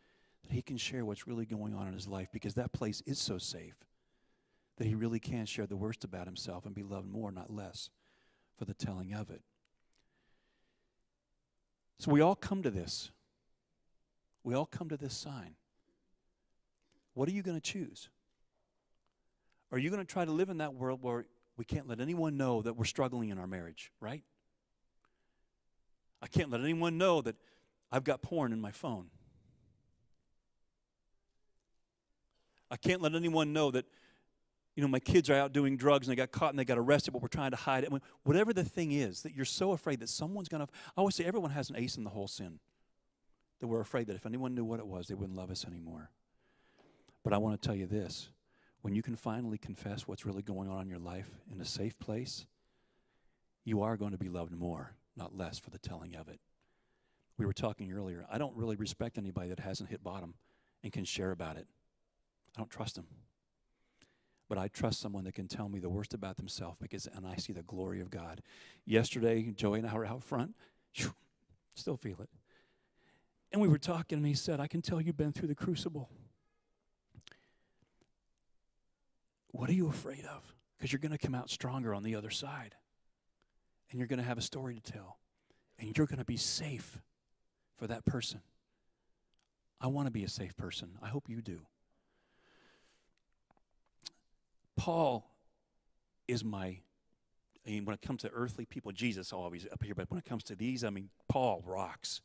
that 0.43 0.53
he 0.53 0.62
can 0.62 0.77
share 0.77 1.03
what's 1.05 1.27
really 1.27 1.45
going 1.45 1.73
on 1.73 1.88
in 1.88 1.93
his 1.93 2.07
life 2.07 2.29
because 2.31 2.53
that 2.53 2.71
place 2.71 3.01
is 3.05 3.19
so 3.19 3.38
safe 3.38 3.75
that 4.77 4.86
he 4.86 4.95
really 4.95 5.19
can 5.19 5.45
share 5.45 5.65
the 5.65 5.75
worst 5.75 6.03
about 6.03 6.27
himself 6.27 6.65
and 6.65 6.75
be 6.75 6.83
loved 6.83 7.07
more, 7.07 7.31
not 7.31 7.51
less 7.51 7.89
for 8.57 8.65
the 8.65 8.73
telling 8.73 9.13
of 9.13 9.29
it. 9.29 9.41
So 11.99 12.12
we 12.12 12.21
all 12.21 12.36
come 12.36 12.62
to 12.63 12.69
this. 12.69 13.12
We 14.43 14.53
all 14.53 14.65
come 14.65 14.89
to 14.89 14.97
this 14.97 15.15
sign. 15.15 15.55
What 17.17 17.27
are 17.27 17.32
you 17.32 17.41
going 17.41 17.60
to 17.60 17.62
choose? 17.71 18.10
Are 19.71 19.80
you 19.80 19.89
going 19.89 20.06
to 20.06 20.06
try 20.06 20.23
to 20.23 20.32
live 20.32 20.49
in 20.49 20.60
that 20.60 20.75
world 20.75 20.99
where 21.01 21.25
we 21.58 21.65
can't 21.65 21.88
let 21.88 21.99
anyone 21.99 22.38
know 22.38 22.62
that 22.62 22.75
we're 22.77 22.86
struggling 22.86 23.30
in 23.30 23.39
our 23.39 23.47
marriage, 23.47 23.91
right? 23.99 24.21
I 26.21 26.27
can't 26.27 26.51
let 26.51 26.62
anyone 26.62 26.99
know 26.99 27.21
that 27.21 27.36
I've 27.91 28.03
got 28.03 28.21
porn 28.21 28.53
in 28.53 28.62
my 28.62 28.69
phone. 28.69 29.08
I 32.69 32.77
can't 32.77 33.01
let 33.01 33.15
anyone 33.15 33.51
know 33.51 33.71
that 33.71 33.86
you 34.75 34.84
know, 34.84 34.88
my 34.88 34.99
kids 34.99 35.27
are 35.32 35.34
out 35.34 35.53
doing 35.53 35.75
drugs 35.75 36.08
and 36.08 36.12
they 36.12 36.21
got 36.21 36.32
caught 36.32 36.51
and 36.51 36.60
they 36.60 36.65
got 36.65 36.77
arrested, 36.77 37.13
but 37.13 37.23
we're 37.23 37.30
trying 37.30 37.49
to 37.49 37.58
hide 37.58 37.84
it. 37.84 37.91
Whatever 38.25 38.53
the 38.53 38.63
thing 38.63 38.91
is, 38.91 39.23
that 39.23 39.34
you're 39.34 39.43
so 39.43 39.71
afraid 39.71 40.01
that 40.01 40.10
someone's 40.10 40.49
going 40.49 40.63
to. 40.63 40.71
I 40.95 40.99
always 40.99 41.15
say 41.15 41.23
everyone 41.23 41.49
has 41.49 41.71
an 41.71 41.77
ace 41.77 41.97
in 41.97 42.03
the 42.03 42.12
hole 42.12 42.27
sin. 42.27 42.60
That 43.60 43.65
we're 43.65 43.82
afraid 43.82 44.06
that 44.06 44.15
if 44.15 44.27
anyone 44.27 44.53
knew 44.53 44.65
what 44.65 44.80
it 44.80 44.86
was, 44.86 45.08
they 45.08 45.15
wouldn't 45.15 45.36
love 45.36 45.49
us 45.49 45.65
anymore. 45.65 46.12
But 47.27 47.33
I 47.33 47.39
want 47.39 47.61
to 47.61 47.67
tell 47.67 47.75
you 47.75 47.87
this 47.87 48.29
when 48.83 48.95
you 48.95 49.01
can 49.01 49.17
finally 49.17 49.57
confess 49.57 50.07
what's 50.07 50.25
really 50.25 50.41
going 50.41 50.69
on 50.69 50.83
in 50.83 50.87
your 50.87 50.97
life 50.97 51.29
in 51.51 51.59
a 51.59 51.65
safe 51.65 51.99
place, 51.99 52.45
you 53.65 53.81
are 53.81 53.97
going 53.97 54.13
to 54.13 54.17
be 54.17 54.29
loved 54.29 54.55
more, 54.55 54.93
not 55.17 55.35
less, 55.35 55.59
for 55.59 55.69
the 55.69 55.77
telling 55.77 56.15
of 56.15 56.29
it. 56.29 56.39
We 57.37 57.45
were 57.45 57.51
talking 57.51 57.91
earlier. 57.91 58.25
I 58.31 58.37
don't 58.37 58.55
really 58.55 58.77
respect 58.77 59.17
anybody 59.17 59.49
that 59.49 59.59
hasn't 59.59 59.89
hit 59.89 60.01
bottom 60.01 60.35
and 60.85 60.93
can 60.93 61.03
share 61.03 61.31
about 61.31 61.57
it. 61.57 61.67
I 62.55 62.61
don't 62.61 62.69
trust 62.69 62.95
them. 62.95 63.07
But 64.47 64.57
I 64.57 64.69
trust 64.69 65.01
someone 65.01 65.25
that 65.25 65.35
can 65.35 65.49
tell 65.49 65.67
me 65.67 65.79
the 65.79 65.89
worst 65.89 66.13
about 66.13 66.37
themselves 66.37 66.77
because, 66.79 67.09
and 67.13 67.27
I 67.27 67.35
see 67.35 67.51
the 67.51 67.61
glory 67.61 67.99
of 67.99 68.09
God. 68.09 68.41
Yesterday, 68.85 69.51
Joey 69.53 69.79
and 69.79 69.89
I 69.89 69.93
were 69.95 70.05
out 70.05 70.23
front. 70.23 70.55
Still 71.75 71.97
feel 71.97 72.21
it. 72.21 72.29
And 73.51 73.61
we 73.61 73.67
were 73.67 73.77
talking, 73.77 74.17
and 74.17 74.25
he 74.25 74.33
said, 74.33 74.61
I 74.61 74.67
can 74.67 74.81
tell 74.81 75.02
you've 75.02 75.17
been 75.17 75.33
through 75.33 75.49
the 75.49 75.56
crucible. 75.56 76.10
What 79.52 79.69
are 79.69 79.73
you 79.73 79.87
afraid 79.87 80.25
of? 80.25 80.54
Because 80.77 80.91
you're 80.91 81.00
going 81.00 81.12
to 81.12 81.17
come 81.17 81.35
out 81.35 81.50
stronger 81.50 81.93
on 81.93 82.04
the 82.04 82.15
other 82.15 82.29
side. 82.29 82.75
And 83.89 84.00
you're 84.00 84.08
going 84.08 84.19
to 84.19 84.25
have 84.25 84.37
a 84.37 84.41
story 84.41 84.75
to 84.75 84.91
tell. 84.91 85.17
And 85.79 85.98
you're 85.98 86.08
going 86.08 86.19
to 86.19 86.25
be 86.25 86.37
safe 86.37 87.00
for 87.77 87.87
that 87.87 88.06
person. 88.06 88.41
I 89.79 89.87
want 89.87 90.08
to 90.08 90.12
be 90.12 90.23
a 90.23 90.29
safe 90.29 90.56
person. 90.58 90.98
I 91.02 91.08
hope 91.08 91.29
you 91.29 91.41
do. 91.41 91.62
Paul 94.75 95.29
is 96.27 96.43
my, 96.43 96.79
I 97.65 97.69
mean, 97.69 97.85
when 97.85 97.93
it 97.93 98.02
comes 98.02 98.21
to 98.21 98.29
earthly 98.29 98.65
people, 98.65 98.91
Jesus 98.91 99.31
always 99.31 99.65
up 99.71 99.83
here, 99.83 99.95
but 99.95 100.10
when 100.10 100.19
it 100.19 100.25
comes 100.25 100.43
to 100.45 100.56
these, 100.56 100.83
I 100.83 100.89
mean, 100.89 101.10
Paul 101.27 101.63
rocks. 101.65 102.21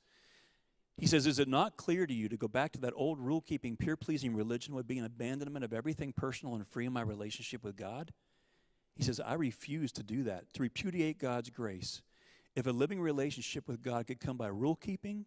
He 1.02 1.08
says, 1.08 1.26
Is 1.26 1.40
it 1.40 1.48
not 1.48 1.76
clear 1.76 2.06
to 2.06 2.14
you 2.14 2.28
to 2.28 2.36
go 2.36 2.46
back 2.46 2.70
to 2.74 2.80
that 2.82 2.92
old 2.94 3.18
rule 3.18 3.40
keeping, 3.40 3.76
peer 3.76 3.96
pleasing 3.96 4.36
religion 4.36 4.72
would 4.76 4.86
be 4.86 4.98
an 4.98 5.04
abandonment 5.04 5.64
of 5.64 5.72
everything 5.72 6.12
personal 6.12 6.54
and 6.54 6.64
free 6.64 6.86
in 6.86 6.92
my 6.92 7.00
relationship 7.00 7.64
with 7.64 7.74
God? 7.74 8.12
He 8.94 9.02
says, 9.02 9.18
I 9.18 9.34
refuse 9.34 9.90
to 9.94 10.04
do 10.04 10.22
that, 10.22 10.54
to 10.54 10.62
repudiate 10.62 11.18
God's 11.18 11.50
grace. 11.50 12.02
If 12.54 12.68
a 12.68 12.70
living 12.70 13.00
relationship 13.00 13.66
with 13.66 13.82
God 13.82 14.06
could 14.06 14.20
come 14.20 14.36
by 14.36 14.46
rule 14.46 14.76
keeping, 14.76 15.26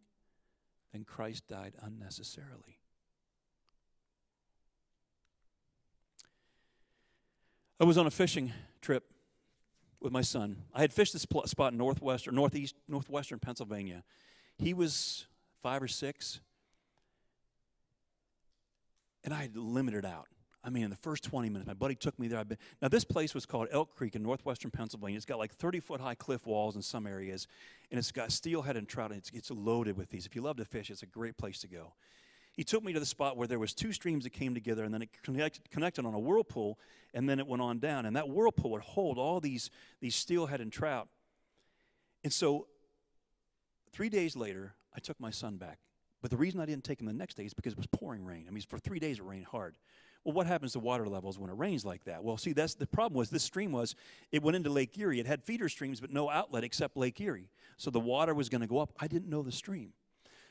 then 0.94 1.04
Christ 1.04 1.46
died 1.50 1.74
unnecessarily. 1.82 2.80
I 7.82 7.84
was 7.84 7.98
on 7.98 8.08
a 8.08 8.12
fishing 8.12 8.54
trip 8.80 9.04
with 10.00 10.14
my 10.14 10.22
son. 10.22 10.56
I 10.74 10.80
had 10.80 10.94
fished 10.94 11.12
this 11.12 11.28
spot 11.48 11.74
in 11.74 11.78
northwestern, 11.78 12.34
northeast, 12.34 12.76
northwestern 12.88 13.40
Pennsylvania. 13.40 14.06
He 14.58 14.74
was 14.74 15.26
five 15.66 15.82
or 15.82 15.88
six, 15.88 16.42
and 19.24 19.34
I 19.34 19.42
had 19.42 19.58
limited 19.58 20.06
out. 20.06 20.28
I 20.64 20.70
mean, 20.70 20.84
in 20.84 20.92
the 20.92 20.96
first 20.96 21.24
20 21.24 21.50
minutes, 21.50 21.66
my 21.66 21.74
buddy 21.74 21.96
took 21.96 22.20
me 22.20 22.28
there. 22.28 22.38
I've 22.38 22.48
been, 22.48 22.60
now, 22.84 22.88
this 22.88 23.04
place 23.04 23.34
was 23.34 23.48
called 23.48 23.70
Elk 23.72 23.96
Creek 23.96 24.16
in 24.16 24.22
northwestern 24.22 24.70
Pennsylvania. 24.70 25.18
It's 25.18 25.26
got 25.26 25.40
like 25.40 25.52
30 25.52 25.80
foot 25.80 26.00
high 26.00 26.14
cliff 26.14 26.46
walls 26.46 26.76
in 26.76 26.84
some 26.84 27.08
areas, 27.08 27.48
and 27.90 27.98
it's 27.98 28.12
got 28.12 28.32
steelhead 28.32 28.78
and 28.78 28.88
trout, 28.88 29.10
and 29.10 29.18
it's, 29.18 29.32
it's 29.34 29.50
loaded 29.50 29.98
with 29.98 30.12
these. 30.12 30.28
If 30.28 30.36
you 30.36 30.44
love 30.44 30.58
to 30.58 30.66
fish, 30.66 30.92
it's 30.92 31.02
a 31.02 31.08
great 31.08 31.36
place 31.36 31.60
to 31.62 31.68
go. 31.68 31.94
He 32.54 32.64
took 32.64 32.84
me 32.84 32.94
to 32.94 33.00
the 33.00 33.06
spot 33.08 33.36
where 33.36 33.48
there 33.48 33.58
was 33.58 33.74
two 33.74 33.92
streams 33.92 34.26
that 34.26 34.34
came 34.34 34.54
together, 34.54 34.84
and 34.84 34.94
then 34.94 35.02
it 35.02 35.10
connected, 35.24 35.68
connected 35.72 36.06
on 36.06 36.14
a 36.14 36.20
whirlpool, 36.20 36.78
and 37.12 37.28
then 37.28 37.40
it 37.40 37.48
went 37.48 37.64
on 37.64 37.80
down. 37.80 38.06
And 38.06 38.16
that 38.16 38.30
whirlpool 38.30 38.70
would 38.70 38.84
hold 38.84 39.18
all 39.18 39.40
these, 39.40 39.72
these 40.00 40.14
steelhead 40.14 40.62
and 40.62 40.72
trout. 40.72 41.08
And 42.24 42.32
so, 42.32 42.68
three 43.92 44.10
days 44.10 44.36
later, 44.36 44.76
I 44.96 45.00
took 45.00 45.20
my 45.20 45.32
son 45.32 45.58
back. 45.58 45.80
But 46.22 46.32
the 46.32 46.38
reason 46.38 46.60
I 46.60 46.66
didn't 46.66 46.84
take 46.84 47.00
him 47.00 47.08
the 47.08 47.14
next 47.14 47.36
day 47.36 47.46
is 47.46 47.54
because 47.54 47.74
it 47.74 47.78
was 47.78 47.88
pouring 47.88 48.26
rain. 48.26 48.46
I 48.48 48.52
mean, 48.52 48.64
for 48.68 48.80
three 48.80 49.00
days 49.00 49.20
it 49.20 49.24
rained 49.24 49.46
hard. 49.46 49.76
Well, 50.24 50.34
what 50.34 50.48
happens 50.48 50.74
to 50.74 50.80
water 50.80 51.08
levels 51.08 51.38
when 51.38 51.52
it 51.52 51.58
rains 51.58 51.86
like 51.86 52.06
that? 52.06 52.24
Well, 52.24 52.38
see, 52.38 52.52
that's 52.52 52.74
the 52.74 52.88
problem 52.88 53.16
was 53.16 53.30
this 53.30 53.44
stream 53.44 53.72
was 53.72 53.96
it 54.32 54.42
went 54.42 54.56
into 54.56 54.72
Lake 54.72 54.98
Erie. 54.98 55.20
It 55.20 55.28
had 55.28 55.44
feeder 55.44 55.70
streams, 55.70 56.00
but 56.02 56.12
no 56.12 56.32
outlet 56.32 56.64
except 56.64 56.98
Lake 56.98 57.22
Erie. 57.22 57.50
So 57.78 57.92
the 57.92 58.00
water 58.00 58.34
was 58.34 58.50
going 58.50 58.62
to 58.62 58.68
go 58.68 58.80
up. 58.80 58.92
I 59.00 59.08
didn't 59.08 59.30
know 59.30 59.44
the 59.44 59.52
stream. 59.52 59.94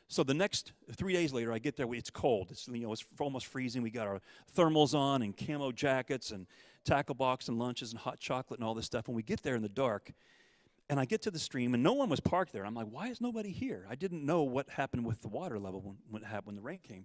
So 0.07 0.23
the 0.23 0.35
next 0.35 0.73
three 0.93 1.13
days 1.13 1.33
later, 1.33 1.53
I 1.53 1.59
get 1.59 1.77
there. 1.77 1.93
It's 1.93 2.11
cold. 2.11 2.51
It's 2.51 2.69
you 2.69 2.81
know 2.81 2.93
it's 2.93 3.05
almost 3.19 3.47
freezing. 3.47 3.83
We 3.83 3.91
got 3.91 4.07
our 4.07 4.21
thermals 4.55 4.95
on 4.95 5.23
and 5.23 5.37
camo 5.37 5.73
jackets 5.73 6.31
and 6.31 6.47
tackle 6.85 7.15
box 7.15 7.49
and 7.49 7.59
lunches 7.59 7.91
and 7.91 7.99
hot 7.99 8.21
chocolate 8.21 8.61
and 8.61 8.67
all 8.67 8.75
this 8.75 8.87
stuff. 8.87 9.09
And 9.09 9.17
we 9.17 9.23
get 9.23 9.43
there 9.43 9.57
in 9.57 9.63
the 9.63 9.69
dark, 9.69 10.13
and 10.95 11.01
I 11.01 11.07
get 11.07 11.23
to 11.23 11.33
the 11.33 11.41
stream, 11.41 11.75
and 11.75 11.83
no 11.83 11.93
one 11.93 12.09
was 12.09 12.21
parked 12.21 12.53
there. 12.53 12.65
I'm 12.65 12.77
like, 12.77 12.87
why 12.89 13.09
is 13.09 13.21
nobody 13.21 13.51
here? 13.51 13.85
I 13.91 13.97
didn't 13.97 14.25
know 14.25 14.45
what 14.45 14.71
happened 14.71 15.05
with 15.05 15.23
the 15.23 15.29
water 15.29 15.59
level 15.59 15.81
when, 15.81 15.97
when 16.09 16.23
when 16.45 16.55
the 16.55 16.63
rain 16.63 16.79
came. 16.87 17.05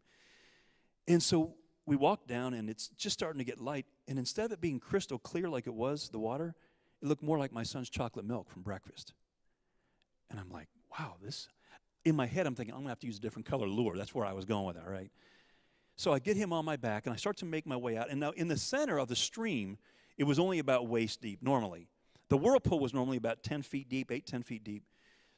And 1.07 1.23
so 1.23 1.55
we 1.87 1.95
walk 1.95 2.27
down 2.27 2.53
and 2.53 2.69
it's 2.69 2.89
just 2.89 3.17
starting 3.17 3.39
to 3.39 3.43
get 3.43 3.59
light. 3.59 3.87
And 4.07 4.19
instead 4.19 4.45
of 4.45 4.51
it 4.51 4.61
being 4.61 4.79
crystal 4.79 5.17
clear 5.17 5.49
like 5.49 5.65
it 5.65 5.73
was, 5.73 6.09
the 6.09 6.19
water, 6.19 6.53
it 7.01 7.07
looked 7.07 7.23
more 7.23 7.39
like 7.39 7.51
my 7.51 7.63
son's 7.63 7.89
chocolate 7.89 8.25
milk 8.25 8.51
from 8.51 8.61
breakfast. 8.61 9.13
And 10.29 10.39
I'm 10.39 10.51
like, 10.51 10.67
wow, 10.99 11.15
this. 11.19 11.47
In 12.05 12.15
my 12.15 12.27
head, 12.27 12.45
I'm 12.45 12.53
thinking, 12.53 12.75
I'm 12.75 12.81
going 12.81 12.89
to 12.89 12.91
have 12.91 12.99
to 12.99 13.07
use 13.07 13.17
a 13.17 13.21
different 13.21 13.47
color 13.47 13.65
lure. 13.65 13.97
That's 13.97 14.13
where 14.13 14.23
I 14.23 14.33
was 14.33 14.45
going 14.45 14.65
with 14.65 14.77
it, 14.77 14.83
right? 14.87 15.09
So 15.95 16.13
I 16.13 16.19
get 16.19 16.37
him 16.37 16.53
on 16.53 16.63
my 16.63 16.75
back 16.75 17.07
and 17.07 17.13
I 17.13 17.17
start 17.17 17.37
to 17.37 17.45
make 17.45 17.65
my 17.65 17.75
way 17.75 17.97
out. 17.97 18.11
And 18.11 18.19
now 18.19 18.33
in 18.35 18.49
the 18.49 18.57
center 18.57 18.99
of 18.99 19.07
the 19.07 19.15
stream, 19.15 19.79
it 20.15 20.25
was 20.25 20.37
only 20.37 20.59
about 20.59 20.87
waist 20.87 21.21
deep 21.21 21.41
normally. 21.41 21.87
The 22.29 22.37
whirlpool 22.37 22.79
was 22.79 22.93
normally 22.93 23.17
about 23.17 23.43
10 23.43 23.63
feet 23.63 23.89
deep, 23.89 24.11
8, 24.11 24.25
10 24.25 24.43
feet 24.43 24.63
deep. 24.63 24.83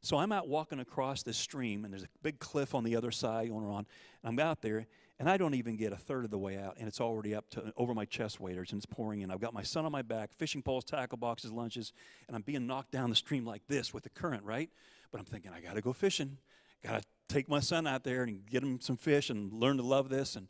So 0.03 0.17
I'm 0.17 0.31
out 0.31 0.47
walking 0.47 0.79
across 0.79 1.21
this 1.23 1.37
stream, 1.37 1.85
and 1.85 1.93
there's 1.93 2.03
a 2.03 2.09
big 2.23 2.39
cliff 2.39 2.73
on 2.73 2.83
the 2.83 2.95
other 2.95 3.11
side 3.11 3.49
going 3.49 3.63
around. 3.63 3.85
And 4.23 4.29
I'm 4.29 4.45
out 4.45 4.61
there, 4.61 4.87
and 5.19 5.29
I 5.29 5.37
don't 5.37 5.53
even 5.53 5.77
get 5.77 5.93
a 5.93 5.95
third 5.95 6.25
of 6.25 6.31
the 6.31 6.39
way 6.39 6.57
out, 6.57 6.77
and 6.79 6.87
it's 6.87 6.99
already 6.99 7.35
up 7.35 7.47
to 7.51 7.71
over 7.77 7.93
my 7.93 8.05
chest 8.05 8.39
waders, 8.39 8.71
and 8.71 8.79
it's 8.79 8.85
pouring 8.87 9.21
in. 9.21 9.29
I've 9.29 9.39
got 9.39 9.53
my 9.53 9.61
son 9.61 9.85
on 9.85 9.91
my 9.91 10.01
back, 10.01 10.33
fishing 10.33 10.63
poles, 10.63 10.83
tackle 10.83 11.19
boxes, 11.19 11.51
lunches, 11.51 11.93
and 12.27 12.35
I'm 12.35 12.41
being 12.41 12.65
knocked 12.65 12.91
down 12.91 13.11
the 13.11 13.15
stream 13.15 13.45
like 13.45 13.61
this 13.67 13.93
with 13.93 14.03
the 14.03 14.09
current, 14.09 14.43
right? 14.43 14.71
But 15.11 15.19
I'm 15.19 15.25
thinking, 15.25 15.51
I 15.53 15.61
got 15.61 15.75
to 15.75 15.81
go 15.81 15.93
fishing. 15.93 16.37
Got 16.83 17.03
to 17.03 17.07
take 17.29 17.47
my 17.47 17.59
son 17.59 17.85
out 17.85 18.03
there 18.03 18.23
and 18.23 18.43
get 18.47 18.63
him 18.63 18.81
some 18.81 18.97
fish 18.97 19.29
and 19.29 19.53
learn 19.53 19.77
to 19.77 19.83
love 19.83 20.09
this. 20.09 20.35
And 20.35 20.47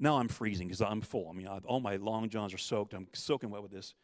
now 0.00 0.18
I'm 0.18 0.28
freezing 0.28 0.66
because 0.66 0.82
I'm 0.82 1.02
full. 1.02 1.28
I 1.28 1.32
mean, 1.32 1.46
I've, 1.46 1.64
all 1.64 1.78
my 1.78 1.96
long 1.96 2.28
johns 2.28 2.52
are 2.52 2.58
soaked. 2.58 2.94
I'm 2.94 3.06
soaking 3.12 3.50
wet 3.50 3.62
with 3.62 3.70
this. 3.70 3.94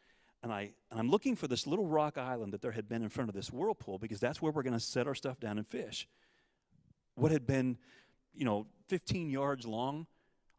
And, 0.43 0.53
I, 0.53 0.71
and 0.91 0.99
I'm 0.99 1.09
looking 1.09 1.35
for 1.35 1.47
this 1.47 1.65
little 1.65 1.87
rock 1.87 2.17
island 2.17 2.53
that 2.53 2.61
there 2.61 2.71
had 2.71 2.87
been 2.87 3.01
in 3.01 3.09
front 3.09 3.29
of 3.29 3.35
this 3.35 3.51
whirlpool 3.51 3.97
because 3.97 4.19
that's 4.19 4.41
where 4.41 4.51
we're 4.51 4.63
going 4.63 4.73
to 4.73 4.79
set 4.79 5.07
our 5.07 5.15
stuff 5.15 5.39
down 5.39 5.57
and 5.57 5.67
fish. 5.67 6.07
What 7.15 7.31
had 7.31 7.47
been 7.47 7.77
you 8.37 8.45
know, 8.45 8.67
15 8.87 9.29
yards 9.29 9.65
long. 9.65 10.05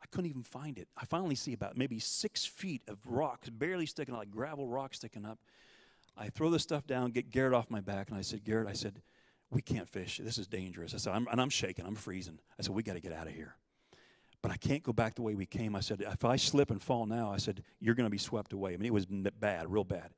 I 0.03 0.07
couldn't 0.11 0.31
even 0.31 0.43
find 0.43 0.79
it. 0.79 0.89
I 0.97 1.05
finally 1.05 1.35
see 1.35 1.53
about 1.53 1.77
maybe 1.77 1.99
six 1.99 2.45
feet 2.45 2.83
of 2.89 2.99
rocks, 3.07 3.49
barely 3.49 3.87
sticking 3.87 4.15
out, 4.15 4.19
like 4.19 4.31
gravel 4.31 4.67
rock 4.67 4.95
sticking 4.95 5.25
up. 5.25 5.39
I 6.17 6.29
throw 6.29 6.51
the 6.51 6.59
stuff 6.59 6.87
down, 6.87 7.11
get 7.11 7.31
Garrett 7.31 7.55
off 7.55 7.71
my 7.71 7.81
back, 7.81 8.09
and 8.09 8.19
I 8.19 8.23
said, 8.23 8.45
Garrett, 8.45 8.69
I 8.69 8.73
said, 8.73 9.01
we 9.51 9.63
can't 9.63 9.89
fish. 9.89 10.21
This 10.23 10.37
is 10.37 10.47
dangerous. 10.47 10.95
I 10.95 10.99
said, 10.99 11.15
I'm, 11.15 11.27
and 11.31 11.41
I'm 11.41 11.49
shaking. 11.49 11.87
I'm 11.87 11.95
freezing. 11.95 12.39
I 12.59 12.63
said, 12.63 12.75
we 12.75 12.83
got 12.83 12.95
to 12.95 13.01
get 13.01 13.13
out 13.13 13.27
of 13.27 13.33
here. 13.33 13.55
But 14.41 14.53
I 14.53 14.57
can't 14.57 14.83
go 14.83 14.93
back 14.93 15.17
the 15.17 15.23
way 15.23 15.35
we 15.35 15.47
came. 15.47 15.75
I 15.75 15.81
said, 15.81 16.01
if 16.01 16.25
I 16.25 16.37
slip 16.37 16.71
and 16.71 16.81
fall 16.81 17.07
now, 17.07 17.33
I 17.33 17.39
said, 17.39 17.63
you're 17.81 17.95
going 17.95 18.07
to 18.07 18.11
be 18.11 18.19
swept 18.19 18.53
away. 18.53 18.75
I 18.75 18.77
mean, 18.77 18.87
it 18.87 18.93
was 18.93 19.07
bad, 19.07 19.71
real 19.71 19.85
bad. 19.85 20.11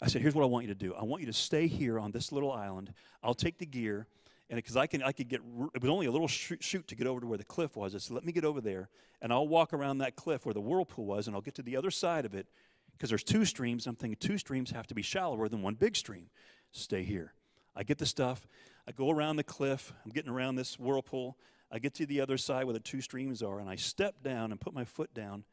I 0.00 0.08
said, 0.08 0.22
here's 0.22 0.34
what 0.34 0.42
I 0.42 0.46
want 0.46 0.66
you 0.66 0.74
to 0.74 0.78
do. 0.78 0.94
I 0.94 1.04
want 1.04 1.20
you 1.20 1.26
to 1.26 1.32
stay 1.32 1.66
here 1.66 1.98
on 1.98 2.12
this 2.12 2.32
little 2.32 2.50
island. 2.50 2.92
I'll 3.22 3.34
take 3.34 3.58
the 3.58 3.66
gear 3.66 4.06
and 4.50 4.58
because 4.58 4.76
I 4.76 4.86
can, 4.86 5.02
I 5.02 5.12
could 5.12 5.28
get. 5.28 5.40
It 5.74 5.82
was 5.82 5.90
only 5.90 6.06
a 6.06 6.12
little 6.12 6.28
chute 6.28 6.86
to 6.88 6.94
get 6.94 7.06
over 7.06 7.20
to 7.20 7.26
where 7.26 7.38
the 7.38 7.44
cliff 7.44 7.76
was. 7.76 7.94
I 7.94 7.98
said, 7.98 8.14
"Let 8.14 8.24
me 8.24 8.32
get 8.32 8.44
over 8.44 8.60
there, 8.60 8.88
and 9.22 9.32
I'll 9.32 9.48
walk 9.48 9.72
around 9.72 9.98
that 9.98 10.16
cliff 10.16 10.44
where 10.44 10.52
the 10.52 10.60
whirlpool 10.60 11.06
was, 11.06 11.26
and 11.26 11.34
I'll 11.34 11.42
get 11.42 11.54
to 11.54 11.62
the 11.62 11.76
other 11.76 11.90
side 11.90 12.26
of 12.26 12.34
it, 12.34 12.46
because 12.92 13.08
there's 13.08 13.24
two 13.24 13.44
streams. 13.46 13.86
I'm 13.86 13.96
thinking 13.96 14.18
two 14.20 14.36
streams 14.36 14.70
have 14.70 14.86
to 14.88 14.94
be 14.94 15.02
shallower 15.02 15.48
than 15.48 15.62
one 15.62 15.74
big 15.74 15.96
stream. 15.96 16.28
Stay 16.72 17.04
here. 17.04 17.32
I 17.74 17.84
get 17.84 17.98
the 17.98 18.06
stuff. 18.06 18.46
I 18.86 18.92
go 18.92 19.10
around 19.10 19.36
the 19.36 19.44
cliff. 19.44 19.94
I'm 20.04 20.10
getting 20.10 20.30
around 20.30 20.56
this 20.56 20.78
whirlpool. 20.78 21.38
I 21.70 21.78
get 21.78 21.94
to 21.94 22.06
the 22.06 22.20
other 22.20 22.38
side 22.38 22.64
where 22.64 22.72
the 22.72 22.80
two 22.80 23.00
streams 23.00 23.42
are, 23.42 23.58
and 23.58 23.68
I 23.68 23.76
step 23.76 24.22
down 24.22 24.52
and 24.52 24.60
put 24.60 24.74
my 24.74 24.84
foot 24.84 25.12
down, 25.14 25.44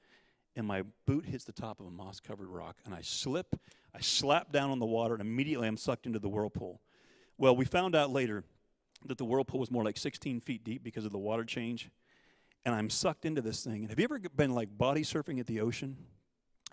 and 0.55 0.67
my 0.67 0.83
boot 1.05 1.25
hits 1.25 1.43
the 1.43 1.53
top 1.53 1.79
of 1.79 1.87
a 1.87 1.91
moss-covered 1.91 2.47
rock, 2.47 2.77
and 2.85 2.93
I 2.93 3.01
slip. 3.01 3.59
I 3.95 4.01
slap 4.01 4.51
down 4.51 4.69
on 4.71 4.79
the 4.79 4.85
water, 4.85 5.13
and 5.13 5.21
immediately 5.21 5.67
I'm 5.67 5.77
sucked 5.77 6.05
into 6.05 6.19
the 6.19 6.29
whirlpool. 6.29 6.81
Well, 7.37 7.55
we 7.55 7.65
found 7.65 7.95
out 7.95 8.11
later 8.11 8.43
that 9.05 9.17
the 9.17 9.25
whirlpool 9.25 9.59
was 9.59 9.71
more 9.71 9.83
like 9.83 9.97
16 9.97 10.41
feet 10.41 10.63
deep 10.63 10.83
because 10.83 11.05
of 11.05 11.11
the 11.11 11.17
water 11.17 11.43
change. 11.43 11.89
And 12.63 12.75
I'm 12.75 12.89
sucked 12.89 13.25
into 13.25 13.41
this 13.41 13.63
thing. 13.63 13.81
And 13.81 13.89
have 13.89 13.99
you 13.99 14.03
ever 14.03 14.19
been 14.19 14.51
like 14.51 14.77
body 14.77 15.01
surfing 15.01 15.39
at 15.39 15.47
the 15.47 15.61
ocean? 15.61 15.97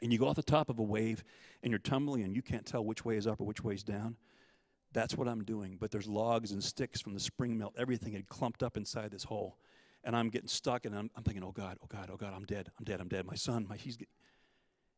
And 0.02 0.12
you 0.12 0.18
go 0.18 0.28
off 0.28 0.36
the 0.36 0.42
top 0.42 0.68
of 0.68 0.78
a 0.78 0.82
wave 0.82 1.24
and 1.62 1.70
you're 1.72 1.78
tumbling 1.78 2.22
and 2.22 2.36
you 2.36 2.42
can't 2.42 2.66
tell 2.66 2.84
which 2.84 3.04
way 3.04 3.16
is 3.16 3.26
up 3.26 3.40
or 3.40 3.44
which 3.44 3.64
way 3.64 3.74
is 3.74 3.82
down? 3.82 4.16
That's 4.92 5.16
what 5.16 5.28
I'm 5.28 5.44
doing. 5.44 5.76
But 5.80 5.90
there's 5.90 6.06
logs 6.06 6.52
and 6.52 6.62
sticks 6.62 7.00
from 7.00 7.14
the 7.14 7.20
spring 7.20 7.58
melt. 7.58 7.74
Everything 7.78 8.12
had 8.12 8.28
clumped 8.28 8.62
up 8.62 8.76
inside 8.76 9.10
this 9.10 9.24
hole. 9.24 9.58
And 10.04 10.16
I'm 10.16 10.28
getting 10.28 10.48
stuck 10.48 10.86
and 10.86 10.94
I'm, 10.94 11.10
I'm 11.16 11.22
thinking, 11.22 11.44
oh 11.44 11.52
God, 11.52 11.78
oh 11.82 11.86
God, 11.88 12.08
oh 12.12 12.16
God, 12.16 12.32
I'm 12.34 12.44
dead. 12.44 12.70
I'm 12.78 12.84
dead. 12.84 13.00
I'm 13.00 13.08
dead. 13.08 13.26
My 13.26 13.34
son, 13.34 13.66
my, 13.68 13.76
he's. 13.76 13.96
Get... 13.96 14.08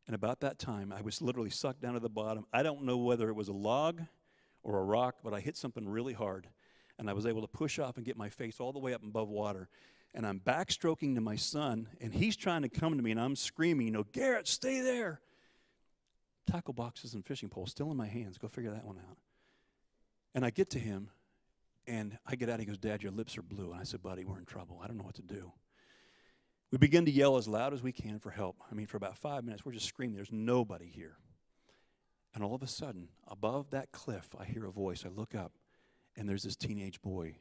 And 0.06 0.14
about 0.14 0.40
that 0.40 0.58
time, 0.58 0.92
I 0.96 1.02
was 1.02 1.22
literally 1.22 1.50
sucked 1.50 1.80
down 1.80 1.94
to 1.94 2.00
the 2.00 2.08
bottom. 2.08 2.46
I 2.52 2.62
don't 2.62 2.82
know 2.82 2.98
whether 2.98 3.28
it 3.28 3.34
was 3.34 3.48
a 3.48 3.52
log 3.52 4.02
or 4.62 4.78
a 4.78 4.84
rock, 4.84 5.16
but 5.24 5.32
I 5.32 5.40
hit 5.40 5.56
something 5.56 5.88
really 5.88 6.12
hard 6.12 6.48
and 7.00 7.08
I 7.08 7.14
was 7.14 7.26
able 7.26 7.40
to 7.40 7.48
push 7.48 7.78
off 7.78 7.96
and 7.96 8.04
get 8.04 8.18
my 8.18 8.28
face 8.28 8.60
all 8.60 8.72
the 8.72 8.78
way 8.78 8.92
up 8.92 9.02
above 9.02 9.30
water. 9.30 9.68
And 10.12 10.26
I'm 10.26 10.38
backstroking 10.38 11.14
to 11.14 11.20
my 11.20 11.36
son, 11.36 11.88
and 12.00 12.12
he's 12.12 12.36
trying 12.36 12.62
to 12.62 12.68
come 12.68 12.96
to 12.96 13.02
me, 13.02 13.10
and 13.10 13.20
I'm 13.20 13.36
screaming, 13.36 13.86
you 13.86 13.92
know, 13.92 14.04
Garrett, 14.12 14.46
stay 14.46 14.80
there. 14.80 15.20
Tackle 16.50 16.74
boxes 16.74 17.14
and 17.14 17.24
fishing 17.24 17.48
poles 17.48 17.70
still 17.70 17.90
in 17.90 17.96
my 17.96 18.06
hands. 18.06 18.36
Go 18.36 18.48
figure 18.48 18.72
that 18.72 18.84
one 18.84 18.98
out. 18.98 19.16
And 20.34 20.44
I 20.44 20.50
get 20.50 20.70
to 20.70 20.78
him, 20.78 21.10
and 21.86 22.18
I 22.26 22.36
get 22.36 22.48
out. 22.48 22.60
He 22.60 22.66
goes, 22.66 22.78
Dad, 22.78 23.02
your 23.02 23.12
lips 23.12 23.36
are 23.36 23.42
blue. 23.42 23.72
And 23.72 23.80
I 23.80 23.84
said, 23.84 24.02
Buddy, 24.02 24.24
we're 24.24 24.38
in 24.38 24.44
trouble. 24.44 24.80
I 24.82 24.86
don't 24.86 24.96
know 24.96 25.04
what 25.04 25.16
to 25.16 25.22
do. 25.22 25.52
We 26.70 26.78
begin 26.78 27.04
to 27.06 27.10
yell 27.10 27.36
as 27.36 27.48
loud 27.48 27.74
as 27.74 27.82
we 27.82 27.90
can 27.90 28.20
for 28.20 28.30
help. 28.30 28.56
I 28.70 28.74
mean, 28.74 28.86
for 28.86 28.96
about 28.96 29.18
five 29.18 29.44
minutes, 29.44 29.64
we're 29.64 29.72
just 29.72 29.86
screaming. 29.86 30.14
There's 30.14 30.30
nobody 30.30 30.86
here. 30.86 31.16
And 32.32 32.44
all 32.44 32.54
of 32.54 32.62
a 32.62 32.68
sudden, 32.68 33.08
above 33.26 33.70
that 33.70 33.90
cliff, 33.90 34.28
I 34.38 34.44
hear 34.44 34.64
a 34.66 34.70
voice. 34.70 35.04
I 35.04 35.08
look 35.08 35.34
up, 35.34 35.52
and 36.16 36.28
there's 36.28 36.44
this 36.44 36.54
teenage 36.54 37.02
boy, 37.02 37.34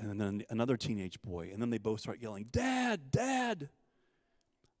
and 0.00 0.20
then 0.20 0.42
another 0.50 0.76
teenage 0.76 1.22
boy, 1.22 1.50
and 1.52 1.62
then 1.62 1.70
they 1.70 1.78
both 1.78 2.00
start 2.00 2.20
yelling, 2.20 2.46
Dad, 2.50 3.12
Dad! 3.12 3.68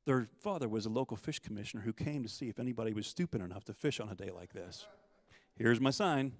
Their 0.04 0.28
father 0.40 0.68
was 0.68 0.86
a 0.86 0.90
local 0.90 1.16
fish 1.16 1.38
commissioner 1.38 1.82
who 1.82 1.92
came 1.92 2.22
to 2.22 2.28
see 2.28 2.48
if 2.48 2.58
anybody 2.58 2.92
was 2.92 3.06
stupid 3.06 3.40
enough 3.40 3.64
to 3.64 3.72
fish 3.72 4.00
on 4.00 4.08
a 4.08 4.14
day 4.14 4.30
like 4.30 4.52
this. 4.52 4.86
Here's 5.56 5.80
my 5.80 5.90
sign. 5.90 6.32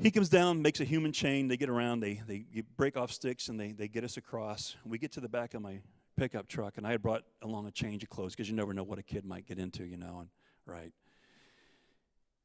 He 0.00 0.12
comes 0.12 0.28
down, 0.28 0.62
makes 0.62 0.80
a 0.80 0.84
human 0.84 1.12
chain. 1.12 1.48
They 1.48 1.56
get 1.56 1.68
around, 1.68 2.00
they, 2.00 2.22
they 2.26 2.44
break 2.76 2.96
off 2.96 3.10
sticks, 3.10 3.48
and 3.48 3.58
they, 3.58 3.72
they 3.72 3.88
get 3.88 4.04
us 4.04 4.16
across. 4.16 4.76
We 4.84 4.96
get 4.98 5.10
to 5.12 5.20
the 5.20 5.28
back 5.28 5.54
of 5.54 5.62
my 5.62 5.80
pickup 6.16 6.46
truck, 6.46 6.78
and 6.78 6.86
I 6.86 6.92
had 6.92 7.02
brought 7.02 7.22
along 7.42 7.66
a 7.66 7.70
change 7.72 8.02
of 8.04 8.08
clothes 8.08 8.34
because 8.34 8.48
you 8.48 8.54
never 8.54 8.72
know 8.72 8.84
what 8.84 8.98
a 8.98 9.02
kid 9.02 9.24
might 9.24 9.46
get 9.46 9.58
into, 9.58 9.84
you 9.84 9.96
know, 9.96 10.18
and 10.20 10.28
right. 10.66 10.82
And 10.84 10.92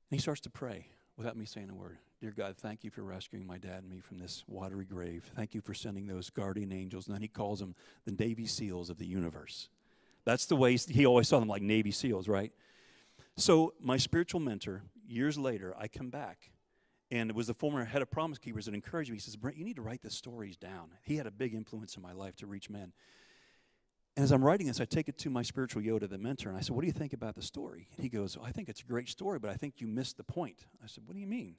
he 0.10 0.18
starts 0.18 0.42
to 0.42 0.50
pray 0.50 0.88
without 1.16 1.38
me 1.38 1.46
saying 1.46 1.70
a 1.70 1.76
word. 1.76 1.98
Dear 2.22 2.32
God, 2.32 2.56
thank 2.58 2.84
you 2.84 2.90
for 2.90 3.04
rescuing 3.04 3.46
my 3.46 3.58
dad 3.58 3.84
and 3.84 3.90
me 3.90 4.00
from 4.00 4.18
this 4.18 4.44
watery 4.48 4.86
grave. 4.86 5.30
Thank 5.36 5.54
you 5.54 5.62
for 5.62 5.74
sending 5.74 6.08
those 6.08 6.30
guardian 6.30 6.72
angels. 6.72 7.08
And 7.08 7.16
then 7.16 7.22
he 7.22 7.28
calls 7.28 7.60
them 7.60 7.76
the 8.06 8.14
Navy 8.14 8.46
SEALs 8.46 8.90
of 8.90 8.98
the 8.98 9.06
universe. 9.06 9.70
That's 10.26 10.46
the 10.46 10.56
way 10.56 10.78
he 10.78 11.06
always 11.06 11.28
saw 11.28 11.40
them 11.40 11.50
like 11.50 11.62
Navy 11.62 11.92
SEALs, 11.92 12.28
right? 12.28 12.52
So, 13.36 13.74
my 13.80 13.98
spiritual 13.98 14.40
mentor, 14.40 14.84
years 15.06 15.38
later, 15.38 15.76
I 15.78 15.88
come 15.88 16.10
back, 16.10 16.52
and 17.14 17.30
it 17.30 17.36
was 17.36 17.46
the 17.46 17.54
former 17.54 17.86
head 17.86 18.02
of 18.02 18.10
Promise 18.10 18.40
Keepers 18.40 18.66
that 18.66 18.74
encouraged 18.74 19.12
me. 19.12 19.18
He 19.18 19.22
says, 19.22 19.36
Brent, 19.36 19.56
you 19.56 19.64
need 19.64 19.76
to 19.76 19.84
write 19.84 20.02
the 20.02 20.10
stories 20.10 20.58
down. 20.58 20.90
He 21.04 21.18
had 21.18 21.28
a 21.28 21.32
big 21.32 21.54
influence 21.54 21.96
in 21.96 22.02
my 22.02 22.12
life 22.12 22.36
to 22.38 22.48
reach 22.48 22.72
men. 22.72 22.92
And 24.18 24.24
as 24.24 24.32
I'm 24.32 24.44
writing 24.44 24.66
this, 24.66 24.82
I 24.82 24.86
take 24.86 25.08
it 25.08 25.20
to 25.20 25.30
my 25.30 25.44
spiritual 25.44 25.84
Yoda, 25.84 26.10
the 26.10 26.18
mentor, 26.18 26.50
and 26.50 26.58
I 26.58 26.62
said, 26.62 26.76
What 26.76 26.82
do 26.82 26.88
you 26.88 26.94
think 26.94 27.14
about 27.14 27.36
the 27.36 27.44
story? 27.44 27.88
And 27.96 28.04
he 28.04 28.10
goes, 28.10 28.36
I 28.44 28.52
think 28.52 28.68
it's 28.68 28.82
a 28.82 28.86
great 28.86 29.10
story, 29.10 29.38
but 29.38 29.52
I 29.52 29.54
think 29.54 29.76
you 29.78 29.86
missed 29.86 30.18
the 30.18 30.24
point. 30.24 30.66
I 30.84 30.88
said, 30.88 31.04
What 31.06 31.14
do 31.14 31.20
you 31.20 31.28
mean? 31.28 31.58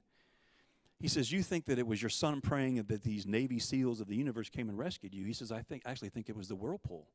He 0.99 1.07
says, 1.07 1.31
You 1.31 1.41
think 1.41 1.67
that 1.67 1.79
it 1.79 1.87
was 1.87 2.01
your 2.01 2.09
son 2.09 2.41
praying 2.41 2.83
that 2.83 3.03
these 3.03 3.25
Navy 3.25 3.59
SEALs 3.59 4.01
of 4.01 4.07
the 4.07 4.15
universe 4.15 4.49
came 4.49 4.67
and 4.67 4.77
rescued 4.77 5.13
you. 5.13 5.23
He 5.23 5.33
says, 5.33 5.53
I 5.53 5.61
think 5.61 5.83
actually 5.85 6.09
think 6.09 6.27
it 6.27 6.35
was 6.35 6.49
the 6.49 6.55
whirlpool. 6.55 7.07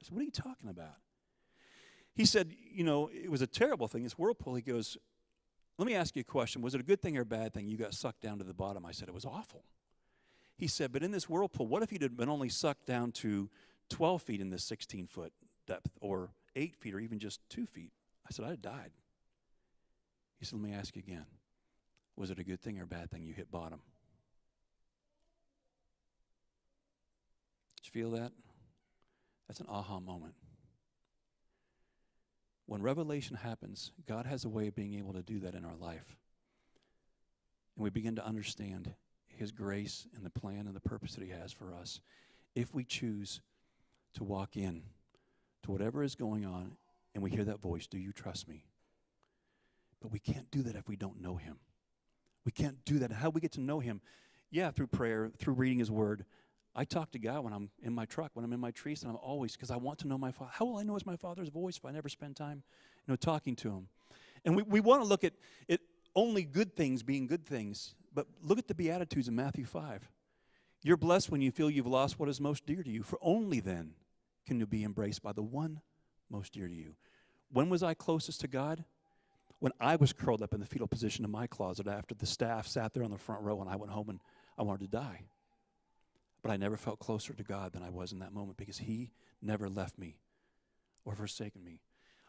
I 0.00 0.06
said, 0.06 0.12
What 0.12 0.22
are 0.22 0.24
you 0.24 0.32
talking 0.32 0.70
about? 0.70 0.96
He 2.16 2.24
said, 2.24 2.52
You 2.72 2.82
know, 2.82 3.10
it 3.12 3.30
was 3.30 3.42
a 3.42 3.46
terrible 3.46 3.86
thing. 3.86 4.02
This 4.02 4.18
whirlpool, 4.18 4.56
he 4.56 4.62
goes, 4.62 4.98
Let 5.78 5.86
me 5.86 5.94
ask 5.94 6.16
you 6.16 6.20
a 6.20 6.24
question. 6.24 6.62
Was 6.62 6.74
it 6.74 6.80
a 6.80 6.84
good 6.84 7.02
thing 7.02 7.18
or 7.18 7.22
a 7.22 7.26
bad 7.26 7.52
thing? 7.52 7.68
You 7.68 7.76
got 7.76 7.92
sucked 7.92 8.22
down 8.22 8.38
to 8.38 8.44
the 8.44 8.54
bottom. 8.54 8.86
I 8.86 8.92
said, 8.92 9.08
It 9.08 9.14
was 9.14 9.24
awful. 9.24 9.64
He 10.56 10.66
said, 10.66 10.92
But 10.92 11.02
in 11.02 11.10
this 11.10 11.28
whirlpool, 11.28 11.66
what 11.66 11.82
if 11.82 11.92
you'd 11.92 12.16
been 12.16 12.28
only 12.28 12.48
sucked 12.48 12.86
down 12.86 13.12
to 13.12 13.50
12 13.90 14.22
feet 14.22 14.40
in 14.40 14.50
this 14.50 14.64
16 14.64 15.06
foot 15.06 15.32
depth, 15.66 15.90
or 16.00 16.30
8 16.54 16.74
feet, 16.76 16.94
or 16.94 17.00
even 17.00 17.18
just 17.18 17.40
2 17.50 17.66
feet? 17.66 17.92
I 18.26 18.32
said, 18.32 18.44
I'd 18.46 18.50
have 18.52 18.62
died. 18.62 18.90
He 20.38 20.46
said, 20.46 20.58
Let 20.58 20.70
me 20.70 20.74
ask 20.74 20.96
you 20.96 21.02
again. 21.06 21.26
Was 22.16 22.30
it 22.30 22.38
a 22.38 22.44
good 22.44 22.62
thing 22.62 22.78
or 22.78 22.84
a 22.84 22.86
bad 22.86 23.10
thing 23.10 23.22
you 23.22 23.34
hit 23.34 23.50
bottom? 23.50 23.80
Did 27.76 27.86
you 27.86 27.90
feel 27.92 28.10
that? 28.12 28.32
That's 29.46 29.60
an 29.60 29.66
aha 29.68 30.00
moment. 30.00 30.34
When 32.66 32.82
revelation 32.82 33.36
happens, 33.36 33.92
God 34.06 34.26
has 34.26 34.44
a 34.44 34.48
way 34.48 34.66
of 34.66 34.74
being 34.74 34.94
able 34.94 35.12
to 35.12 35.22
do 35.22 35.38
that 35.40 35.54
in 35.54 35.64
our 35.64 35.76
life. 35.76 36.16
And 37.76 37.84
we 37.84 37.90
begin 37.90 38.16
to 38.16 38.26
understand 38.26 38.94
His 39.28 39.52
grace 39.52 40.06
and 40.16 40.24
the 40.24 40.30
plan 40.30 40.66
and 40.66 40.74
the 40.74 40.80
purpose 40.80 41.14
that 41.14 41.24
He 41.24 41.30
has 41.30 41.52
for 41.52 41.72
us 41.72 42.00
if 42.54 42.74
we 42.74 42.84
choose 42.84 43.40
to 44.14 44.24
walk 44.24 44.56
in 44.56 44.82
to 45.62 45.70
whatever 45.70 46.02
is 46.02 46.14
going 46.14 46.44
on 46.44 46.72
and 47.14 47.22
we 47.22 47.30
hear 47.30 47.44
that 47.44 47.60
voice, 47.60 47.86
Do 47.86 47.98
you 47.98 48.12
trust 48.12 48.48
me? 48.48 48.64
But 50.00 50.10
we 50.10 50.18
can't 50.18 50.50
do 50.50 50.62
that 50.62 50.74
if 50.74 50.88
we 50.88 50.96
don't 50.96 51.20
know 51.20 51.36
Him. 51.36 51.58
We 52.44 52.52
can't 52.52 52.84
do 52.84 52.98
that. 53.00 53.12
How 53.12 53.26
do 53.26 53.34
we 53.34 53.40
get 53.40 53.52
to 53.52 53.60
know 53.60 53.80
Him? 53.80 54.00
Yeah, 54.50 54.70
through 54.70 54.88
prayer, 54.88 55.30
through 55.38 55.54
reading 55.54 55.78
His 55.78 55.90
Word. 55.90 56.24
I 56.78 56.84
talk 56.84 57.10
to 57.12 57.18
God 57.18 57.42
when 57.42 57.54
I'm 57.54 57.70
in 57.82 57.94
my 57.94 58.04
truck, 58.04 58.32
when 58.34 58.44
I'm 58.44 58.52
in 58.52 58.60
my 58.60 58.70
trees, 58.70 59.02
and 59.02 59.10
I'm 59.10 59.16
always 59.16 59.52
because 59.52 59.70
I 59.70 59.76
want 59.76 59.98
to 60.00 60.08
know 60.08 60.18
my 60.18 60.30
Father. 60.30 60.50
How 60.54 60.66
will 60.66 60.76
I 60.76 60.82
know 60.82 60.94
it's 60.94 61.06
my 61.06 61.16
Father's 61.16 61.48
voice 61.48 61.78
if 61.78 61.84
I 61.86 61.90
never 61.90 62.08
spend 62.10 62.36
time, 62.36 62.62
you 63.06 63.12
know, 63.12 63.16
talking 63.16 63.56
to 63.56 63.70
Him? 63.70 63.88
And 64.44 64.54
we, 64.54 64.62
we 64.62 64.80
want 64.80 65.02
to 65.02 65.08
look 65.08 65.24
at 65.24 65.32
it 65.68 65.80
only 66.14 66.44
good 66.44 66.76
things 66.76 67.02
being 67.02 67.26
good 67.26 67.46
things, 67.46 67.94
but 68.14 68.26
look 68.42 68.58
at 68.58 68.68
the 68.68 68.74
Beatitudes 68.74 69.26
in 69.26 69.34
Matthew 69.34 69.64
5. 69.64 70.10
You're 70.82 70.96
blessed 70.96 71.30
when 71.30 71.40
you 71.40 71.50
feel 71.50 71.70
you've 71.70 71.86
lost 71.86 72.18
what 72.18 72.28
is 72.28 72.40
most 72.40 72.66
dear 72.66 72.82
to 72.82 72.90
you, 72.90 73.02
for 73.02 73.18
only 73.22 73.60
then 73.60 73.94
can 74.46 74.60
you 74.60 74.66
be 74.66 74.84
embraced 74.84 75.22
by 75.22 75.32
the 75.32 75.42
one 75.42 75.80
most 76.30 76.52
dear 76.52 76.68
to 76.68 76.74
you. 76.74 76.94
When 77.50 77.70
was 77.70 77.82
I 77.82 77.94
closest 77.94 78.40
to 78.42 78.48
God? 78.48 78.84
when 79.58 79.72
I 79.80 79.96
was 79.96 80.12
curled 80.12 80.42
up 80.42 80.52
in 80.52 80.60
the 80.60 80.66
fetal 80.66 80.86
position 80.86 81.24
in 81.24 81.30
my 81.30 81.46
closet 81.46 81.86
after 81.86 82.14
the 82.14 82.26
staff 82.26 82.66
sat 82.66 82.92
there 82.92 83.02
on 83.02 83.10
the 83.10 83.18
front 83.18 83.42
row 83.42 83.60
and 83.60 83.70
I 83.70 83.76
went 83.76 83.92
home 83.92 84.10
and 84.10 84.20
I 84.58 84.62
wanted 84.62 84.90
to 84.90 84.96
die. 84.96 85.22
But 86.46 86.52
I 86.52 86.58
never 86.58 86.76
felt 86.76 87.00
closer 87.00 87.32
to 87.32 87.42
God 87.42 87.72
than 87.72 87.82
I 87.82 87.90
was 87.90 88.12
in 88.12 88.20
that 88.20 88.32
moment 88.32 88.56
because 88.56 88.78
He 88.78 89.10
never 89.42 89.68
left 89.68 89.98
me 89.98 90.20
or 91.04 91.16
forsaken 91.16 91.64
me. 91.64 91.80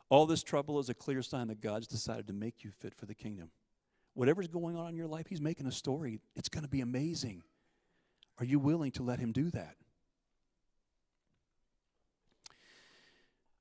All 0.10 0.26
this 0.26 0.42
trouble 0.42 0.80
is 0.80 0.90
a 0.90 0.96
clear 0.96 1.22
sign 1.22 1.50
that 1.50 1.62
God's 1.62 1.86
decided 1.86 2.26
to 2.26 2.34
make 2.34 2.64
you 2.64 2.72
fit 2.72 2.96
for 2.96 3.06
the 3.06 3.14
kingdom. 3.14 3.52
Whatever's 4.16 4.48
going 4.48 4.76
on 4.76 4.90
in 4.90 4.96
your 4.96 5.06
life, 5.06 5.28
He's 5.28 5.40
making 5.40 5.68
a 5.68 5.72
story. 5.72 6.20
It's 6.36 6.50
going 6.50 6.64
to 6.64 6.68
be 6.68 6.82
amazing. 6.82 7.44
Are 8.40 8.46
you 8.46 8.58
willing 8.58 8.90
to 8.94 9.04
let 9.04 9.20
Him 9.20 9.32
do 9.32 9.52
that? 9.52 9.76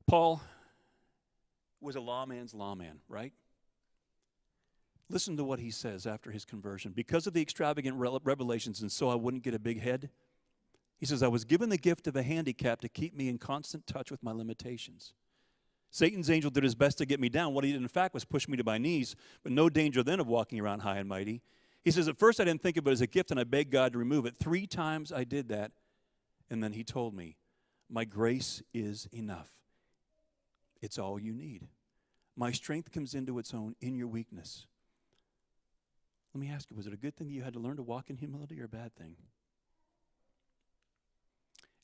Paul 0.06 0.40
was 1.82 1.96
a 1.96 2.00
lawman's 2.00 2.54
lawman, 2.54 3.00
right? 3.10 3.34
Listen 5.10 5.36
to 5.36 5.44
what 5.44 5.60
he 5.60 5.70
says 5.70 6.06
after 6.06 6.30
his 6.30 6.46
conversion. 6.46 6.92
Because 6.92 7.26
of 7.26 7.34
the 7.34 7.42
extravagant 7.42 7.96
revelations, 7.98 8.80
and 8.80 8.90
so 8.90 9.10
I 9.10 9.14
wouldn't 9.16 9.42
get 9.42 9.52
a 9.54 9.58
big 9.58 9.82
head, 9.82 10.08
he 10.98 11.06
says, 11.06 11.22
I 11.22 11.28
was 11.28 11.44
given 11.44 11.68
the 11.68 11.76
gift 11.76 12.06
of 12.06 12.16
a 12.16 12.22
handicap 12.22 12.80
to 12.80 12.88
keep 12.88 13.14
me 13.14 13.28
in 13.28 13.38
constant 13.38 13.86
touch 13.86 14.10
with 14.10 14.22
my 14.22 14.32
limitations. 14.32 15.12
Satan's 15.90 16.30
angel 16.30 16.50
did 16.50 16.64
his 16.64 16.74
best 16.74 16.98
to 16.98 17.06
get 17.06 17.20
me 17.20 17.28
down. 17.28 17.54
What 17.54 17.64
he 17.64 17.72
did, 17.72 17.80
in 17.80 17.88
fact, 17.88 18.14
was 18.14 18.24
push 18.24 18.48
me 18.48 18.56
to 18.56 18.64
my 18.64 18.78
knees, 18.78 19.14
but 19.42 19.52
no 19.52 19.68
danger 19.68 20.02
then 20.02 20.20
of 20.20 20.26
walking 20.26 20.60
around 20.60 20.80
high 20.80 20.98
and 20.98 21.08
mighty. 21.08 21.42
He 21.84 21.90
says, 21.90 22.08
At 22.08 22.18
first 22.18 22.40
I 22.40 22.44
didn't 22.44 22.62
think 22.62 22.76
of 22.76 22.86
it 22.86 22.90
as 22.90 23.00
a 23.00 23.06
gift, 23.06 23.30
and 23.30 23.38
I 23.38 23.44
begged 23.44 23.70
God 23.70 23.92
to 23.92 23.98
remove 23.98 24.26
it. 24.26 24.36
Three 24.36 24.66
times 24.66 25.12
I 25.12 25.24
did 25.24 25.48
that, 25.48 25.72
and 26.50 26.62
then 26.62 26.72
he 26.72 26.82
told 26.82 27.14
me, 27.14 27.36
My 27.88 28.04
grace 28.04 28.62
is 28.74 29.08
enough. 29.12 29.50
It's 30.82 30.98
all 30.98 31.18
you 31.18 31.32
need. 31.32 31.68
My 32.36 32.52
strength 32.52 32.92
comes 32.92 33.14
into 33.14 33.38
its 33.38 33.54
own 33.54 33.74
in 33.80 33.96
your 33.96 34.08
weakness. 34.08 34.66
Let 36.34 36.40
me 36.40 36.50
ask 36.50 36.70
you, 36.70 36.76
was 36.76 36.86
it 36.86 36.92
a 36.92 36.98
good 36.98 37.16
thing 37.16 37.28
that 37.28 37.32
you 37.32 37.42
had 37.42 37.54
to 37.54 37.58
learn 37.58 37.76
to 37.76 37.82
walk 37.82 38.10
in 38.10 38.16
humility 38.16 38.60
or 38.60 38.64
a 38.64 38.68
bad 38.68 38.94
thing? 38.94 39.16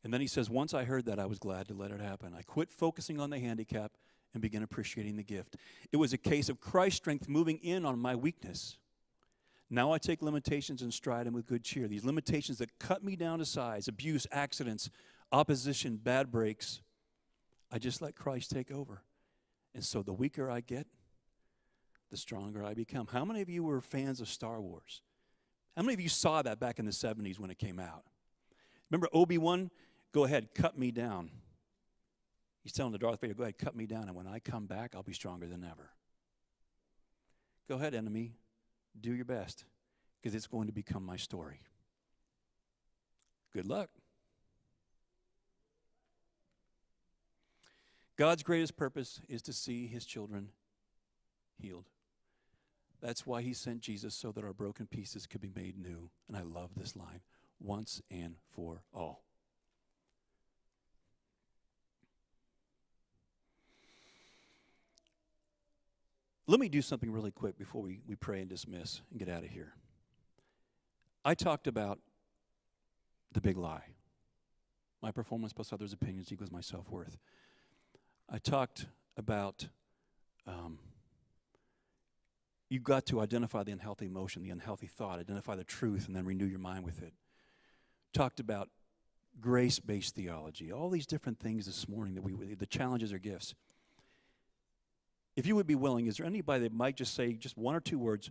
And 0.05 0.13
then 0.13 0.21
he 0.21 0.27
says, 0.27 0.51
Once 0.51 0.75
I 0.75 0.85
heard 0.85 1.07
that, 1.07 1.19
I 1.19 1.27
was 1.27 1.39
glad 1.39 1.69
to 1.69 1.75
let 1.75 1.91
it 1.91 2.01
happen. 2.01 2.35
I 2.37 2.43
quit 2.43 2.71
focusing 2.71 3.21
on 3.21 3.31
the 3.31 3.39
handicap 3.39 3.93
and 4.35 4.43
began 4.43 4.63
appreciating 4.63 5.17
the 5.17 5.23
gift. 5.23 5.57
It 5.93 5.97
was 5.97 6.13
a 6.13 6.19
case 6.19 6.49
of 6.49 6.61
Christ's 6.61 6.97
strength 6.97 7.29
moving 7.29 7.59
in 7.59 7.85
on 7.85 7.99
my 7.99 8.15
weakness. 8.15 8.79
Now 9.71 9.93
I 9.93 9.99
take 9.99 10.23
limitations 10.23 10.83
and 10.83 10.93
stride 10.93 11.27
them 11.27 11.35
with 11.35 11.47
good 11.47 11.65
cheer. 11.65 11.89
These 11.89 12.05
limitations 12.05 12.59
that 12.59 12.79
cut 12.79 13.03
me 13.03 13.17
down 13.17 13.39
to 13.39 13.45
size, 13.45 13.89
abuse, 13.89 14.27
accidents, 14.31 14.91
opposition, 15.31 15.97
bad 15.97 16.31
breaks, 16.31 16.83
I 17.71 17.79
just 17.79 18.03
let 18.03 18.15
Christ 18.15 18.51
take 18.51 18.71
over. 18.71 19.03
And 19.75 19.83
so 19.83 20.03
the 20.03 20.13
weaker 20.13 20.51
I 20.51 20.61
get, 20.61 20.87
the 22.11 22.19
stronger 22.19 22.63
I 22.63 22.75
become. 22.75 23.07
How 23.07 23.25
many 23.25 23.41
of 23.41 23.49
you 23.49 23.65
were 23.65 23.81
fans 23.81 24.21
of 24.21 24.29
Star 24.29 24.61
Wars? 24.61 25.01
How 25.77 25.83
many 25.83 25.95
of 25.95 26.01
you 26.01 26.11
saw 26.11 26.43
that 26.43 26.61
back 26.61 26.79
in 26.79 26.85
the 26.85 26.91
70s 26.91 27.39
when 27.39 27.51
it 27.51 27.59
came 27.59 27.79
out? 27.79 28.05
Remember 28.91 29.09
Obi 29.15 29.39
Wan? 29.39 29.71
Go 30.13 30.25
ahead, 30.25 30.55
cut 30.55 30.79
me 30.79 30.91
down. 30.91 31.31
He's 32.63 32.73
telling 32.73 32.93
the 32.93 32.99
Darth 32.99 33.21
Vader, 33.21 33.35
go 33.35 33.43
ahead, 33.43 33.59
cut 33.59 33.75
me 33.75 33.87
down, 33.87 34.05
and 34.05 34.15
when 34.15 34.27
I 34.27 34.39
come 34.39 34.67
back, 34.67 34.95
I'll 34.95 35.03
be 35.03 35.15
stronger 35.15 35.47
than 35.47 35.65
ever. 35.65 35.91
Go 37.69 37.77
ahead, 37.77 37.95
enemy, 37.95 38.35
do 39.01 39.13
your 39.13 39.25
best, 39.25 39.65
because 40.21 40.35
it's 40.35 40.47
going 40.47 40.67
to 40.67 40.73
become 40.73 41.05
my 41.05 41.17
story. 41.17 41.63
Good 43.53 43.67
luck. 43.67 43.91
God's 48.17 48.43
greatest 48.43 48.77
purpose 48.77 49.21
is 49.29 49.43
to 49.43 49.53
see 49.53 49.87
his 49.87 50.05
children 50.05 50.51
healed. 51.59 51.87
That's 53.01 53.27
why 53.27 53.43
he 53.43 53.55
sent 53.55 53.81
Jesus 53.81 54.15
so 54.15 54.31
that 54.33 54.45
our 54.45 54.53
broken 54.53 54.87
pieces 54.87 55.27
could 55.27 55.41
be 55.41 55.51
made 55.55 55.77
new. 55.77 56.11
And 56.29 56.37
I 56.37 56.43
love 56.43 56.71
this 56.77 56.95
line 56.95 57.21
once 57.59 58.01
and 58.11 58.37
for 58.55 58.83
all. 58.95 59.25
Let 66.47 66.59
me 66.59 66.69
do 66.69 66.83
something 66.83 67.11
really 67.11 67.31
quick 67.31 67.57
before 67.57 67.83
we, 67.83 68.01
we 68.07 68.17
pray 68.17 68.41
and 68.41 68.49
dismiss 68.49 69.01
and 69.11 69.19
get 69.19 69.29
out 69.29 69.45
of 69.45 69.51
here. 69.51 69.75
I 71.25 71.35
talked 71.35 71.67
about 71.67 72.01
the 73.33 73.41
big 73.41 73.57
lie. 73.57 73.85
My 75.01 75.13
performance 75.13 75.53
plus 75.53 75.73
others' 75.73 75.93
opinions 75.93 76.33
equals 76.33 76.51
my 76.51 76.61
self 76.61 76.91
worth. 76.91 77.17
I 78.29 78.39
talked 78.39 78.87
about 79.17 79.69
um, 80.47 80.79
you've 82.69 82.83
got 82.83 83.07
to 83.07 83.21
identify 83.21 83.63
the 83.63 83.73
unhealthy 83.73 84.07
emotion, 84.07 84.43
the 84.43 84.51
unhealthy 84.51 84.87
thought, 84.87 85.19
identify 85.19 85.55
the 85.55 85.65
truth, 85.65 86.07
and 86.07 86.17
then 86.17 86.25
renew 86.25 86.47
your 86.47 86.59
mind 86.59 86.85
with 86.85 87.03
it. 87.03 87.13
Talked 88.13 88.41
about 88.41 88.69
grace 89.41 89.79
based 89.79 90.15
theology, 90.15 90.73
all 90.73 90.91
these 90.91 91.07
different 91.07 91.39
things 91.39 91.67
this 91.67 91.89
morning 91.89 92.15
that 92.15 92.23
we, 92.23 92.55
the 92.55 92.67
challenges 92.67 93.13
or 93.13 93.19
gifts. 93.19 93.55
If 95.37 95.47
you 95.47 95.57
would 95.57 95.67
be 95.67 95.75
willing, 95.75 96.07
is 96.07 96.19
there 96.19 96.27
anybody 96.27 96.65
that 96.65 96.73
might 96.73 96.97
just 96.97 97.15
say 97.15 97.33
just 97.33 97.57
one 97.57 97.75
or 97.75 97.81
two 97.81 97.99
words? 97.99 98.31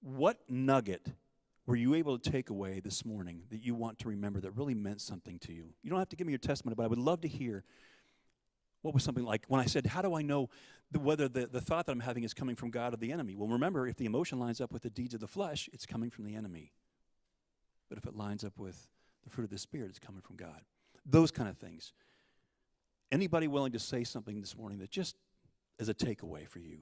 What 0.00 0.38
nugget 0.48 1.06
were 1.66 1.76
you 1.76 1.94
able 1.94 2.18
to 2.18 2.30
take 2.30 2.50
away 2.50 2.80
this 2.80 3.04
morning 3.04 3.42
that 3.50 3.62
you 3.62 3.74
want 3.74 3.98
to 3.98 4.08
remember 4.08 4.40
that 4.40 4.52
really 4.52 4.74
meant 4.74 5.00
something 5.00 5.38
to 5.40 5.52
you? 5.52 5.74
You 5.82 5.90
don't 5.90 5.98
have 5.98 6.08
to 6.10 6.16
give 6.16 6.26
me 6.26 6.32
your 6.32 6.38
testimony, 6.38 6.74
but 6.74 6.84
I 6.84 6.86
would 6.86 6.98
love 6.98 7.20
to 7.22 7.28
hear 7.28 7.64
what 8.82 8.94
was 8.94 9.02
something 9.02 9.24
like 9.24 9.44
when 9.48 9.60
I 9.60 9.66
said, 9.66 9.86
How 9.86 10.00
do 10.00 10.14
I 10.14 10.22
know 10.22 10.48
the, 10.90 11.00
whether 11.00 11.28
the, 11.28 11.46
the 11.46 11.60
thought 11.60 11.86
that 11.86 11.92
I'm 11.92 12.00
having 12.00 12.24
is 12.24 12.32
coming 12.32 12.54
from 12.56 12.70
God 12.70 12.94
or 12.94 12.96
the 12.96 13.12
enemy? 13.12 13.34
Well, 13.34 13.48
remember, 13.48 13.86
if 13.86 13.96
the 13.96 14.06
emotion 14.06 14.38
lines 14.38 14.60
up 14.60 14.72
with 14.72 14.82
the 14.82 14.90
deeds 14.90 15.14
of 15.14 15.20
the 15.20 15.26
flesh, 15.26 15.68
it's 15.72 15.84
coming 15.84 16.10
from 16.10 16.24
the 16.24 16.36
enemy. 16.36 16.72
But 17.88 17.98
if 17.98 18.06
it 18.06 18.14
lines 18.14 18.44
up 18.44 18.56
with 18.56 18.88
the 19.24 19.30
fruit 19.30 19.44
of 19.44 19.50
the 19.50 19.58
Spirit, 19.58 19.90
it's 19.90 19.98
coming 19.98 20.20
from 20.20 20.36
God. 20.36 20.62
Those 21.04 21.30
kind 21.30 21.48
of 21.48 21.58
things. 21.58 21.92
Anybody 23.10 23.48
willing 23.48 23.72
to 23.72 23.78
say 23.78 24.04
something 24.04 24.40
this 24.40 24.56
morning 24.56 24.78
that 24.78 24.90
just 24.90 25.16
as 25.80 25.88
a 25.88 25.94
takeaway 25.94 26.48
for 26.48 26.58
you. 26.58 26.78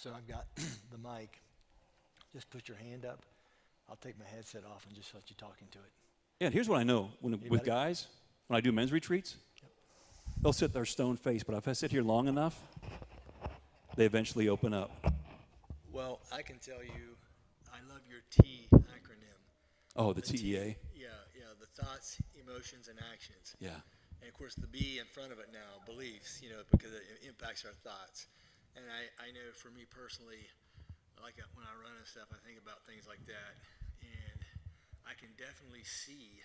So 0.00 0.10
I've 0.16 0.26
got 0.26 0.46
the 0.56 0.96
mic. 0.96 1.42
Just 2.32 2.48
put 2.48 2.68
your 2.68 2.78
hand 2.78 3.04
up. 3.04 3.22
I'll 3.86 3.96
take 3.96 4.18
my 4.18 4.24
headset 4.24 4.62
off 4.64 4.86
and 4.86 4.96
just 4.96 5.12
let 5.12 5.28
you 5.28 5.36
talk 5.36 5.56
into 5.60 5.78
it. 5.78 5.92
Yeah, 6.40 6.48
here's 6.48 6.70
what 6.70 6.78
I 6.78 6.84
know 6.84 7.10
when, 7.20 7.38
with 7.50 7.64
guys, 7.64 8.06
when 8.46 8.56
I 8.56 8.62
do 8.62 8.72
men's 8.72 8.92
retreats, 8.92 9.36
they'll 10.42 10.52
sit 10.52 10.72
there 10.72 10.84
stone 10.84 11.16
faced, 11.16 11.46
but 11.46 11.54
if 11.56 11.68
I 11.68 11.72
sit 11.72 11.90
here 11.90 12.02
long 12.02 12.28
enough, 12.28 12.58
they 13.96 14.04
eventually 14.06 14.48
open 14.48 14.72
up. 14.72 14.90
Well, 15.92 16.20
I 16.32 16.42
can 16.42 16.58
tell 16.58 16.82
you, 16.82 17.16
I 17.72 17.78
love 17.92 18.02
your 18.08 18.20
T 18.30 18.68
acronym. 18.72 19.38
Oh, 19.96 20.12
the 20.12 20.20
The 20.20 20.26
T- 20.26 20.38
TEA? 20.38 20.76
Yeah, 20.94 21.08
yeah, 21.34 21.50
the 21.58 21.66
thoughts, 21.82 22.20
emotions, 22.38 22.88
and 22.88 22.98
actions. 23.12 23.56
Yeah. 23.58 23.82
And 24.20 24.28
of 24.28 24.34
course, 24.36 24.54
the 24.54 24.68
B 24.68 25.00
in 25.00 25.08
front 25.08 25.32
of 25.32 25.38
it 25.40 25.48
now, 25.52 25.80
beliefs, 25.84 26.40
you 26.42 26.50
know, 26.50 26.62
because 26.70 26.92
it 26.92 27.04
impacts 27.26 27.64
our 27.64 27.74
thoughts. 27.82 28.28
And 28.76 28.84
I, 28.86 29.08
I 29.18 29.28
know 29.32 29.50
for 29.56 29.72
me 29.72 29.88
personally, 29.88 30.46
like 31.18 31.40
uh, 31.40 31.48
when 31.56 31.66
I 31.66 31.74
run 31.80 31.92
and 31.96 32.06
stuff, 32.06 32.28
I 32.30 32.38
think 32.46 32.60
about 32.60 32.84
things 32.86 33.08
like 33.08 33.24
that. 33.26 33.52
And 34.04 34.40
I 35.04 35.16
can 35.18 35.32
definitely 35.36 35.84
see 35.84 36.38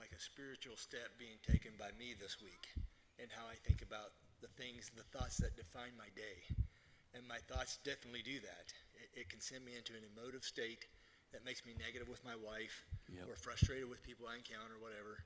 like 0.00 0.16
a 0.16 0.20
spiritual 0.20 0.80
step 0.80 1.12
being 1.20 1.36
taken 1.44 1.76
by 1.76 1.92
me 2.00 2.16
this 2.16 2.40
week 2.40 2.72
and 3.20 3.28
how 3.28 3.44
I 3.44 3.60
think 3.68 3.84
about 3.84 4.16
the 4.40 4.48
things, 4.56 4.88
the 4.96 5.04
thoughts 5.12 5.36
that 5.44 5.52
define 5.60 5.92
my 6.00 6.08
day. 6.16 6.40
And 7.12 7.20
my 7.28 7.36
thoughts 7.52 7.76
definitely 7.84 8.24
do 8.24 8.40
that. 8.40 8.72
It, 8.96 9.12
it 9.12 9.26
can 9.28 9.44
send 9.44 9.60
me 9.60 9.76
into 9.76 9.92
an 9.92 10.00
emotive 10.16 10.40
state 10.40 10.88
that 11.36 11.44
makes 11.44 11.66
me 11.68 11.76
negative 11.76 12.08
with 12.08 12.24
my 12.24 12.34
wife 12.34 12.88
Yep. 13.12 13.28
or 13.28 13.36
frustrated 13.36 13.90
with 13.90 14.00
people 14.02 14.24
I 14.30 14.40
encounter, 14.40 14.80
whatever. 14.80 15.20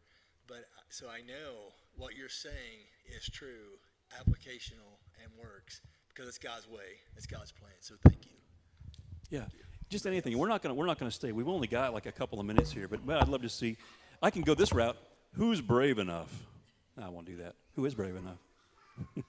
But 0.49 0.67
uh, 0.75 0.83
so 0.91 1.07
I 1.07 1.21
know 1.23 1.71
what 1.97 2.17
you're 2.17 2.33
saying 2.33 2.89
is 3.07 3.29
true, 3.31 3.79
applicational, 4.17 4.99
and 5.23 5.31
works 5.39 5.83
because 6.09 6.29
it's 6.29 6.39
God's 6.39 6.69
way, 6.69 6.99
it's 7.17 7.27
God's 7.27 7.53
plan. 7.53 7.73
So 7.81 7.95
thank 8.09 8.27
you. 8.27 8.37
Yeah. 9.31 9.45
Just 9.91 10.07
anything. 10.07 10.37
We're 10.37 10.49
not 10.49 10.63
gonna 10.63 10.75
we're 10.75 10.87
not 10.87 10.99
gonna 10.99 11.11
stay. 11.11 11.31
We've 11.33 11.49
only 11.49 11.69
got 11.69 11.93
like 11.93 12.07
a 12.07 12.13
couple 12.13 12.41
of 12.41 12.47
minutes 12.47 12.73
here, 12.73 12.89
but 12.89 13.01
I'd 13.09 13.29
love 13.29 13.43
to 13.43 13.49
see. 13.49 13.77
I 14.25 14.31
can 14.31 14.41
go 14.41 14.55
this 14.55 14.73
route. 14.73 14.97
Who's 15.35 15.61
brave 15.61 15.99
enough? 15.99 16.33
No, 16.97 17.05
I 17.05 17.09
won't 17.11 17.27
do 17.27 17.37
that. 17.37 17.57
Who 17.77 17.85
is 17.85 17.95
brave 17.95 18.17
enough? 18.17 18.39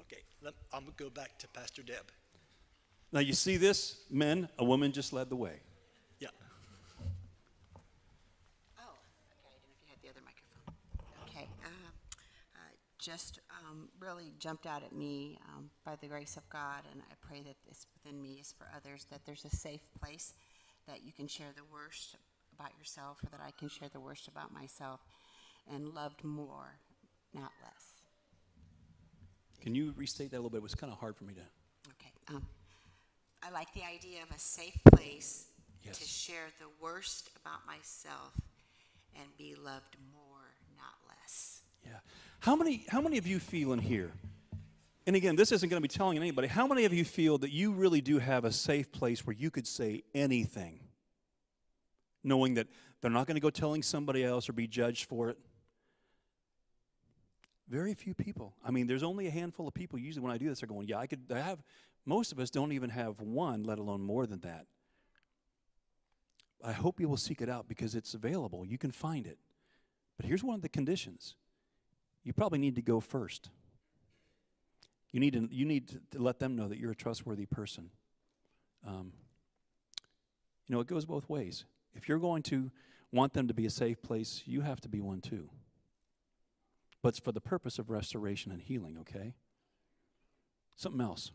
Okay, 0.00 0.22
let, 0.42 0.54
I'm 0.72 0.84
gonna 0.84 0.92
go 0.96 1.10
back 1.10 1.38
to 1.40 1.48
Pastor 1.48 1.82
Deb. 1.82 2.10
Now 3.12 3.20
you 3.20 3.34
see 3.34 3.58
this, 3.58 4.00
men. 4.10 4.48
A 4.58 4.64
woman 4.64 4.90
just 4.92 5.12
led 5.12 5.28
the 5.28 5.36
way. 5.36 5.60
Yeah. 6.18 6.28
Oh, 8.78 8.96
okay, 9.38 9.52
I 9.52 9.60
didn't 9.60 9.68
know 9.68 9.76
if 9.76 9.84
you 9.84 9.90
had 9.90 10.02
the 10.02 10.08
other 10.08 10.24
microphone. 10.24 10.74
Okay, 11.28 11.48
uh, 11.64 11.88
uh, 12.54 12.72
just 12.98 13.40
um, 13.50 13.88
really 14.00 14.32
jumped 14.38 14.66
out 14.66 14.82
at 14.82 14.94
me 14.94 15.38
um, 15.54 15.68
by 15.84 15.96
the 15.96 16.06
grace 16.06 16.38
of 16.38 16.48
God, 16.48 16.84
and 16.90 17.02
I 17.02 17.14
pray 17.20 17.42
that 17.42 17.56
this 17.68 17.86
within 17.94 18.22
me 18.22 18.38
is 18.40 18.54
for 18.56 18.66
others, 18.74 19.06
that 19.10 19.26
there's 19.26 19.44
a 19.44 19.54
safe 19.54 19.82
place 20.00 20.32
that 20.88 21.02
you 21.04 21.12
can 21.12 21.28
share 21.28 21.52
the 21.54 21.64
worst 21.70 22.16
about 22.62 22.78
yourself, 22.78 23.18
or 23.24 23.28
that 23.30 23.40
I 23.44 23.50
can 23.58 23.68
share 23.68 23.88
the 23.92 24.00
worst 24.00 24.28
about 24.28 24.52
myself, 24.52 25.00
and 25.72 25.88
loved 25.88 26.22
more, 26.24 26.78
not 27.34 27.50
less. 27.62 28.02
Can 29.60 29.74
you 29.74 29.92
restate 29.96 30.30
that 30.30 30.36
a 30.36 30.38
little 30.38 30.50
bit? 30.50 30.58
It 30.58 30.62
was 30.62 30.74
kind 30.74 30.92
of 30.92 30.98
hard 30.98 31.16
for 31.16 31.24
me 31.24 31.34
to. 31.34 31.40
Okay. 31.90 32.12
Um, 32.28 32.46
I 33.42 33.50
like 33.50 33.72
the 33.74 33.82
idea 33.84 34.22
of 34.22 34.34
a 34.34 34.38
safe 34.38 34.76
place 34.92 35.46
Yes. 35.84 35.98
to 35.98 36.04
share 36.04 36.46
the 36.60 36.66
worst 36.80 37.30
about 37.44 37.66
myself 37.66 38.40
and 39.16 39.24
be 39.36 39.56
loved 39.56 39.96
more, 40.14 40.54
not 40.76 40.94
less. 41.08 41.60
Yeah. 41.84 41.98
How 42.38 42.54
many 42.54 42.84
how 42.88 43.00
many 43.00 43.18
of 43.18 43.26
you 43.26 43.40
feel 43.40 43.72
in 43.72 43.80
here? 43.80 44.12
And 45.08 45.16
again, 45.16 45.34
this 45.34 45.50
isn't 45.50 45.68
going 45.68 45.82
to 45.82 45.88
be 45.88 45.92
telling 45.92 46.16
anybody. 46.16 46.46
How 46.46 46.68
many 46.68 46.84
of 46.84 46.92
you 46.92 47.04
feel 47.04 47.36
that 47.38 47.50
you 47.50 47.72
really 47.72 48.00
do 48.00 48.20
have 48.20 48.44
a 48.44 48.52
safe 48.52 48.92
place 48.92 49.26
where 49.26 49.34
you 49.34 49.50
could 49.50 49.66
say 49.66 50.04
anything, 50.14 50.78
knowing 52.24 52.54
that 52.54 52.68
they're 53.00 53.10
not 53.10 53.26
going 53.26 53.36
to 53.36 53.40
go 53.40 53.50
telling 53.50 53.82
somebody 53.82 54.24
else 54.24 54.48
or 54.48 54.52
be 54.52 54.66
judged 54.66 55.04
for 55.04 55.28
it? 55.28 55.38
Very 57.68 57.94
few 57.94 58.14
people. 58.14 58.54
I 58.64 58.70
mean, 58.70 58.86
there's 58.86 59.02
only 59.02 59.26
a 59.26 59.30
handful 59.30 59.66
of 59.66 59.74
people 59.74 59.98
usually 59.98 60.22
when 60.22 60.32
I 60.32 60.38
do 60.38 60.48
this 60.48 60.62
are 60.62 60.66
going, 60.66 60.88
yeah, 60.88 60.98
I 60.98 61.06
could 61.06 61.20
I 61.32 61.38
have 61.38 61.62
most 62.04 62.32
of 62.32 62.38
us 62.38 62.50
don't 62.50 62.72
even 62.72 62.90
have 62.90 63.20
one, 63.20 63.62
let 63.62 63.78
alone 63.78 64.02
more 64.02 64.26
than 64.26 64.40
that. 64.40 64.66
I 66.64 66.72
hope 66.72 67.00
you 67.00 67.08
will 67.08 67.16
seek 67.16 67.40
it 67.40 67.48
out 67.48 67.68
because 67.68 67.94
it's 67.94 68.14
available. 68.14 68.64
You 68.66 68.78
can 68.78 68.90
find 68.90 69.26
it. 69.26 69.38
But 70.16 70.26
here's 70.26 70.44
one 70.44 70.54
of 70.54 70.62
the 70.62 70.68
conditions. 70.68 71.34
You 72.24 72.32
probably 72.32 72.58
need 72.58 72.76
to 72.76 72.82
go 72.82 73.00
first. 73.00 73.50
You 75.10 75.20
need 75.20 75.32
to, 75.34 75.48
you 75.50 75.64
need 75.64 75.88
to, 76.12 76.22
let 76.22 76.38
them 76.38 76.56
know 76.56 76.68
that 76.68 76.78
you're 76.78 76.92
a 76.92 76.96
trustworthy 76.96 77.46
person. 77.46 77.90
Um, 78.86 79.12
you 80.66 80.74
know, 80.74 80.80
it 80.80 80.86
goes 80.86 81.04
both 81.04 81.28
ways. 81.28 81.64
If 81.94 82.08
you're 82.08 82.18
going 82.18 82.42
to 82.44 82.70
want 83.12 83.34
them 83.34 83.48
to 83.48 83.54
be 83.54 83.66
a 83.66 83.70
safe 83.70 84.02
place, 84.02 84.42
you 84.46 84.62
have 84.62 84.80
to 84.82 84.88
be 84.88 85.00
one 85.00 85.20
too. 85.20 85.50
But 87.02 87.10
it's 87.10 87.18
for 87.18 87.32
the 87.32 87.40
purpose 87.40 87.78
of 87.78 87.90
restoration 87.90 88.52
and 88.52 88.62
healing, 88.62 88.96
okay? 89.00 89.34
Something 90.76 91.00
else. 91.00 91.32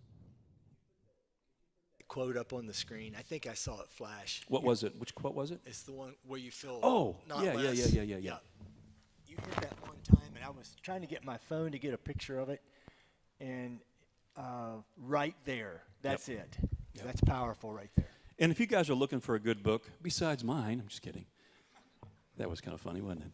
Quote 2.07 2.37
up 2.37 2.53
on 2.53 2.67
the 2.67 2.73
screen. 2.73 3.15
I 3.17 3.21
think 3.21 3.45
I 3.47 3.53
saw 3.53 3.81
it 3.81 3.89
flash. 3.89 4.41
What 4.47 4.63
was 4.63 4.83
it? 4.83 4.97
Which 4.97 5.13
quote 5.13 5.35
was 5.35 5.51
it? 5.51 5.59
It's 5.65 5.83
the 5.83 5.91
one 5.91 6.15
where 6.25 6.39
you 6.39 6.51
feel. 6.51 6.79
Oh, 6.81 7.17
yeah, 7.41 7.53
yeah, 7.53 7.71
yeah, 7.71 7.85
yeah, 7.87 8.01
yeah, 8.01 8.17
yeah. 8.17 8.37
You 9.27 9.35
hit 9.35 9.55
that 9.57 9.81
one 9.81 9.97
time, 10.09 10.31
and 10.35 10.43
I 10.43 10.49
was 10.49 10.77
trying 10.81 11.01
to 11.01 11.07
get 11.07 11.25
my 11.25 11.37
phone 11.37 11.73
to 11.73 11.79
get 11.79 11.93
a 11.93 11.97
picture 11.97 12.39
of 12.39 12.47
it, 12.47 12.61
and 13.41 13.81
uh, 14.37 14.77
right 15.03 15.35
there, 15.43 15.83
that's 16.01 16.29
it. 16.29 16.57
Yep. 16.93 17.05
That's 17.05 17.21
powerful 17.21 17.73
right 17.73 17.91
there. 17.97 18.16
And 18.39 18.51
if 18.51 18.59
you 18.59 18.67
guys 18.67 18.89
are 18.89 18.95
looking 18.95 19.19
for 19.19 19.35
a 19.35 19.39
good 19.39 19.63
book, 19.63 19.89
besides 20.01 20.43
mine, 20.43 20.79
I'm 20.79 20.87
just 20.87 21.01
kidding. 21.01 21.25
That 22.37 22.49
was 22.49 22.61
kind 22.61 22.75
of 22.75 22.81
funny, 22.81 23.01
wasn't 23.01 23.25
it? 23.25 23.31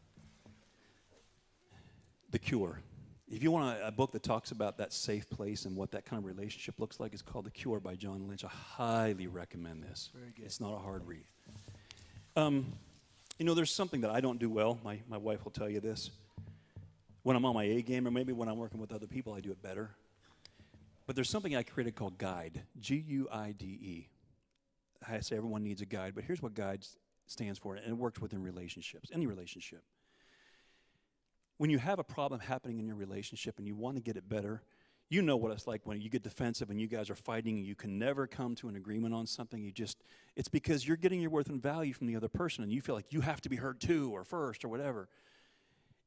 The 2.32 2.39
Cure. 2.39 2.80
If 3.30 3.43
you 3.43 3.51
want 3.51 3.78
a, 3.78 3.88
a 3.88 3.91
book 3.91 4.12
that 4.14 4.24
talks 4.24 4.51
about 4.51 4.78
that 4.78 4.93
safe 4.93 5.30
place 5.30 5.66
and 5.66 5.76
what 5.76 5.91
that 5.91 6.06
kind 6.06 6.20
of 6.20 6.26
relationship 6.26 6.80
looks 6.80 6.99
like, 6.99 7.14
it's 7.14 7.22
called 7.22 7.45
The 7.45 7.51
Cure 7.51 7.80
by 7.80 7.95
John 7.95 8.28
Lynch. 8.28 8.45
I 8.45 8.47
highly 8.47 9.28
recommend 9.28 9.84
this. 9.84 10.10
Very 10.16 10.32
good. 10.32 10.45
It's 10.45 10.62
not 10.62 10.74
a 10.74 10.80
hard 10.80 11.06
read. 11.06 11.26
Um, 12.36 12.74
you 13.38 13.45
know, 13.45 13.54
there's 13.54 13.72
something 13.72 14.01
that 14.01 14.12
I 14.12 14.22
don't 14.22 14.39
do 14.39 14.49
well. 14.49 14.80
My, 14.84 14.99
my 15.10 15.18
wife 15.18 15.43
will 15.43 15.51
tell 15.51 15.70
you 15.70 15.80
this. 15.80 16.12
When 17.24 17.36
I'm 17.36 17.45
on 17.45 17.56
my 17.56 17.64
A 17.64 17.82
game, 17.82 18.08
or 18.08 18.12
maybe 18.12 18.34
when 18.34 18.47
I'm 18.47 18.58
working 18.58 18.80
with 18.80 18.91
other 18.93 19.08
people, 19.08 19.34
I 19.34 19.41
do 19.41 19.51
it 19.51 19.62
better. 19.62 19.91
But 21.08 21.16
there's 21.16 21.30
something 21.30 21.56
I 21.56 21.64
created 21.64 21.95
called 21.95 22.18
Guide, 22.18 22.62
G 22.80 23.04
U 23.08 23.28
I 23.32 23.51
D 23.51 23.66
E. 23.66 24.08
I 25.10 25.20
say 25.20 25.36
everyone 25.36 25.64
needs 25.64 25.82
a 25.82 25.86
guide, 25.86 26.14
but 26.16 26.24
here's 26.24 26.41
what 26.41 26.54
guide 26.54 26.86
stands 27.28 27.60
for, 27.60 27.76
and 27.76 27.86
it 27.86 27.97
works 27.97 28.20
within 28.20 28.41
relationships, 28.41 29.10
any 29.14 29.28
relationship. 29.28 29.84
When 31.58 31.70
you 31.70 31.78
have 31.78 31.99
a 31.99 32.04
problem 32.04 32.39
happening 32.39 32.80
in 32.80 32.88
your 32.88 32.95
relationship 32.95 33.58
and 33.58 33.68
you 33.68 33.76
want 33.76 33.95
to 33.95 34.01
get 34.01 34.18
it 34.18 34.28
better, 34.28 34.64
you 35.10 35.22
know 35.22 35.38
what 35.38 35.51
it's 35.51 35.68
like 35.68 35.82
when 35.86 36.01
you 36.01 36.10
get 36.10 36.24
defensive 36.24 36.70
and 36.70 36.82
you 36.82 36.88
guys 36.88 37.10
are 37.10 37.16
fighting 37.16 37.58
and 37.58 37.66
you 37.66 37.76
can 37.76 37.99
never 37.99 38.26
come 38.26 38.56
to 38.56 38.68
an 38.68 38.76
agreement 38.76 39.14
on 39.14 39.28
something. 39.28 39.64
You 39.64 39.72
just, 39.72 40.04
it's 40.36 40.47
because 40.47 40.88
you're 40.88 40.97
getting 40.97 41.22
your 41.22 41.30
worth 41.30 41.49
and 41.49 41.62
value 41.62 41.93
from 41.93 42.08
the 42.08 42.16
other 42.16 42.28
person 42.28 42.64
and 42.64 42.74
you 42.74 42.82
feel 42.82 42.95
like 42.95 43.14
you 43.14 43.22
have 43.22 43.39
to 43.41 43.49
be 43.49 43.58
heard 43.58 43.80
too 43.80 44.10
or 44.12 44.24
first 44.24 44.66
or 44.66 44.70
whatever. 44.70 45.08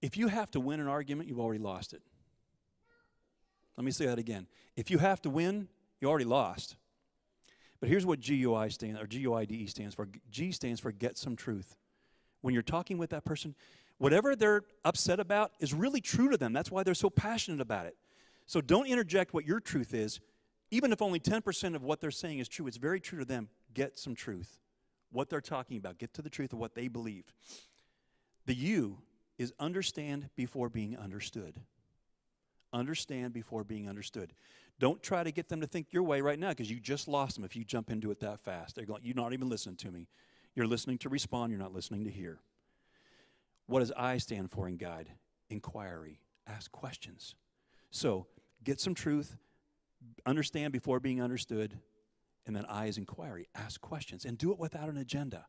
If 0.03 0.17
you 0.17 0.29
have 0.29 0.51
to 0.53 0.61
win 0.61 0.81
an 0.81 0.89
argument, 0.89 1.29
you've 1.29 1.39
already 1.39 1.63
lost 1.63 1.93
it. 1.93 2.03
Let 3.77 3.85
me 3.85 3.93
say 3.93 4.07
that 4.07 4.19
again. 4.19 4.47
If 4.75 4.91
you 4.91 4.99
have 4.99 5.23
to 5.23 5.31
win, 5.31 5.69
you 6.01 6.09
already 6.09 6.25
lost. 6.25 6.77
But 7.81 7.89
here's 7.89 8.07
what 8.07 8.21
GUI 8.21 8.71
stands 8.71 9.01
or 9.01 9.07
GUIDE 9.07 9.69
stands 9.69 9.95
for. 9.95 10.09
G 10.31 10.53
stands 10.53 10.81
for 10.81 10.93
get 10.93 11.19
some 11.19 11.37
truth. 11.37 11.77
When 12.41 12.55
you're 12.55 12.63
talking 12.63 12.99
with 12.99 13.11
that 13.11 13.25
person, 13.25 13.55
whatever 13.99 14.37
they're 14.37 14.63
upset 14.85 15.21
about 15.21 15.53
is 15.61 15.75
really 15.75 16.01
true 16.01 16.31
to 16.31 16.37
them. 16.37 16.53
That's 16.53 16.71
why 16.71 16.83
they're 16.83 16.95
so 16.95 17.11
passionate 17.11 17.61
about 17.61 17.87
it. 17.87 17.97
So 18.47 18.61
don't 18.61 18.87
interject 18.87 19.35
what 19.35 19.45
your 19.45 19.61
truth 19.61 19.93
is. 19.93 20.21
Even 20.71 20.93
if 20.93 21.01
only 21.03 21.21
10% 21.21 21.75
of 21.75 21.83
what 21.83 22.01
they're 22.01 22.11
saying 22.11 22.39
is 22.39 22.49
true, 22.49 22.67
it's 22.67 22.77
very 22.77 23.01
true 23.01 23.19
to 23.19 23.25
them. 23.25 23.49
Get 23.75 23.99
some 23.99 24.15
truth. 24.15 24.59
What 25.13 25.31
they're 25.31 25.41
talking 25.41 25.77
about, 25.77 25.99
get 25.99 26.15
to 26.15 26.23
the 26.23 26.31
truth 26.31 26.53
of 26.53 26.59
what 26.59 26.75
they 26.75 26.89
believe. 26.89 27.33
The 28.47 28.55
U 28.55 28.99
is 29.39 29.53
understand 29.59 30.29
before 30.37 30.69
being 30.69 30.97
understood. 30.97 31.61
Understand 32.73 33.33
before 33.33 33.65
being 33.65 33.89
understood. 33.89 34.33
Don't 34.79 35.03
try 35.03 35.25
to 35.25 35.33
get 35.33 35.49
them 35.49 35.61
to 35.63 35.67
think 35.67 35.93
your 35.93 36.03
way 36.03 36.21
right 36.21 36.39
now 36.39 36.51
because 36.51 36.71
you 36.71 36.79
just 36.79 37.09
lost 37.09 37.37
them 37.37 37.45
if 37.45 37.57
you 37.57 37.65
jump 37.65 37.91
into 37.91 38.11
it 38.11 38.21
that 38.21 38.41
fast. 38.41 38.77
They're 38.77 38.85
going, 38.85 39.03
You're 39.05 39.17
not 39.17 39.33
even 39.33 39.49
listening 39.49 39.77
to 39.77 39.91
me. 39.91 40.09
You're 40.55 40.67
listening 40.67 40.99
to 40.99 41.09
respond, 41.09 41.51
you're 41.51 41.61
not 41.61 41.75
listening 41.75 42.05
to 42.05 42.11
hear. 42.11 42.41
What 43.67 43.81
does 43.81 43.93
I 43.93 44.19
stand 44.19 44.51
for 44.51 44.69
in 44.69 44.77
guide? 44.77 45.11
Inquiry. 45.51 46.21
Ask 46.47 46.71
questions. 46.73 47.35
So 47.91 48.27
get 48.65 48.81
some 48.81 48.95
truth, 48.95 49.37
understand 50.25 50.73
before 50.73 51.01
being 51.01 51.23
understood, 51.23 51.79
and 52.47 52.55
then 52.55 52.65
I 52.67 52.87
is 52.87 52.97
inquiry. 52.97 53.49
Ask 53.55 53.81
questions 53.81 54.25
and 54.25 54.39
do 54.39 54.53
it 54.53 54.59
without 54.59 54.89
an 54.89 54.97
agenda. 54.97 55.47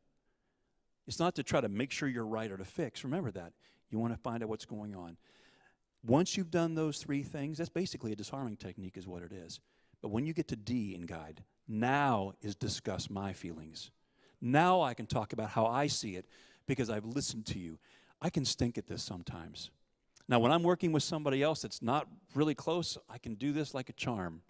It's 1.05 1.19
not 1.19 1.35
to 1.35 1.43
try 1.43 1.61
to 1.61 1.69
make 1.69 1.91
sure 1.91 2.09
you're 2.09 2.25
right 2.25 2.51
or 2.51 2.57
to 2.57 2.65
fix. 2.65 3.03
Remember 3.03 3.31
that. 3.31 3.53
You 3.89 3.99
want 3.99 4.13
to 4.13 4.19
find 4.19 4.43
out 4.43 4.49
what's 4.49 4.65
going 4.65 4.95
on. 4.95 5.17
Once 6.07 6.37
you've 6.37 6.49
done 6.49 6.73
those 6.73 6.97
three 6.97 7.21
things, 7.21 7.57
that's 7.57 7.69
basically 7.69 8.13
a 8.13 8.15
disarming 8.15 8.55
technique, 8.55 8.97
is 8.97 9.05
what 9.05 9.21
it 9.21 9.33
is. 9.33 9.59
But 10.01 10.09
when 10.09 10.25
you 10.25 10.33
get 10.33 10.47
to 10.47 10.55
D 10.55 10.95
in 10.95 11.01
guide, 11.01 11.43
now 11.67 12.33
is 12.41 12.55
discuss 12.55 13.09
my 13.09 13.33
feelings. 13.33 13.91
Now 14.39 14.81
I 14.81 14.93
can 14.93 15.05
talk 15.05 15.33
about 15.33 15.49
how 15.49 15.65
I 15.65 15.87
see 15.87 16.15
it 16.15 16.25
because 16.65 16.89
I've 16.89 17.05
listened 17.05 17.45
to 17.47 17.59
you. 17.59 17.77
I 18.21 18.29
can 18.29 18.45
stink 18.45 18.77
at 18.77 18.87
this 18.87 19.03
sometimes. 19.03 19.69
Now, 20.29 20.39
when 20.39 20.51
I'm 20.51 20.63
working 20.63 20.91
with 20.91 21.03
somebody 21.03 21.43
else 21.43 21.61
that's 21.61 21.81
not 21.81 22.07
really 22.35 22.55
close, 22.55 22.97
I 23.09 23.17
can 23.17 23.35
do 23.35 23.51
this 23.51 23.73
like 23.73 23.89
a 23.89 23.93
charm. 23.93 24.41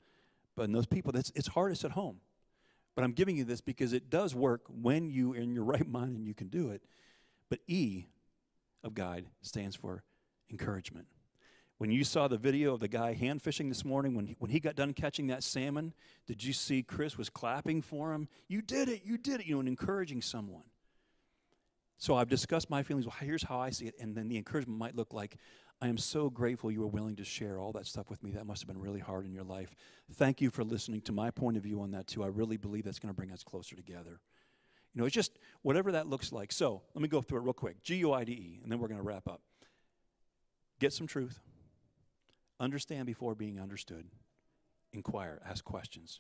But 0.55 0.63
in 0.63 0.71
those 0.71 0.87
people, 0.87 1.11
that's, 1.11 1.31
it's 1.35 1.47
hardest 1.47 1.83
at 1.85 1.91
home. 1.91 2.19
But 2.95 3.03
I'm 3.03 3.11
giving 3.11 3.37
you 3.37 3.43
this 3.43 3.61
because 3.61 3.93
it 3.93 4.09
does 4.09 4.33
work 4.33 4.61
when 4.69 5.09
you 5.09 5.33
are 5.33 5.37
in 5.37 5.53
your 5.53 5.63
right 5.65 5.87
mind 5.87 6.17
and 6.17 6.27
you 6.27 6.33
can 6.33 6.47
do 6.47 6.69
it. 6.69 6.83
But 7.49 7.59
E 7.67 8.05
of 8.83 8.93
guide 8.93 9.25
stands 9.41 9.75
for 9.75 10.03
encouragement. 10.49 11.07
When 11.77 11.91
you 11.91 12.03
saw 12.03 12.27
the 12.27 12.37
video 12.37 12.73
of 12.73 12.79
the 12.79 12.87
guy 12.87 13.13
hand 13.13 13.41
fishing 13.41 13.69
this 13.69 13.85
morning, 13.85 14.15
when 14.15 14.25
he, 14.25 14.35
when 14.39 14.49
he 14.49 14.59
got 14.59 14.75
done 14.75 14.93
catching 14.93 15.27
that 15.27 15.43
salmon, 15.43 15.93
did 16.25 16.43
you 16.43 16.51
see 16.51 16.81
Chris 16.81 17.17
was 17.17 17.29
clapping 17.29 17.83
for 17.83 18.13
him? 18.13 18.27
You 18.47 18.63
did 18.63 18.89
it, 18.89 19.01
you 19.05 19.17
did 19.17 19.41
it, 19.41 19.45
you 19.45 19.53
know, 19.53 19.59
and 19.59 19.69
encouraging 19.69 20.21
someone. 20.21 20.63
So 21.99 22.15
I've 22.15 22.29
discussed 22.29 22.69
my 22.69 22.81
feelings. 22.81 23.05
Well, 23.05 23.15
here's 23.19 23.43
how 23.43 23.59
I 23.59 23.69
see 23.69 23.85
it. 23.85 23.95
And 23.99 24.15
then 24.15 24.27
the 24.27 24.37
encouragement 24.37 24.79
might 24.79 24.95
look 24.95 25.13
like, 25.13 25.37
I 25.79 25.87
am 25.87 25.97
so 25.97 26.31
grateful 26.31 26.71
you 26.71 26.79
were 26.79 26.87
willing 26.87 27.15
to 27.17 27.23
share 27.23 27.59
all 27.59 27.71
that 27.73 27.85
stuff 27.85 28.09
with 28.09 28.23
me. 28.23 28.31
That 28.31 28.47
must 28.47 28.63
have 28.63 28.67
been 28.67 28.81
really 28.81 28.99
hard 28.99 29.25
in 29.25 29.33
your 29.33 29.43
life. 29.43 29.75
Thank 30.13 30.41
you 30.41 30.49
for 30.49 30.63
listening 30.63 31.01
to 31.01 31.11
my 31.11 31.29
point 31.29 31.57
of 31.57 31.63
view 31.63 31.81
on 31.81 31.91
that, 31.91 32.07
too. 32.07 32.23
I 32.23 32.27
really 32.27 32.57
believe 32.57 32.85
that's 32.85 32.97
going 32.97 33.13
to 33.13 33.15
bring 33.15 33.31
us 33.31 33.43
closer 33.43 33.75
together. 33.75 34.19
You 34.93 35.01
know, 35.01 35.05
it's 35.05 35.13
just 35.13 35.37
whatever 35.61 35.91
that 35.91 36.07
looks 36.07 36.31
like. 36.31 36.51
So 36.51 36.81
let 36.95 37.03
me 37.03 37.07
go 37.07 37.21
through 37.21 37.39
it 37.39 37.43
real 37.43 37.53
quick 37.53 37.83
G 37.83 37.97
U 37.97 38.13
I 38.13 38.23
D 38.23 38.31
E, 38.31 38.59
and 38.63 38.71
then 38.71 38.79
we're 38.79 38.87
going 38.87 38.99
to 38.99 39.05
wrap 39.05 39.27
up. 39.27 39.41
Get 40.79 40.93
some 40.93 41.05
truth, 41.05 41.39
understand 42.59 43.05
before 43.05 43.35
being 43.35 43.59
understood, 43.59 44.05
inquire, 44.93 45.41
ask 45.47 45.63
questions. 45.63 46.19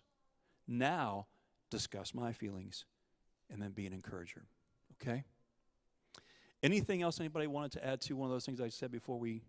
Now, 0.67 1.27
discuss 1.69 2.13
my 2.13 2.31
feelings, 2.31 2.85
and 3.49 3.61
then 3.61 3.71
be 3.71 3.85
an 3.85 3.93
encourager. 3.93 4.45
Okay? 5.01 5.23
Anything 6.63 7.01
else 7.01 7.19
anybody 7.19 7.47
wanted 7.47 7.71
to 7.73 7.85
add 7.85 8.01
to 8.01 8.15
one 8.15 8.27
of 8.27 8.33
those 8.33 8.45
things 8.45 8.59
I 8.59 8.69
said 8.69 8.91
before 8.91 9.19
we? 9.19 9.43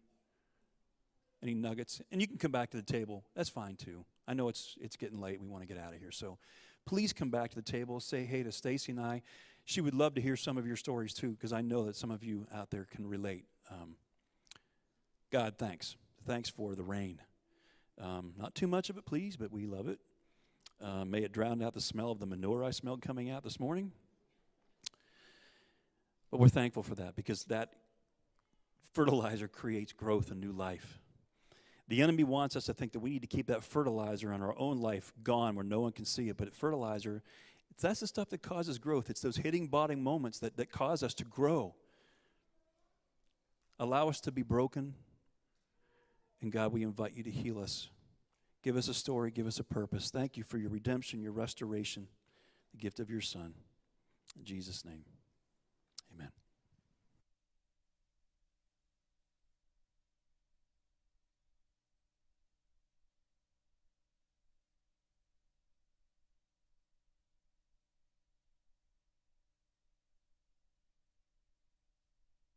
Any 1.43 1.55
nuggets? 1.55 2.03
And 2.11 2.21
you 2.21 2.27
can 2.27 2.37
come 2.37 2.51
back 2.51 2.71
to 2.71 2.77
the 2.77 2.83
table. 2.83 3.25
That's 3.35 3.49
fine 3.49 3.77
too. 3.77 4.05
I 4.27 4.35
know 4.35 4.49
it's 4.49 4.77
it's 4.81 4.97
getting 4.97 5.21
late. 5.21 5.41
We 5.41 5.47
want 5.47 5.63
to 5.63 5.73
get 5.73 5.83
out 5.83 5.95
of 5.95 6.01
here. 6.01 6.11
So 6.11 6.37
please 6.85 7.13
come 7.13 7.31
back 7.31 7.51
to 7.51 7.57
the 7.57 7.63
table. 7.63 8.01
Say 8.01 8.25
hey 8.25 8.43
to 8.43 8.51
Stacy 8.51 8.93
and 8.93 9.01
I. 9.01 9.23
She 9.65 9.81
would 9.81 9.95
love 9.95 10.15
to 10.15 10.21
hear 10.21 10.37
some 10.37 10.59
of 10.59 10.67
your 10.67 10.77
stories 10.77 11.15
too, 11.15 11.31
because 11.31 11.53
I 11.53 11.61
know 11.61 11.85
that 11.85 11.95
some 11.95 12.11
of 12.11 12.25
you 12.25 12.47
out 12.53 12.71
there 12.71 12.87
can 12.91 13.07
relate. 13.07 13.45
Um, 13.71 13.97
God, 15.31 15.55
thanks. 15.59 15.97
Thanks 16.29 16.51
for 16.51 16.75
the 16.75 16.83
rain. 16.83 17.23
Um, 17.99 18.35
not 18.37 18.55
too 18.55 18.67
much 18.67 18.91
of 18.91 18.99
it, 18.99 19.07
please, 19.07 19.39
but 19.39 19.51
we 19.51 19.65
love 19.65 19.89
it. 19.89 19.99
Uh, 20.79 21.07
may 21.07 21.21
it 21.21 21.33
drown 21.33 21.63
out 21.63 21.73
the 21.73 21.81
smell 21.81 22.11
of 22.11 22.19
the 22.19 22.27
manure 22.27 22.63
I 22.63 22.71
smelled 22.71 23.01
coming 23.01 23.31
out 23.31 23.43
this 23.43 23.59
morning. 23.59 23.93
But 26.31 26.39
we're 26.39 26.51
thankful 26.51 26.83
for 26.83 26.95
that 26.97 27.17
because 27.17 27.45
that 27.45 27.71
fertilizer 28.93 29.49
creates 29.49 29.95
growth 29.95 30.31
and 30.31 30.39
new 30.39 30.53
life. 30.53 31.01
The 31.89 32.03
enemy 32.03 32.25
wants 32.25 32.57
us 32.57 32.67
to 32.67 32.75
think 32.75 32.93
that 32.93 33.01
we 33.01 33.09
need 33.09 33.23
to 33.23 33.27
keep 33.27 33.47
that 33.47 33.65
fertilizer 33.65 34.31
in 34.31 34.43
our 34.43 34.55
own 34.59 34.83
life 34.83 35.15
gone 35.23 35.55
where 35.55 35.65
no 35.65 35.81
one 35.81 35.93
can 35.93 36.05
see 36.05 36.29
it. 36.29 36.37
But 36.37 36.55
fertilizer, 36.55 37.23
that's 37.81 38.01
the 38.01 38.07
stuff 38.07 38.29
that 38.29 38.43
causes 38.43 38.79
growth. 38.79 39.09
It's 39.09 39.23
those 39.23 39.39
hitting 39.39 39.69
bottom 39.69 40.03
moments 40.03 40.41
that, 40.41 40.59
that 40.59 40.71
cause 40.71 41.03
us 41.03 41.15
to 41.15 41.25
grow. 41.25 41.75
Allow 43.79 44.11
us 44.11 44.21
to 44.21 44.31
be 44.31 44.43
broken. 44.43 44.93
And 46.41 46.53
God, 46.53 46.73
we 46.73 46.83
invite 46.83 47.15
you 47.15 47.23
to 47.25 47.31
heal 47.31 47.59
us. 47.59 47.89
Give 48.63 48.77
us 48.77 48.89
a 48.89 48.95
story, 48.95 49.31
give 49.31 49.47
us 49.47 49.59
a 49.59 49.65
purpose. 49.65 50.11
Thank 50.11 50.37
you 50.37 50.45
for 50.45 50.59
your 50.59 50.71
redemption, 50.71 51.21
your 51.21 51.33
restoration, 51.33 52.09
the 52.73 52.79
gift 52.79 53.01
of 53.01 53.11
your 53.11 53.21
Son. 53.21 53.55
In 54.37 54.45
Jesus' 54.45 54.85
name. 54.85 55.05